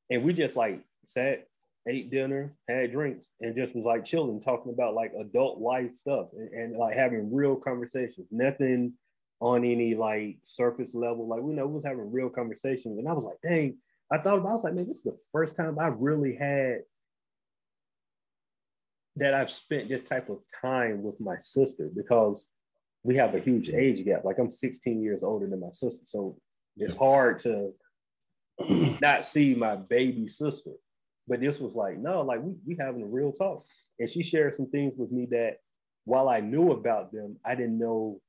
and 0.09 0.23
we 0.23 0.33
just 0.33 0.55
like 0.55 0.81
sat, 1.05 1.47
ate 1.87 2.09
dinner, 2.09 2.53
had 2.67 2.91
drinks, 2.91 3.29
and 3.41 3.55
just 3.55 3.75
was 3.75 3.85
like 3.85 4.05
chilling, 4.05 4.41
talking 4.41 4.71
about 4.73 4.93
like 4.93 5.11
adult 5.19 5.59
life 5.59 5.91
stuff 5.93 6.27
and, 6.33 6.49
and 6.53 6.77
like 6.77 6.95
having 6.95 7.33
real 7.33 7.55
conversations. 7.55 8.27
Nothing 8.31 8.93
on 9.41 9.65
any 9.65 9.95
like 9.95 10.37
surface 10.43 10.95
level. 10.95 11.27
Like 11.27 11.41
we 11.41 11.53
know 11.53 11.67
we 11.67 11.75
was 11.75 11.85
having 11.85 12.11
real 12.11 12.29
conversations. 12.29 12.97
And 12.97 13.09
I 13.09 13.13
was 13.13 13.23
like, 13.23 13.41
dang, 13.43 13.77
I 14.11 14.17
thought 14.19 14.37
about 14.37 14.49
I 14.49 14.53
was 14.53 14.63
like, 14.63 14.73
man, 14.73 14.87
this 14.87 14.97
is 14.97 15.03
the 15.03 15.17
first 15.31 15.55
time 15.55 15.79
I 15.79 15.87
really 15.87 16.35
had 16.35 16.81
that 19.17 19.33
I've 19.33 19.49
spent 19.49 19.89
this 19.89 20.03
type 20.03 20.29
of 20.29 20.39
time 20.61 21.03
with 21.03 21.19
my 21.19 21.37
sister 21.37 21.89
because 21.95 22.45
we 23.03 23.15
have 23.17 23.35
a 23.35 23.39
huge 23.39 23.69
age 23.69 24.03
gap. 24.05 24.23
Like 24.23 24.39
I'm 24.39 24.51
16 24.51 25.01
years 25.01 25.23
older 25.23 25.47
than 25.47 25.59
my 25.59 25.71
sister. 25.71 26.03
So 26.05 26.37
it's 26.77 26.95
hard 26.95 27.41
to 27.41 27.73
not 29.01 29.25
see 29.25 29.55
my 29.55 29.75
baby 29.75 30.27
sister. 30.27 30.71
But 31.27 31.41
this 31.41 31.59
was 31.59 31.75
like, 31.75 31.97
no, 31.97 32.21
like 32.21 32.41
we, 32.41 32.53
we 32.65 32.75
having 32.79 33.03
a 33.03 33.07
real 33.07 33.31
talk. 33.31 33.63
And 33.99 34.09
she 34.09 34.23
shared 34.23 34.55
some 34.55 34.69
things 34.69 34.93
with 34.97 35.11
me 35.11 35.27
that 35.31 35.57
while 36.05 36.29
I 36.29 36.39
knew 36.39 36.71
about 36.71 37.11
them, 37.11 37.37
I 37.45 37.55
didn't 37.55 37.77
know 37.77 38.19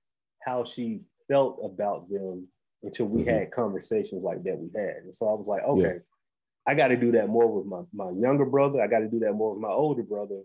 how 0.44 0.64
she 0.64 1.00
felt 1.28 1.60
about 1.64 2.10
them 2.10 2.48
until 2.82 3.06
we 3.06 3.22
mm-hmm. 3.22 3.30
had 3.30 3.50
conversations 3.52 4.22
like 4.22 4.42
that 4.44 4.58
we 4.58 4.68
had. 4.74 5.04
And 5.04 5.14
so 5.14 5.28
I 5.28 5.32
was 5.32 5.46
like, 5.46 5.62
okay, 5.62 5.94
yeah. 5.94 6.00
I 6.66 6.74
got 6.74 6.88
to 6.88 6.96
do 6.96 7.12
that 7.12 7.28
more 7.28 7.48
with 7.48 7.66
my, 7.66 7.82
my 7.92 8.10
younger 8.10 8.44
brother. 8.44 8.80
I 8.80 8.86
got 8.86 9.00
to 9.00 9.08
do 9.08 9.20
that 9.20 9.32
more 9.32 9.54
with 9.54 9.62
my 9.62 9.68
older 9.70 10.02
brother 10.02 10.42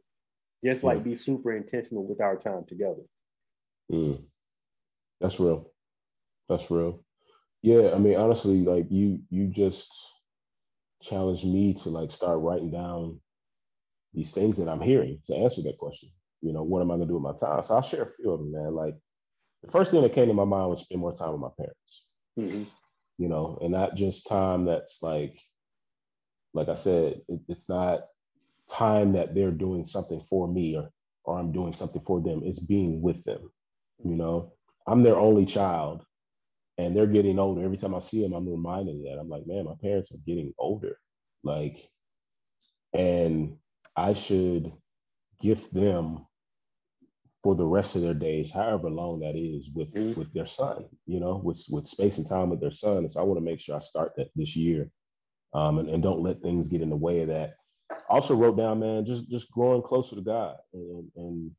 just 0.64 0.84
like 0.84 1.04
be 1.04 1.16
super 1.16 1.56
intentional 1.56 2.06
with 2.06 2.22
our 2.22 2.36
time 2.36 2.66
together. 2.68 3.04
Mm. 3.92 4.24
That's 5.22 5.40
real. 5.40 5.72
That's 6.50 6.70
real. 6.70 7.04
Yeah, 7.62 7.92
I 7.94 7.98
mean, 7.98 8.16
honestly, 8.18 8.64
like 8.64 8.88
you, 8.90 9.20
you 9.30 9.48
just 9.48 9.92
challenged 11.02 11.46
me 11.46 11.74
to 11.74 11.90
like 11.90 12.12
start 12.12 12.40
writing 12.40 12.72
down 12.72 13.20
these 14.14 14.34
things 14.34 14.58
that 14.58 14.70
I'm 14.70 14.82
hearing 14.82 15.20
to 15.28 15.36
answer 15.36 15.62
that 15.64 15.78
question. 15.78 16.10
You 16.42 16.54
know, 16.54 16.64
what 16.64 16.82
am 16.82 16.92
I 16.92 16.96
gonna 16.96 17.08
do 17.08 17.16
with 17.16 17.24
my 17.24 17.36
time? 17.38 17.64
So 17.64 17.76
I'll 17.76 17.82
share 17.82 18.04
a 18.04 18.14
few 18.16 18.32
of 18.32 18.40
them, 18.40 18.52
man. 18.52 18.74
Like 18.74 18.96
the 19.64 19.72
first 19.72 19.92
thing 19.92 20.02
that 20.02 20.14
came 20.14 20.28
to 20.28 20.34
my 20.34 20.46
mind 20.46 20.70
was 20.70 20.82
spend 20.82 21.02
more 21.02 21.14
time 21.14 21.32
with 21.32 21.42
my 21.42 21.50
parents. 21.58 22.04
Mm-hmm. 22.40 22.64
You 23.18 23.28
know, 23.28 23.58
and 23.62 23.72
not 23.72 23.96
just 23.96 24.28
time 24.28 24.66
that's 24.66 25.02
like, 25.02 25.38
like 26.54 26.70
I 26.70 26.76
said, 26.76 27.22
it, 27.28 27.40
it's 27.48 27.70
not 27.70 28.02
time 28.70 29.14
that 29.14 29.34
they're 29.34 29.52
doing 29.52 29.86
something 29.86 30.22
for 30.30 30.48
me 30.48 30.76
or 30.76 30.90
or 31.24 31.38
I'm 31.38 31.52
doing 31.52 31.76
something 31.76 32.02
for 32.06 32.22
them. 32.22 32.42
It's 32.46 32.66
being 32.66 33.02
with 33.02 33.24
them. 33.26 33.52
You 34.04 34.16
know, 34.16 34.54
I'm 34.88 35.04
their 35.04 35.18
only 35.18 35.46
child 35.46 36.06
and 36.78 36.96
they're 36.96 37.08
getting 37.08 37.40
older. 37.40 37.64
Every 37.64 37.78
time 37.78 37.96
I 37.96 38.00
see 38.00 38.22
them, 38.22 38.34
I'm 38.34 38.48
reminded 38.48 38.96
of 38.98 39.04
that. 39.04 39.20
I'm 39.20 39.30
like, 39.30 39.46
man, 39.48 39.66
my 39.66 39.74
parents 39.82 40.12
are 40.12 40.20
getting 40.26 40.54
older. 40.58 40.98
Like, 41.44 41.90
and 42.94 43.58
I 43.96 44.14
should 44.14 44.72
gift 45.42 45.74
them 45.74 46.26
for 47.44 47.56
the 47.56 47.66
rest 47.66 47.96
of 47.96 48.02
their 48.02 48.14
days, 48.14 48.52
however 48.52 48.90
long 48.90 49.20
that 49.22 49.36
is, 49.36 49.70
with 49.74 49.94
mm-hmm. 49.94 50.20
with 50.20 50.32
their 50.34 50.48
son, 50.48 50.86
you 51.06 51.20
know, 51.20 51.42
with 51.44 51.64
with 51.70 51.88
space 51.88 52.18
and 52.18 52.28
time 52.28 52.50
with 52.50 52.62
their 52.62 52.72
son. 52.72 52.98
And 52.98 53.12
so 53.12 53.20
I 53.20 53.24
want 53.24 53.38
to 53.38 53.46
make 53.46 53.60
sure 53.60 53.76
I 53.76 53.80
start 53.80 54.14
that 54.18 54.30
this 54.36 54.56
year, 54.56 54.90
um, 55.54 55.80
and, 55.80 55.90
and 55.90 56.04
don't 56.04 56.22
let 56.22 56.42
things 56.42 56.68
get 56.68 56.82
in 56.82 56.90
the 56.90 56.96
way 56.96 57.22
of 57.22 57.30
that. 57.30 57.56
Also 58.10 58.36
wrote 58.36 58.58
down, 58.58 58.80
man, 58.80 59.06
just 59.06 59.30
just 59.30 59.52
growing 59.52 59.82
closer 59.82 60.16
to 60.16 60.22
God 60.22 60.56
and 60.74 61.10
and 61.16 61.52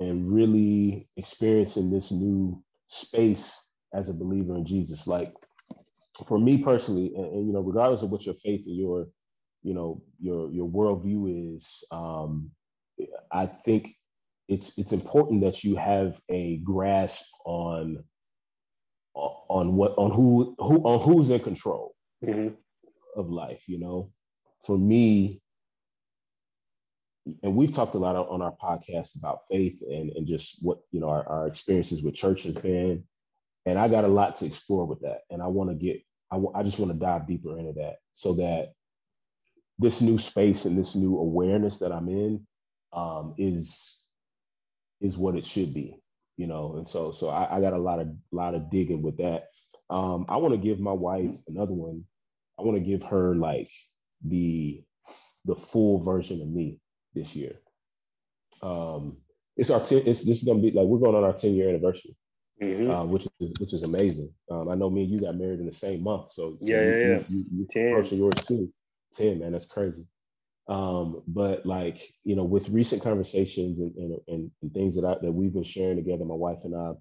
and 0.00 0.32
really 0.32 1.08
experiencing 1.16 1.90
this 1.90 2.10
new 2.10 2.62
space 2.88 3.68
as 3.94 4.08
a 4.08 4.14
believer 4.14 4.56
in 4.56 4.66
Jesus. 4.66 5.06
Like 5.06 5.32
for 6.26 6.38
me 6.38 6.58
personally, 6.58 7.12
and, 7.16 7.26
and 7.26 7.46
you 7.46 7.52
know, 7.52 7.60
regardless 7.60 8.02
of 8.02 8.10
what 8.10 8.24
your 8.24 8.34
faith 8.36 8.66
and 8.66 8.76
your 8.76 9.08
you 9.62 9.74
know 9.74 10.02
your 10.20 10.50
your 10.50 10.68
worldview 10.68 11.56
is, 11.56 11.84
um, 11.92 12.50
I 13.32 13.46
think 13.46 13.94
it's 14.48 14.76
it's 14.78 14.92
important 14.92 15.42
that 15.42 15.62
you 15.62 15.76
have 15.76 16.20
a 16.28 16.56
grasp 16.58 17.24
on 17.46 18.02
on 19.14 19.76
what 19.76 19.92
on 19.96 20.10
who 20.10 20.54
who 20.58 20.76
on 20.82 21.00
who's 21.00 21.30
in 21.30 21.40
control 21.40 21.94
mm-hmm. 22.24 22.54
of 23.16 23.30
life 23.30 23.62
you 23.66 23.78
know 23.78 24.10
for 24.64 24.78
me 24.78 25.40
and 27.42 27.54
we've 27.54 27.74
talked 27.74 27.94
a 27.94 27.98
lot 27.98 28.16
on 28.16 28.42
our 28.42 28.54
podcast 28.62 29.18
about 29.18 29.40
faith 29.50 29.78
and, 29.82 30.10
and 30.10 30.26
just 30.26 30.58
what 30.62 30.78
you 30.92 31.00
know 31.00 31.08
our, 31.08 31.26
our 31.28 31.46
experiences 31.46 32.02
with 32.02 32.14
church 32.14 32.44
has 32.44 32.54
been 32.54 33.02
and 33.66 33.78
i 33.78 33.88
got 33.88 34.04
a 34.04 34.08
lot 34.08 34.36
to 34.36 34.46
explore 34.46 34.86
with 34.86 35.00
that 35.00 35.20
and 35.30 35.42
i 35.42 35.46
want 35.46 35.70
to 35.70 35.76
get 35.76 36.02
I, 36.30 36.36
w- 36.36 36.52
I 36.54 36.62
just 36.62 36.78
want 36.78 36.92
to 36.92 36.98
dive 36.98 37.26
deeper 37.26 37.58
into 37.58 37.72
that 37.74 37.96
so 38.12 38.34
that 38.34 38.72
this 39.78 40.00
new 40.00 40.18
space 40.18 40.64
and 40.64 40.78
this 40.78 40.94
new 40.94 41.18
awareness 41.18 41.78
that 41.80 41.92
i'm 41.92 42.08
in 42.08 42.46
um, 42.92 43.34
is 43.38 44.00
is 45.00 45.16
what 45.16 45.36
it 45.36 45.46
should 45.46 45.72
be, 45.72 45.96
you 46.36 46.46
know. 46.46 46.76
And 46.76 46.88
so 46.88 47.12
so 47.12 47.28
I, 47.28 47.56
I 47.56 47.60
got 47.60 47.72
a 47.72 47.78
lot 47.78 48.00
of 48.00 48.08
lot 48.32 48.54
of 48.54 48.70
digging 48.70 49.02
with 49.02 49.18
that. 49.18 49.48
Um, 49.88 50.26
I 50.28 50.36
want 50.36 50.54
to 50.54 50.60
give 50.60 50.78
my 50.78 50.92
wife 50.92 51.30
another 51.48 51.72
one. 51.72 52.04
I 52.58 52.62
want 52.62 52.78
to 52.78 52.84
give 52.84 53.02
her 53.04 53.34
like 53.34 53.70
the 54.24 54.82
the 55.46 55.54
full 55.56 56.02
version 56.02 56.42
of 56.42 56.48
me 56.48 56.78
this 57.14 57.34
year. 57.34 57.56
Um, 58.62 59.18
it's 59.56 59.70
our 59.70 59.80
ten, 59.80 60.02
it's 60.06 60.24
this 60.24 60.38
is 60.38 60.44
gonna 60.44 60.60
be 60.60 60.70
like 60.70 60.86
we're 60.86 60.98
going 60.98 61.16
on 61.16 61.24
our 61.24 61.32
10 61.32 61.54
year 61.54 61.68
anniversary, 61.68 62.16
mm-hmm. 62.62 62.90
uh, 62.90 63.04
which 63.04 63.26
is 63.40 63.52
which 63.58 63.74
is 63.74 63.82
amazing. 63.82 64.32
Um, 64.50 64.68
I 64.68 64.74
know 64.74 64.90
me 64.90 65.02
and 65.02 65.10
you 65.10 65.20
got 65.20 65.36
married 65.36 65.60
in 65.60 65.66
the 65.66 65.74
same 65.74 66.02
month, 66.02 66.32
so, 66.32 66.56
so 66.60 66.66
yeah, 66.66 66.82
you, 66.82 66.88
yeah, 66.88 66.96
yeah. 66.96 67.22
You, 67.28 67.44
you, 67.52 67.68
you 67.74 68.16
yours 68.16 68.46
too. 68.46 68.72
10, 69.16 69.40
man, 69.40 69.52
that's 69.52 69.68
crazy. 69.68 70.06
Um, 70.68 71.22
but 71.26 71.66
like, 71.66 72.00
you 72.24 72.36
know, 72.36 72.44
with 72.44 72.68
recent 72.68 73.02
conversations 73.02 73.80
and, 73.80 73.94
and, 73.96 74.18
and, 74.28 74.50
and 74.62 74.72
things 74.72 74.94
that 74.96 75.04
I, 75.04 75.16
that 75.20 75.32
we've 75.32 75.52
been 75.52 75.64
sharing 75.64 75.96
together, 75.96 76.24
my 76.24 76.34
wife 76.34 76.60
and 76.64 76.76
I, 76.76 76.92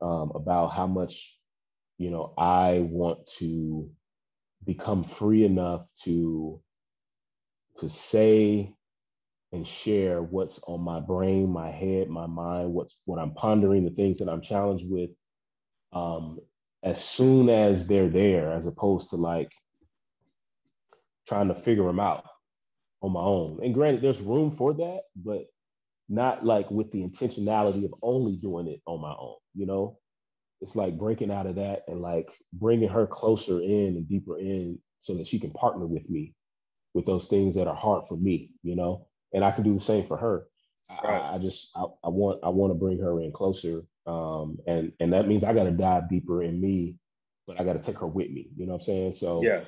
um, 0.00 0.32
about 0.34 0.68
how 0.68 0.86
much, 0.86 1.38
you 1.98 2.10
know, 2.10 2.32
I 2.38 2.78
want 2.80 3.26
to 3.38 3.90
become 4.64 5.04
free 5.04 5.44
enough 5.44 5.86
to, 6.04 6.60
to 7.78 7.90
say 7.90 8.74
and 9.52 9.66
share 9.68 10.22
what's 10.22 10.62
on 10.64 10.80
my 10.80 11.00
brain, 11.00 11.50
my 11.50 11.70
head, 11.70 12.08
my 12.08 12.26
mind, 12.26 12.72
what's 12.72 13.02
what 13.04 13.18
I'm 13.18 13.34
pondering, 13.34 13.84
the 13.84 13.90
things 13.90 14.18
that 14.18 14.28
I'm 14.28 14.40
challenged 14.42 14.86
with, 14.90 15.10
um, 15.92 16.38
as 16.82 17.02
soon 17.04 17.50
as 17.50 17.86
they're 17.86 18.08
there, 18.08 18.52
as 18.52 18.66
opposed 18.66 19.10
to 19.10 19.16
like 19.16 19.50
trying 21.28 21.48
to 21.48 21.54
figure 21.54 21.84
them 21.84 22.00
out 22.00 22.24
on 23.02 23.12
my 23.12 23.20
own. 23.20 23.60
And 23.62 23.74
granted, 23.74 24.02
there's 24.02 24.20
room 24.20 24.56
for 24.56 24.74
that, 24.74 25.02
but 25.16 25.46
not 26.08 26.44
like 26.44 26.70
with 26.70 26.90
the 26.92 27.02
intentionality 27.02 27.84
of 27.84 27.94
only 28.02 28.36
doing 28.36 28.68
it 28.68 28.80
on 28.86 29.00
my 29.00 29.14
own. 29.18 29.36
You 29.54 29.66
know, 29.66 29.98
it's 30.60 30.76
like 30.76 30.98
breaking 30.98 31.30
out 31.30 31.46
of 31.46 31.56
that 31.56 31.82
and 31.88 32.00
like 32.00 32.28
bringing 32.52 32.88
her 32.88 33.06
closer 33.06 33.60
in 33.60 33.96
and 33.96 34.08
deeper 34.08 34.38
in 34.38 34.78
so 35.00 35.14
that 35.14 35.26
she 35.26 35.38
can 35.38 35.50
partner 35.52 35.86
with 35.86 36.08
me 36.08 36.34
with 36.94 37.06
those 37.06 37.28
things 37.28 37.54
that 37.56 37.68
are 37.68 37.76
hard 37.76 38.04
for 38.08 38.16
me. 38.16 38.50
You 38.62 38.76
know, 38.76 39.08
and 39.32 39.44
I 39.44 39.50
can 39.50 39.64
do 39.64 39.74
the 39.74 39.80
same 39.80 40.06
for 40.06 40.16
her. 40.16 40.46
Right. 41.02 41.22
I, 41.22 41.34
I, 41.34 41.38
just 41.38 41.76
I, 41.76 41.84
I 42.04 42.08
want 42.08 42.40
I 42.42 42.48
want 42.48 42.72
to 42.72 42.78
bring 42.78 42.98
her 42.98 43.20
in 43.20 43.32
closer, 43.32 43.84
um, 44.06 44.58
and 44.66 44.92
and 45.00 45.12
that 45.12 45.28
means 45.28 45.44
I 45.44 45.54
got 45.54 45.64
to 45.64 45.70
dive 45.70 46.08
deeper 46.08 46.42
in 46.42 46.60
me, 46.60 46.96
but 47.46 47.60
I 47.60 47.64
got 47.64 47.74
to 47.74 47.78
take 47.78 47.98
her 48.00 48.06
with 48.06 48.30
me. 48.30 48.48
You 48.56 48.66
know 48.66 48.72
what 48.72 48.80
I'm 48.80 48.84
saying? 48.84 49.12
So 49.14 49.40
yeah, 49.42 49.60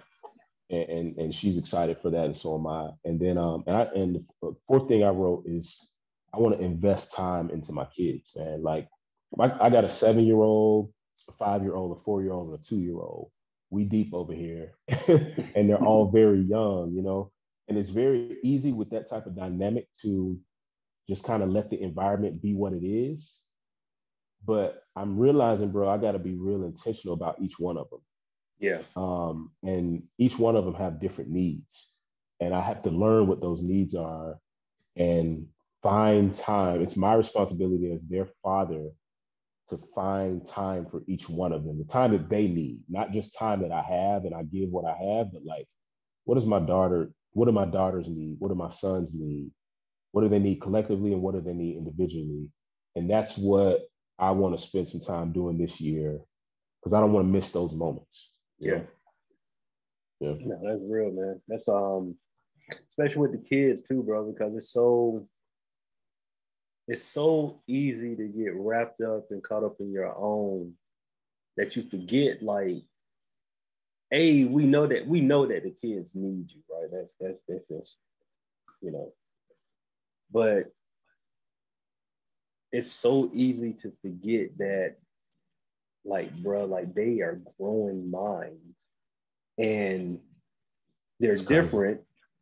and, 0.70 0.88
and, 0.88 1.18
and 1.18 1.34
she's 1.34 1.58
excited 1.58 1.98
for 2.00 2.10
that, 2.10 2.24
and 2.26 2.38
so 2.38 2.58
am 2.58 2.66
I. 2.66 2.90
And 3.04 3.20
then 3.20 3.38
um 3.38 3.64
and 3.66 3.76
I 3.76 3.82
and 3.94 4.24
the 4.42 4.54
fourth 4.66 4.88
thing 4.88 5.04
I 5.04 5.10
wrote 5.10 5.44
is 5.46 5.90
I 6.34 6.38
want 6.38 6.58
to 6.58 6.64
invest 6.64 7.14
time 7.14 7.50
into 7.50 7.72
my 7.72 7.86
kids, 7.86 8.36
and 8.36 8.62
like 8.62 8.88
I, 9.38 9.66
I 9.66 9.70
got 9.70 9.84
a 9.84 9.90
seven 9.90 10.24
year 10.24 10.36
old, 10.36 10.92
a 11.28 11.32
five 11.32 11.62
year 11.62 11.74
old, 11.74 11.96
a 11.96 12.00
four 12.02 12.22
year 12.22 12.32
old, 12.32 12.50
and 12.50 12.58
a 12.58 12.62
two 12.62 12.80
year 12.80 12.96
old. 12.96 13.30
We 13.70 13.84
deep 13.84 14.14
over 14.14 14.32
here, 14.32 14.72
and 14.88 15.68
they're 15.68 15.82
all 15.82 16.10
very 16.12 16.40
young, 16.40 16.92
you 16.94 17.02
know. 17.02 17.30
And 17.68 17.78
it's 17.78 17.90
very 17.90 18.38
easy 18.42 18.72
with 18.72 18.90
that 18.90 19.08
type 19.08 19.26
of 19.26 19.36
dynamic 19.36 19.88
to 20.02 20.38
just 21.08 21.24
kind 21.24 21.42
of 21.42 21.50
let 21.50 21.70
the 21.70 21.80
environment 21.82 22.42
be 22.42 22.54
what 22.54 22.72
it 22.72 22.84
is. 22.84 23.44
But 24.46 24.82
I'm 24.94 25.18
realizing, 25.18 25.70
bro, 25.70 25.88
I 25.88 25.96
got 25.96 26.12
to 26.12 26.18
be 26.18 26.34
real 26.34 26.64
intentional 26.64 27.14
about 27.14 27.40
each 27.40 27.58
one 27.58 27.78
of 27.78 27.88
them. 27.90 28.00
Yeah. 28.58 28.82
Um, 28.96 29.50
and 29.62 30.02
each 30.18 30.38
one 30.38 30.56
of 30.56 30.64
them 30.64 30.74
have 30.74 31.00
different 31.00 31.30
needs. 31.30 31.90
And 32.40 32.54
I 32.54 32.60
have 32.60 32.82
to 32.82 32.90
learn 32.90 33.26
what 33.26 33.40
those 33.40 33.62
needs 33.62 33.94
are 33.94 34.38
and 34.96 35.46
find 35.82 36.34
time. 36.34 36.82
It's 36.82 36.96
my 36.96 37.14
responsibility 37.14 37.92
as 37.92 38.06
their 38.06 38.28
father 38.42 38.90
to 39.70 39.78
find 39.94 40.46
time 40.46 40.86
for 40.90 41.02
each 41.06 41.28
one 41.28 41.52
of 41.52 41.64
them, 41.64 41.78
the 41.78 41.84
time 41.84 42.12
that 42.12 42.28
they 42.28 42.46
need, 42.46 42.80
not 42.88 43.12
just 43.12 43.38
time 43.38 43.62
that 43.62 43.72
I 43.72 43.82
have 43.82 44.24
and 44.24 44.34
I 44.34 44.42
give 44.42 44.68
what 44.68 44.84
I 44.84 44.96
have, 45.16 45.32
but 45.32 45.44
like, 45.44 45.66
what 46.24 46.34
does 46.34 46.46
my 46.46 46.60
daughter, 46.60 47.10
what 47.34 47.46
do 47.46 47.52
my 47.52 47.66
daughters 47.66 48.06
need? 48.08 48.36
What 48.38 48.48
do 48.48 48.54
my 48.54 48.70
sons 48.70 49.10
need? 49.14 49.50
What 50.12 50.22
do 50.22 50.28
they 50.28 50.38
need 50.38 50.60
collectively 50.60 51.12
and 51.12 51.20
what 51.20 51.34
do 51.34 51.40
they 51.40 51.52
need 51.52 51.76
individually? 51.76 52.48
And 52.94 53.10
that's 53.10 53.36
what 53.36 53.80
I 54.18 54.30
want 54.30 54.58
to 54.58 54.64
spend 54.64 54.88
some 54.88 55.00
time 55.00 55.32
doing 55.32 55.58
this 55.58 55.80
year 55.80 56.20
because 56.80 56.94
I 56.94 57.00
don't 57.00 57.12
want 57.12 57.26
to 57.26 57.32
miss 57.32 57.50
those 57.50 57.72
moments. 57.72 58.32
Yeah. 58.58 58.82
Yeah. 60.20 60.34
No, 60.40 60.58
that's 60.62 60.82
real, 60.88 61.10
man. 61.10 61.40
That's 61.48 61.68
um 61.68 62.16
especially 62.88 63.22
with 63.22 63.32
the 63.32 63.48
kids 63.48 63.82
too, 63.82 64.02
bro, 64.02 64.30
because 64.30 64.56
it's 64.56 64.72
so 64.72 65.26
it's 66.86 67.02
so 67.02 67.62
easy 67.66 68.14
to 68.14 68.28
get 68.28 68.54
wrapped 68.54 69.00
up 69.00 69.26
and 69.30 69.42
caught 69.42 69.64
up 69.64 69.76
in 69.80 69.90
your 69.90 70.14
own 70.16 70.74
that 71.56 71.74
you 71.74 71.82
forget 71.82 72.42
like 72.42 72.82
a 74.12 74.44
we 74.44 74.64
know 74.64 74.86
that 74.86 75.06
we 75.06 75.20
know 75.20 75.46
that 75.46 75.62
the 75.64 75.70
kids 75.70 76.14
need 76.14 76.50
you 76.50 76.62
right? 76.70 76.90
That's 76.92 77.12
that's 77.20 77.40
that's 77.48 77.68
just 77.68 77.96
you 78.80 78.90
know. 78.90 79.12
But 80.32 80.72
it's 82.72 82.92
so 82.92 83.30
easy 83.32 83.74
to 83.82 83.92
forget 84.02 84.58
that 84.58 84.96
like 86.04 86.34
bro 86.42 86.64
like 86.64 86.94
they 86.94 87.20
are 87.20 87.40
growing 87.58 88.10
minds 88.10 88.76
and 89.58 90.18
they're 91.20 91.36
different. 91.36 92.00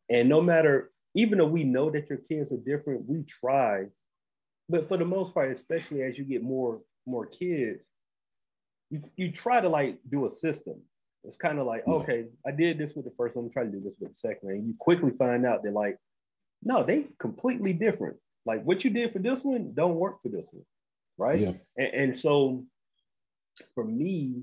And 0.09 0.29
no 0.29 0.41
matter 0.41 0.91
even 1.15 1.39
though 1.39 1.47
we 1.47 1.65
know 1.65 1.91
that 1.91 2.09
your 2.09 2.19
kids 2.19 2.51
are 2.53 2.57
different 2.57 3.09
we 3.09 3.23
try. 3.23 3.87
But 4.69 4.89
for 4.89 4.97
the 4.97 5.05
most 5.05 5.35
part 5.35 5.53
especially 5.53 6.03
as 6.03 6.19
you 6.19 6.25
get 6.25 6.43
more 6.43 6.81
more 7.07 7.27
kids 7.27 7.83
you, 8.91 9.03
you 9.17 9.33
try 9.33 9.61
to 9.61 9.69
like 9.69 9.99
do 10.09 10.27
a 10.27 10.31
system 10.31 10.81
it's 11.25 11.37
kind 11.37 11.59
of 11.59 11.67
like 11.67 11.87
okay 11.87 12.27
i 12.47 12.51
did 12.51 12.79
this 12.79 12.95
with 12.95 13.05
the 13.05 13.13
first 13.17 13.37
one 13.37 13.45
i'm 13.45 13.51
trying 13.51 13.71
to 13.71 13.79
do 13.79 13.85
this 13.85 13.95
with 14.01 14.11
the 14.11 14.17
second 14.17 14.41
one 14.43 14.55
and 14.55 14.67
you 14.67 14.75
quickly 14.79 15.11
find 15.11 15.47
out 15.47 15.63
that 15.63 15.73
like 15.73 15.97
no 16.63 16.85
they 16.85 17.07
completely 17.19 17.73
different 17.73 18.17
like 18.45 18.63
what 18.65 18.85
you 18.85 18.91
did 18.91 19.13
for 19.13 19.19
this 19.19 19.43
one 19.43 19.73
don't 19.75 19.95
work 19.95 20.21
for 20.23 20.29
this 20.29 20.49
one 20.53 20.65
right 21.19 21.41
yeah. 21.41 21.53
and, 21.77 21.95
and 21.95 22.19
so 22.19 22.65
for 23.75 23.85
me, 23.85 24.43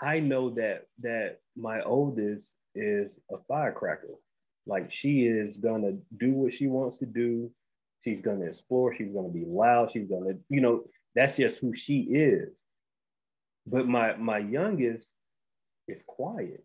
I 0.00 0.20
know 0.20 0.50
that 0.50 0.86
that 1.00 1.38
my 1.56 1.82
oldest 1.82 2.54
is 2.74 3.18
a 3.30 3.36
firecracker. 3.48 4.14
Like 4.66 4.90
she 4.90 5.26
is 5.26 5.56
gonna 5.56 5.92
do 6.16 6.32
what 6.32 6.52
she 6.52 6.66
wants 6.66 6.98
to 6.98 7.06
do. 7.06 7.50
She's 8.02 8.22
gonna 8.22 8.46
explore. 8.46 8.94
She's 8.94 9.12
gonna 9.12 9.28
be 9.28 9.44
loud. 9.46 9.92
She's 9.92 10.08
gonna, 10.08 10.34
you 10.48 10.60
know, 10.60 10.84
that's 11.14 11.34
just 11.34 11.60
who 11.60 11.74
she 11.74 12.00
is. 12.00 12.48
But 13.70 13.86
my 13.86 14.16
my 14.16 14.38
youngest 14.38 15.12
is 15.86 16.02
quiet. 16.06 16.64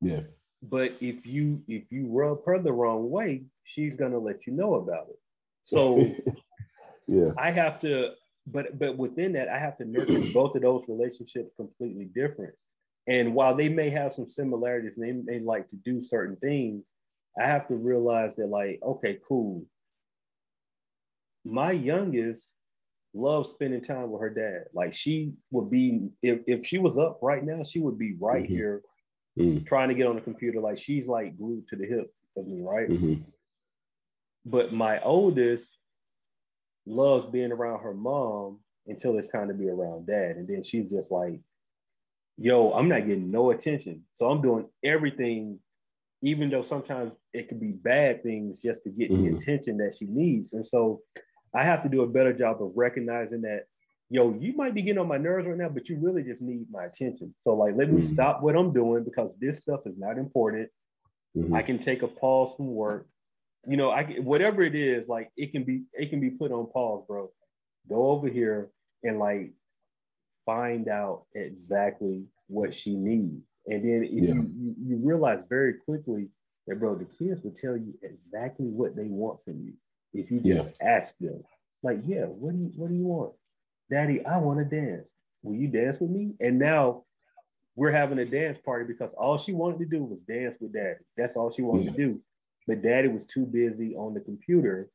Yeah. 0.00 0.20
But 0.62 0.96
if 1.00 1.26
you 1.26 1.62
if 1.68 1.90
you 1.90 2.08
rub 2.08 2.44
her 2.46 2.58
the 2.58 2.72
wrong 2.72 3.10
way, 3.10 3.44
she's 3.64 3.94
gonna 3.94 4.18
let 4.18 4.46
you 4.46 4.52
know 4.52 4.74
about 4.74 5.08
it. 5.10 5.18
So 5.64 6.14
yeah, 7.08 7.32
I 7.36 7.50
have 7.50 7.80
to 7.80 8.12
but 8.46 8.78
but 8.78 8.96
within 8.96 9.32
that, 9.32 9.48
I 9.48 9.58
have 9.58 9.76
to 9.78 9.84
nurture 9.84 10.20
both 10.34 10.54
of 10.56 10.62
those 10.62 10.88
relationships 10.88 11.52
completely 11.56 12.06
different. 12.06 12.54
And 13.06 13.34
while 13.34 13.54
they 13.54 13.68
may 13.68 13.90
have 13.90 14.12
some 14.12 14.28
similarities 14.28 14.98
and 14.98 15.26
they 15.26 15.38
may 15.38 15.40
like 15.40 15.68
to 15.70 15.76
do 15.76 16.00
certain 16.02 16.36
things, 16.36 16.84
I 17.40 17.44
have 17.44 17.66
to 17.68 17.74
realize 17.74 18.36
that 18.36 18.48
like, 18.48 18.80
okay, 18.82 19.18
cool. 19.26 19.64
my 21.44 21.72
youngest 21.72 22.52
loves 23.14 23.50
spending 23.50 23.82
time 23.82 24.10
with 24.10 24.20
her 24.20 24.30
dad. 24.30 24.66
Like 24.74 24.92
she 24.92 25.32
would 25.50 25.70
be, 25.70 26.08
if, 26.22 26.40
if 26.46 26.66
she 26.66 26.78
was 26.78 26.98
up 26.98 27.18
right 27.22 27.44
now, 27.44 27.64
she 27.64 27.80
would 27.80 27.98
be 27.98 28.14
right 28.18 28.44
Mhm. 28.44 28.48
here 28.48 28.82
Mm, 29.38 29.64
trying 29.64 29.88
to 29.88 29.94
get 29.94 30.08
on 30.08 30.16
the 30.16 30.20
computer. 30.20 30.60
Like 30.60 30.78
she's 30.78 31.06
like 31.08 31.38
glued 31.38 31.68
to 31.68 31.76
the 31.76 31.86
hip 31.86 32.12
of 32.36 32.46
me, 32.48 32.60
right? 32.60 32.88
mhm. 32.88 33.22
But 34.44 34.72
my 34.72 35.00
oldest 35.02 35.76
loves 36.86 37.26
being 37.30 37.52
around 37.52 37.80
her 37.80 37.94
mom 37.94 38.60
until 38.86 39.16
it's 39.18 39.28
time 39.28 39.48
to 39.48 39.54
be 39.54 39.68
around 39.68 40.06
dad. 40.06 40.36
And 40.36 40.48
then 40.48 40.62
she's 40.62 40.88
just 40.90 41.10
like, 41.12 41.40
yo, 42.36 42.72
I'm 42.72 42.88
not 42.88 43.06
getting 43.06 43.30
no 43.30 43.50
attention. 43.50 44.04
So 44.14 44.28
I'm 44.30 44.40
doing 44.42 44.68
everything, 44.82 45.60
even 46.22 46.50
though 46.50 46.62
sometimes 46.62 47.12
it 47.32 47.48
could 47.48 47.60
be 47.60 47.72
bad 47.72 48.22
things 48.22 48.60
just 48.60 48.82
to 48.84 48.90
get 48.90 49.10
the 49.10 49.16
Mhm. 49.16 49.36
attention 49.36 49.76
that 49.78 49.94
she 49.94 50.06
needs. 50.06 50.52
And 50.52 50.66
so 50.66 51.02
I 51.54 51.64
have 51.64 51.82
to 51.82 51.88
do 51.88 52.02
a 52.02 52.06
better 52.06 52.32
job 52.32 52.62
of 52.62 52.72
recognizing 52.74 53.42
that, 53.42 53.66
yo, 54.10 54.34
you 54.38 54.54
might 54.54 54.74
be 54.74 54.82
getting 54.82 54.98
on 54.98 55.08
my 55.08 55.18
nerves 55.18 55.46
right 55.46 55.56
now, 55.56 55.68
but 55.68 55.88
you 55.88 55.98
really 55.98 56.22
just 56.22 56.42
need 56.42 56.70
my 56.70 56.84
attention. 56.84 57.34
So 57.40 57.54
like, 57.54 57.74
let 57.76 57.90
me 57.90 58.02
Mhm. 58.02 58.04
stop 58.04 58.42
what 58.42 58.56
I'm 58.56 58.72
doing 58.72 59.04
because 59.04 59.36
this 59.38 59.58
stuff 59.60 59.86
is 59.86 59.96
not 59.98 60.18
important. 60.18 60.70
Mhm. 61.36 61.54
I 61.54 61.62
can 61.62 61.78
take 61.78 62.02
a 62.02 62.08
pause 62.08 62.54
from 62.56 62.74
work. 62.74 63.08
You 63.66 63.76
know, 63.76 63.90
I 63.90 64.18
whatever 64.20 64.62
it 64.62 64.74
is, 64.74 65.08
like 65.08 65.30
it 65.36 65.52
can 65.52 65.64
be 65.64 65.84
it 65.92 66.10
can 66.10 66.20
be 66.20 66.30
put 66.30 66.52
on 66.52 66.66
pause, 66.70 67.04
bro. 67.06 67.32
Go 67.88 68.08
over 68.10 68.28
here 68.28 68.70
and 69.02 69.18
like 69.18 69.52
find 70.46 70.88
out 70.88 71.26
exactly 71.34 72.26
what 72.46 72.74
she 72.74 72.96
needs. 72.96 73.44
And 73.66 73.84
then 73.84 74.04
Yeah. 74.04 74.34
you 74.34 74.74
you 74.78 74.96
realize 74.96 75.46
very 75.46 75.74
quickly 75.74 76.30
that 76.66 76.78
bro, 76.78 76.94
the 76.94 77.04
kids 77.04 77.42
will 77.42 77.52
tell 77.52 77.76
you 77.76 77.98
exactly 78.02 78.66
what 78.66 78.96
they 78.96 79.08
want 79.08 79.42
from 79.42 79.60
you 79.60 79.74
if 80.12 80.30
you 80.30 80.40
just 80.40 80.70
ask 80.80 81.18
them. 81.18 81.42
Like, 81.82 82.00
yeah, 82.06 82.24
what 82.24 82.52
do 82.52 82.58
you 82.58 82.72
what 82.76 82.88
do 82.88 82.94
you 82.96 83.04
want? 83.04 83.32
Daddy, 83.90 84.24
I 84.24 84.38
want 84.38 84.58
to 84.58 84.64
dance. 84.64 85.08
Will 85.42 85.54
you 85.54 85.68
dance 85.68 85.98
with 86.00 86.10
me? 86.10 86.34
And 86.40 86.58
now 86.58 87.04
we're 87.76 87.92
having 87.92 88.18
a 88.18 88.24
dance 88.24 88.58
party 88.64 88.84
because 88.84 89.14
all 89.14 89.38
she 89.38 89.52
wanted 89.52 89.78
to 89.78 89.84
do 89.86 90.02
was 90.02 90.18
dance 90.20 90.56
with 90.60 90.72
daddy. 90.72 90.98
That's 91.16 91.36
all 91.36 91.52
she 91.52 91.62
wanted 91.62 91.86
Yeah. 91.86 91.90
to 91.92 91.96
do. 91.96 92.20
But 92.66 92.82
daddy 92.82 93.08
was 93.08 93.24
too 93.26 93.46
busy 93.46 93.94
on 93.94 94.14
the 94.14 94.20
computer 94.20 94.90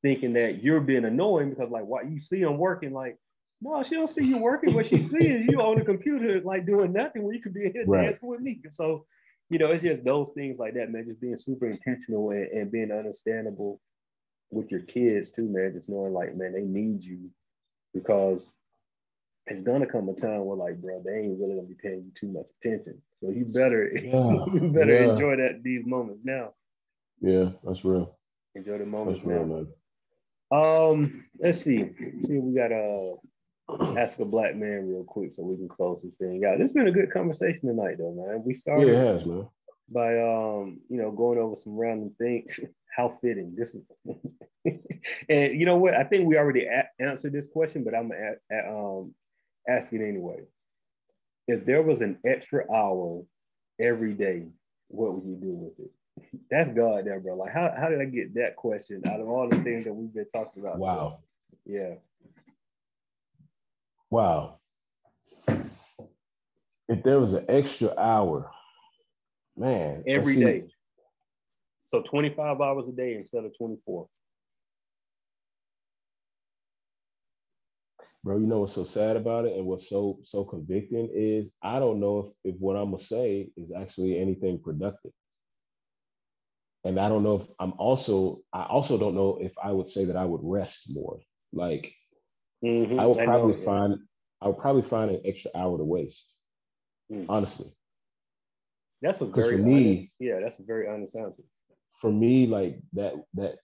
thinking 0.00 0.32
that 0.34 0.62
you're 0.62 0.80
being 0.80 1.04
annoying 1.04 1.50
because 1.50 1.70
like 1.70 1.84
what 1.84 2.08
you 2.08 2.20
see 2.20 2.40
him 2.40 2.56
working 2.56 2.92
like 2.92 3.18
no, 3.60 3.82
she 3.82 3.96
don't 3.96 4.08
see 4.08 4.24
you 4.24 4.38
working. 4.38 4.72
What 4.72 4.86
she 4.86 5.00
sees 5.02 5.44
you 5.44 5.60
on 5.60 5.78
the 5.80 5.84
computer 5.84 6.40
like 6.42 6.64
doing 6.64 6.92
nothing 6.92 7.24
when 7.24 7.34
you 7.34 7.42
could 7.42 7.54
be 7.54 7.66
in 7.66 7.72
here 7.72 7.84
Right. 7.86 8.04
dancing 8.06 8.28
with 8.28 8.40
me. 8.40 8.60
So, 8.72 9.04
you 9.50 9.58
know, 9.58 9.72
it's 9.72 9.82
just 9.82 10.04
those 10.04 10.30
things 10.30 10.60
like 10.60 10.74
that, 10.74 10.92
man. 10.92 11.06
Just 11.08 11.20
being 11.20 11.36
super 11.36 11.66
intentional 11.66 12.30
and, 12.30 12.46
and 12.52 12.70
being 12.70 12.92
understandable 12.92 13.80
with 14.50 14.70
your 14.70 14.80
kids 14.80 15.30
too, 15.30 15.48
man. 15.48 15.72
Just 15.74 15.88
knowing 15.88 16.12
like, 16.12 16.34
man, 16.36 16.52
they 16.52 16.62
need 16.62 17.02
you 17.02 17.30
because 17.94 18.50
it's 19.46 19.62
gonna 19.62 19.86
come 19.86 20.08
a 20.08 20.14
time 20.14 20.44
where 20.44 20.56
like, 20.56 20.80
bro, 20.80 21.02
they 21.04 21.20
ain't 21.20 21.40
really 21.40 21.54
gonna 21.54 21.66
be 21.66 21.74
paying 21.74 22.04
you 22.04 22.12
too 22.14 22.28
much 22.28 22.46
attention. 22.62 23.00
So 23.22 23.30
you 23.30 23.44
better 23.44 23.90
Yeah, 24.02 24.44
you 24.52 24.70
better 24.72 25.02
yeah. 25.02 25.12
enjoy 25.12 25.36
that 25.36 25.62
these 25.62 25.84
moments 25.86 26.22
now. 26.24 26.52
Yeah, 27.20 27.50
that's 27.64 27.84
real. 27.84 28.16
Enjoy 28.54 28.78
the 28.78 28.86
moments 28.86 29.20
That's 29.20 29.28
real, 29.28 29.46
now. 29.46 29.54
man. 29.54 29.68
Um, 30.50 31.24
let's 31.38 31.58
see. 31.58 31.78
see 32.24 32.32
if 32.34 32.42
we 32.42 32.54
got 32.54 32.72
a 32.72 33.14
ask 33.98 34.18
a 34.18 34.24
black 34.24 34.56
man 34.56 34.88
real 34.88 35.04
quick 35.04 35.32
so 35.32 35.42
we 35.42 35.56
can 35.56 35.68
close 35.68 36.00
this 36.02 36.14
thing 36.16 36.42
out. 36.46 36.58
This 36.58 36.68
has 36.68 36.72
been 36.72 36.88
a 36.88 36.92
good 36.92 37.12
conversation 37.12 37.68
tonight 37.68 37.96
though, 37.98 38.12
man. 38.12 38.42
We 38.44 38.54
Yeah, 38.54 38.58
started 38.60 38.88
it 38.88 39.06
has, 39.06 39.26
man. 39.26 39.46
by 39.90 40.18
um, 40.20 40.80
you 40.88 40.96
know, 40.96 41.10
going 41.10 41.38
over 41.38 41.56
some 41.56 41.76
random 41.76 42.14
things. 42.18 42.58
How 42.94 43.08
fitting 43.08 43.54
this 43.56 43.74
is. 43.74 43.82
and 45.28 45.58
you 45.58 45.66
know 45.66 45.76
what? 45.76 45.94
I 45.94 46.04
think 46.04 46.26
we 46.26 46.36
already 46.36 46.64
a- 46.64 46.88
answered 46.98 47.32
this 47.32 47.46
question, 47.46 47.84
but 47.84 47.94
I'm 47.94 48.08
gonna 48.08 48.34
a- 48.50 48.70
um, 48.70 49.14
ask 49.68 49.92
it 49.92 50.06
anyway. 50.06 50.42
If 51.46 51.64
there 51.64 51.82
was 51.82 52.02
an 52.02 52.18
extra 52.24 52.70
hour 52.72 53.22
every 53.78 54.14
day, 54.14 54.46
what 54.88 55.14
would 55.14 55.24
you 55.24 55.36
do 55.36 55.52
with 55.54 55.78
it? 55.78 55.90
That's 56.50 56.70
God 56.70 57.04
there, 57.06 57.20
bro. 57.20 57.36
Like, 57.36 57.52
how, 57.52 57.72
how 57.78 57.88
did 57.88 58.00
I 58.00 58.04
get 58.06 58.34
that 58.34 58.56
question 58.56 59.02
out 59.06 59.20
of 59.20 59.28
all 59.28 59.48
the 59.48 59.62
things 59.62 59.84
that 59.84 59.92
we've 59.92 60.12
been 60.12 60.28
talking 60.28 60.62
about? 60.62 60.78
Wow. 60.78 61.18
Yeah. 61.64 61.94
Wow. 64.10 64.58
If 66.88 67.02
there 67.04 67.20
was 67.20 67.34
an 67.34 67.44
extra 67.48 67.94
hour, 67.98 68.50
man. 69.56 70.02
every 70.06 70.34
see. 70.34 70.64
So 71.88 72.02
25 72.02 72.60
hours 72.60 72.86
a 72.86 72.92
day 72.92 73.14
instead 73.14 73.44
of 73.46 73.56
24. 73.56 74.06
Bro, 78.22 78.38
you 78.40 78.46
know 78.46 78.60
what's 78.60 78.74
so 78.74 78.84
sad 78.84 79.16
about 79.16 79.46
it 79.46 79.56
and 79.56 79.64
what's 79.64 79.88
so 79.88 80.18
so 80.22 80.44
convicting 80.44 81.08
is 81.14 81.50
I 81.62 81.78
don't 81.78 81.98
know 81.98 82.34
if, 82.44 82.54
if 82.54 82.60
what 82.60 82.76
I'm 82.76 82.90
gonna 82.90 83.02
say 83.02 83.50
is 83.56 83.72
actually 83.72 84.18
anything 84.18 84.60
productive. 84.62 85.12
And 86.84 87.00
I 87.00 87.08
don't 87.08 87.22
know 87.22 87.36
if 87.36 87.46
I'm 87.58 87.72
also 87.78 88.42
I 88.52 88.64
also 88.64 88.98
don't 88.98 89.14
know 89.14 89.38
if 89.40 89.54
I 89.62 89.72
would 89.72 89.88
say 89.88 90.04
that 90.04 90.16
I 90.16 90.26
would 90.26 90.42
rest 90.44 90.94
more. 90.94 91.20
Like 91.54 91.90
Mhm, 92.62 92.98
I 93.00 93.06
would 93.06 93.16
know, 93.16 93.24
probably 93.24 93.58
yeah. 93.60 93.64
find 93.64 93.98
I 94.42 94.48
would 94.48 94.58
probably 94.58 94.82
find 94.82 95.10
an 95.10 95.22
extra 95.24 95.52
hour 95.54 95.78
to 95.78 95.84
waste. 95.84 96.36
Mm. 97.10 97.24
Honestly. 97.30 97.68
That's 99.00 99.22
a 99.22 99.26
very 99.26 99.56
for 99.56 99.62
me- 99.62 99.96
honest, 99.96 100.12
yeah, 100.18 100.40
that's 100.40 100.58
a 100.58 100.64
very 100.64 100.86
honest 100.86 101.16
answer. 101.16 101.44
For 102.00 102.10
me, 102.12 102.46
like 102.46 102.80
that 102.94 103.14
that 103.34 103.56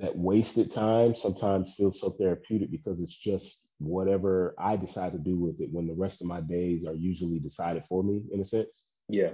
that 0.00 0.16
wasted 0.16 0.72
time 0.72 1.14
sometimes 1.14 1.74
feels 1.74 2.00
so 2.00 2.10
therapeutic 2.10 2.70
because 2.70 3.00
it's 3.00 3.16
just 3.16 3.68
whatever 3.78 4.54
I 4.58 4.76
decide 4.76 5.12
to 5.12 5.18
do 5.18 5.36
with 5.38 5.60
it 5.60 5.72
when 5.72 5.86
the 5.86 5.94
rest 5.94 6.20
of 6.20 6.26
my 6.26 6.40
days 6.40 6.86
are 6.86 6.94
usually 6.94 7.38
decided 7.38 7.84
for 7.88 8.02
me 8.02 8.24
in 8.32 8.40
a 8.40 8.46
sense. 8.46 8.86
Yeah. 9.08 9.30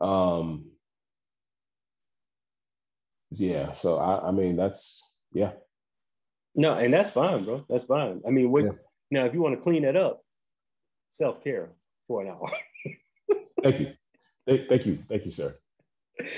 Um 0.00 0.70
yeah, 3.30 3.72
so 3.72 3.98
I, 3.98 4.28
I 4.28 4.30
mean 4.30 4.56
that's 4.56 5.14
yeah. 5.32 5.52
No, 6.54 6.74
and 6.74 6.92
that's 6.92 7.10
fine, 7.10 7.44
bro. 7.44 7.64
That's 7.68 7.84
fine. 7.84 8.22
I 8.26 8.30
mean, 8.30 8.50
what 8.50 8.64
Yeah. 8.64 8.70
now 9.10 9.24
if 9.24 9.34
you 9.34 9.40
want 9.40 9.56
to 9.56 9.60
clean 9.60 9.82
that 9.82 9.96
up, 9.96 10.22
self-care 11.10 11.70
for 12.06 12.22
an 12.22 12.28
hour. 12.28 12.50
Thank 13.62 13.80
you. 13.80 13.92
Thank, 14.46 14.68
thank 14.68 14.86
you. 14.86 14.98
Thank 15.08 15.24
you, 15.24 15.30
sir. 15.30 15.54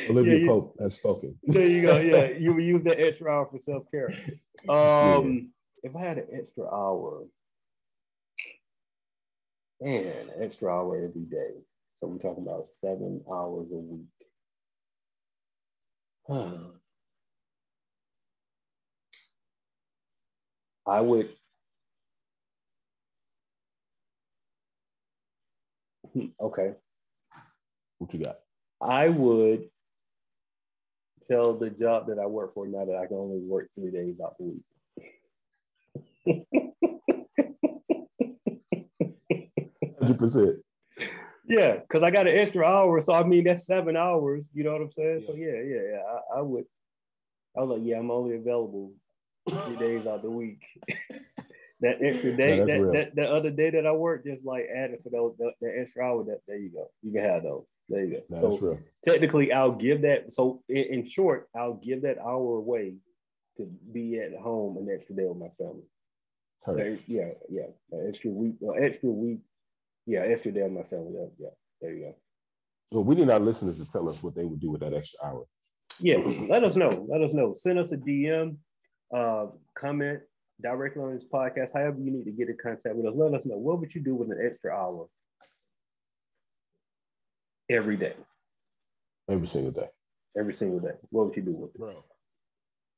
Olivia 0.08 0.38
you- 0.38 0.46
Pope 0.46 0.76
has 0.80 0.96
spoken. 0.96 1.38
there 1.42 1.66
you 1.66 1.82
go. 1.82 1.98
Yeah, 1.98 2.28
you 2.38 2.54
would 2.54 2.64
use 2.64 2.82
that 2.84 3.00
extra 3.00 3.30
hour 3.30 3.46
for 3.50 3.58
self-care. 3.58 4.12
Um, 4.68 5.52
if 5.82 5.96
I 5.96 6.00
had 6.00 6.18
an 6.18 6.26
extra 6.34 6.64
hour, 6.66 7.24
man, 9.80 10.04
an 10.36 10.42
extra 10.42 10.68
hour 10.70 10.96
every 11.02 11.22
day. 11.22 11.52
So 11.98 12.06
we're 12.08 12.18
talking 12.18 12.42
about 12.46 12.68
seven 12.68 13.22
hours 13.32 13.68
a 13.72 13.76
week. 13.76 14.06
I 20.86 21.00
would. 21.00 21.30
Hmm, 26.12 26.26
Okay. 26.40 26.74
What 27.98 28.12
you 28.14 28.24
got? 28.24 28.38
I 28.80 29.08
would 29.08 29.68
tell 31.28 31.54
the 31.54 31.70
job 31.70 32.06
that 32.08 32.18
I 32.18 32.26
work 32.26 32.54
for 32.54 32.66
now 32.66 32.84
that 32.84 32.96
I 32.96 33.06
can 33.06 33.16
only 33.16 33.38
work 33.38 33.68
three 33.74 33.90
days 33.90 34.16
out 34.24 34.36
the 34.38 34.44
week. 34.44 34.62
Hundred 40.00 40.18
percent. 40.18 40.56
Yeah, 41.46 41.78
because 41.78 42.02
I 42.02 42.10
got 42.10 42.28
an 42.28 42.38
extra 42.38 42.64
hour, 42.64 43.00
so 43.00 43.12
I 43.12 43.24
mean 43.24 43.44
that's 43.44 43.66
seven 43.66 43.96
hours. 43.96 44.48
You 44.54 44.64
know 44.64 44.72
what 44.72 44.82
I'm 44.82 44.92
saying? 44.92 45.24
So 45.26 45.34
yeah, 45.34 45.60
yeah, 45.62 45.82
yeah. 45.92 46.02
I, 46.08 46.38
I 46.38 46.42
would. 46.42 46.64
I 47.56 47.60
was 47.62 47.78
like, 47.78 47.86
yeah, 47.86 47.98
I'm 47.98 48.10
only 48.10 48.36
available 48.36 48.92
three 49.48 49.76
days 49.76 50.06
out 50.06 50.22
the 50.22 50.30
week. 50.30 50.62
that 51.80 51.98
extra 52.00 52.36
day, 52.36 52.58
that's 52.58 52.68
that, 52.68 52.92
that 52.92 53.16
that 53.16 53.30
other 53.30 53.50
day 53.50 53.70
that 53.70 53.86
I 53.86 53.92
work, 53.92 54.24
just 54.24 54.44
like 54.44 54.66
added 54.74 55.00
for 55.02 55.10
those 55.10 55.34
that, 55.38 55.54
that 55.60 55.74
extra 55.80 56.04
hour. 56.04 56.24
That 56.24 56.40
there 56.46 56.58
you 56.58 56.70
go. 56.70 56.88
You 57.02 57.12
can 57.12 57.24
have 57.24 57.42
those. 57.42 57.64
There 57.90 58.04
you 58.04 58.10
go. 58.12 58.36
No, 58.36 58.38
so 58.38 58.78
technically 59.04 59.52
I'll 59.52 59.72
give 59.72 60.02
that 60.02 60.32
so 60.32 60.62
in, 60.68 60.84
in 60.84 61.08
short, 61.08 61.48
I'll 61.56 61.74
give 61.74 62.02
that 62.02 62.18
hour 62.18 62.56
away 62.56 62.94
to 63.56 63.68
be 63.92 64.18
at 64.18 64.32
home 64.40 64.76
an 64.78 64.88
extra 64.94 65.16
day 65.16 65.24
with 65.24 65.38
my 65.38 65.48
family. 65.58 65.82
Yeah, 67.08 67.30
yeah. 67.48 67.66
An 67.90 68.06
extra 68.08 68.30
week, 68.30 68.54
uh, 68.64 68.72
extra 68.72 69.10
week, 69.10 69.40
yeah, 70.06 70.20
extra 70.20 70.52
day 70.52 70.62
with 70.62 70.72
my 70.72 70.82
family. 70.84 71.14
Yeah, 71.14 71.26
yeah. 71.38 71.48
There 71.80 71.92
you 71.92 72.04
go. 72.04 72.14
Well, 72.92 73.04
we 73.04 73.16
need 73.16 73.30
our 73.30 73.40
listeners 73.40 73.78
to 73.78 73.90
tell 73.90 74.08
us 74.08 74.22
what 74.22 74.36
they 74.36 74.44
would 74.44 74.60
do 74.60 74.70
with 74.70 74.82
that 74.82 74.94
extra 74.94 75.18
hour. 75.24 75.44
Yeah, 75.98 76.18
let 76.48 76.62
us 76.62 76.76
know. 76.76 77.06
Let 77.08 77.22
us 77.22 77.32
know. 77.32 77.54
Send 77.56 77.78
us 77.78 77.92
a 77.92 77.96
DM, 77.96 78.56
uh, 79.14 79.46
comment 79.76 80.20
directly 80.62 81.02
on 81.02 81.14
this 81.14 81.24
podcast. 81.32 81.72
However, 81.74 81.98
you 82.00 82.12
need 82.12 82.24
to 82.24 82.32
get 82.32 82.48
in 82.48 82.56
contact 82.62 82.94
with 82.94 83.06
us. 83.06 83.14
Let 83.16 83.34
us 83.34 83.44
know. 83.44 83.56
What 83.56 83.80
would 83.80 83.94
you 83.94 84.00
do 84.00 84.14
with 84.14 84.30
an 84.30 84.38
extra 84.44 84.72
hour 84.72 85.08
every 87.70 87.96
day? 87.96 88.14
Every 89.30 89.48
single 89.48 89.72
day. 89.72 89.88
Every 90.38 90.54
single 90.54 90.80
day. 90.80 90.94
What 91.10 91.26
would 91.26 91.36
you 91.36 91.42
do 91.42 91.52
with 91.52 91.74
it? 91.74 91.78
Bro. 91.78 92.04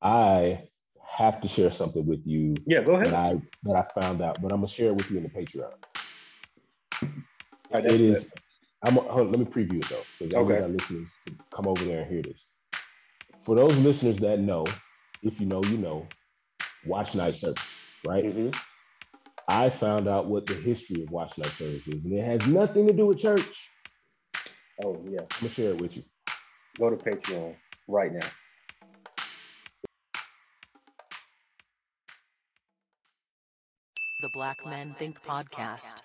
I 0.03 0.69
have 1.05 1.41
to 1.43 1.49
share 1.49 1.71
something 1.71 2.07
with 2.07 2.23
you. 2.27 2.57
Yeah, 2.67 2.83
go 2.83 2.95
ahead. 2.95 3.09
That 3.09 3.15
I 3.15 3.41
that 3.65 3.77
I 3.77 4.01
found 4.01 4.23
out, 4.23 4.41
but 4.43 4.51
I'm 4.53 4.59
gonna 4.59 4.69
share 4.69 4.89
it 4.89 4.97
with 4.97 5.11
you 5.11 5.19
in 5.19 5.25
the 5.25 5.29
Patreon. 5.29 5.73
Right, 7.73 7.85
it 7.85 8.01
is. 8.01 8.33
I'm. 8.83 8.95
Hold, 8.97 9.31
let 9.31 9.39
me 9.39 9.45
preview 9.45 9.77
it 9.77 9.89
though, 9.89 10.03
because 10.19 10.35
I 10.35 10.39
Okay. 10.39 10.53
want 10.55 10.65
our 10.65 10.69
listeners 10.69 11.09
to 11.27 11.35
come 11.55 11.69
over 11.69 11.85
there 11.85 12.03
and 12.03 12.11
hear 12.11 12.23
this. 12.23 12.49
For 13.45 13.55
those 13.55 13.77
listeners 13.79 14.19
that 14.19 14.41
know, 14.41 14.65
if 15.23 15.41
you 15.41 15.47
know, 15.47 15.63
you 15.65 15.79
know, 15.79 16.07
watch 16.87 17.15
night 17.15 17.37
service, 17.37 17.65
right? 18.05 18.25
Mhm. 18.25 18.57
I 19.49 19.71
found 19.71 20.09
out 20.09 20.27
what 20.27 20.47
the 20.47 20.55
history 20.55 21.03
of 21.03 21.11
watch 21.11 21.37
night 21.39 21.49
service 21.49 21.87
is, 21.89 22.05
and 22.07 22.15
it 22.19 22.25
has 22.25 22.47
nothing 22.47 22.87
to 22.87 22.93
do 22.93 23.07
with 23.07 23.19
church. 23.19 23.69
Oh 24.85 25.01
yeah. 25.09 25.21
I'm 25.21 25.27
gonna 25.41 25.53
share 25.53 25.71
it 25.71 25.81
with 25.81 25.97
you. 25.97 26.03
Go 26.79 26.91
to 26.91 26.97
Patreon 26.97 27.55
right 27.87 28.13
now. 28.13 28.27
The 34.23 34.31
Black 34.35 34.59
Men 34.67 34.95
Think 34.99 35.23
Podcast. 35.23 36.03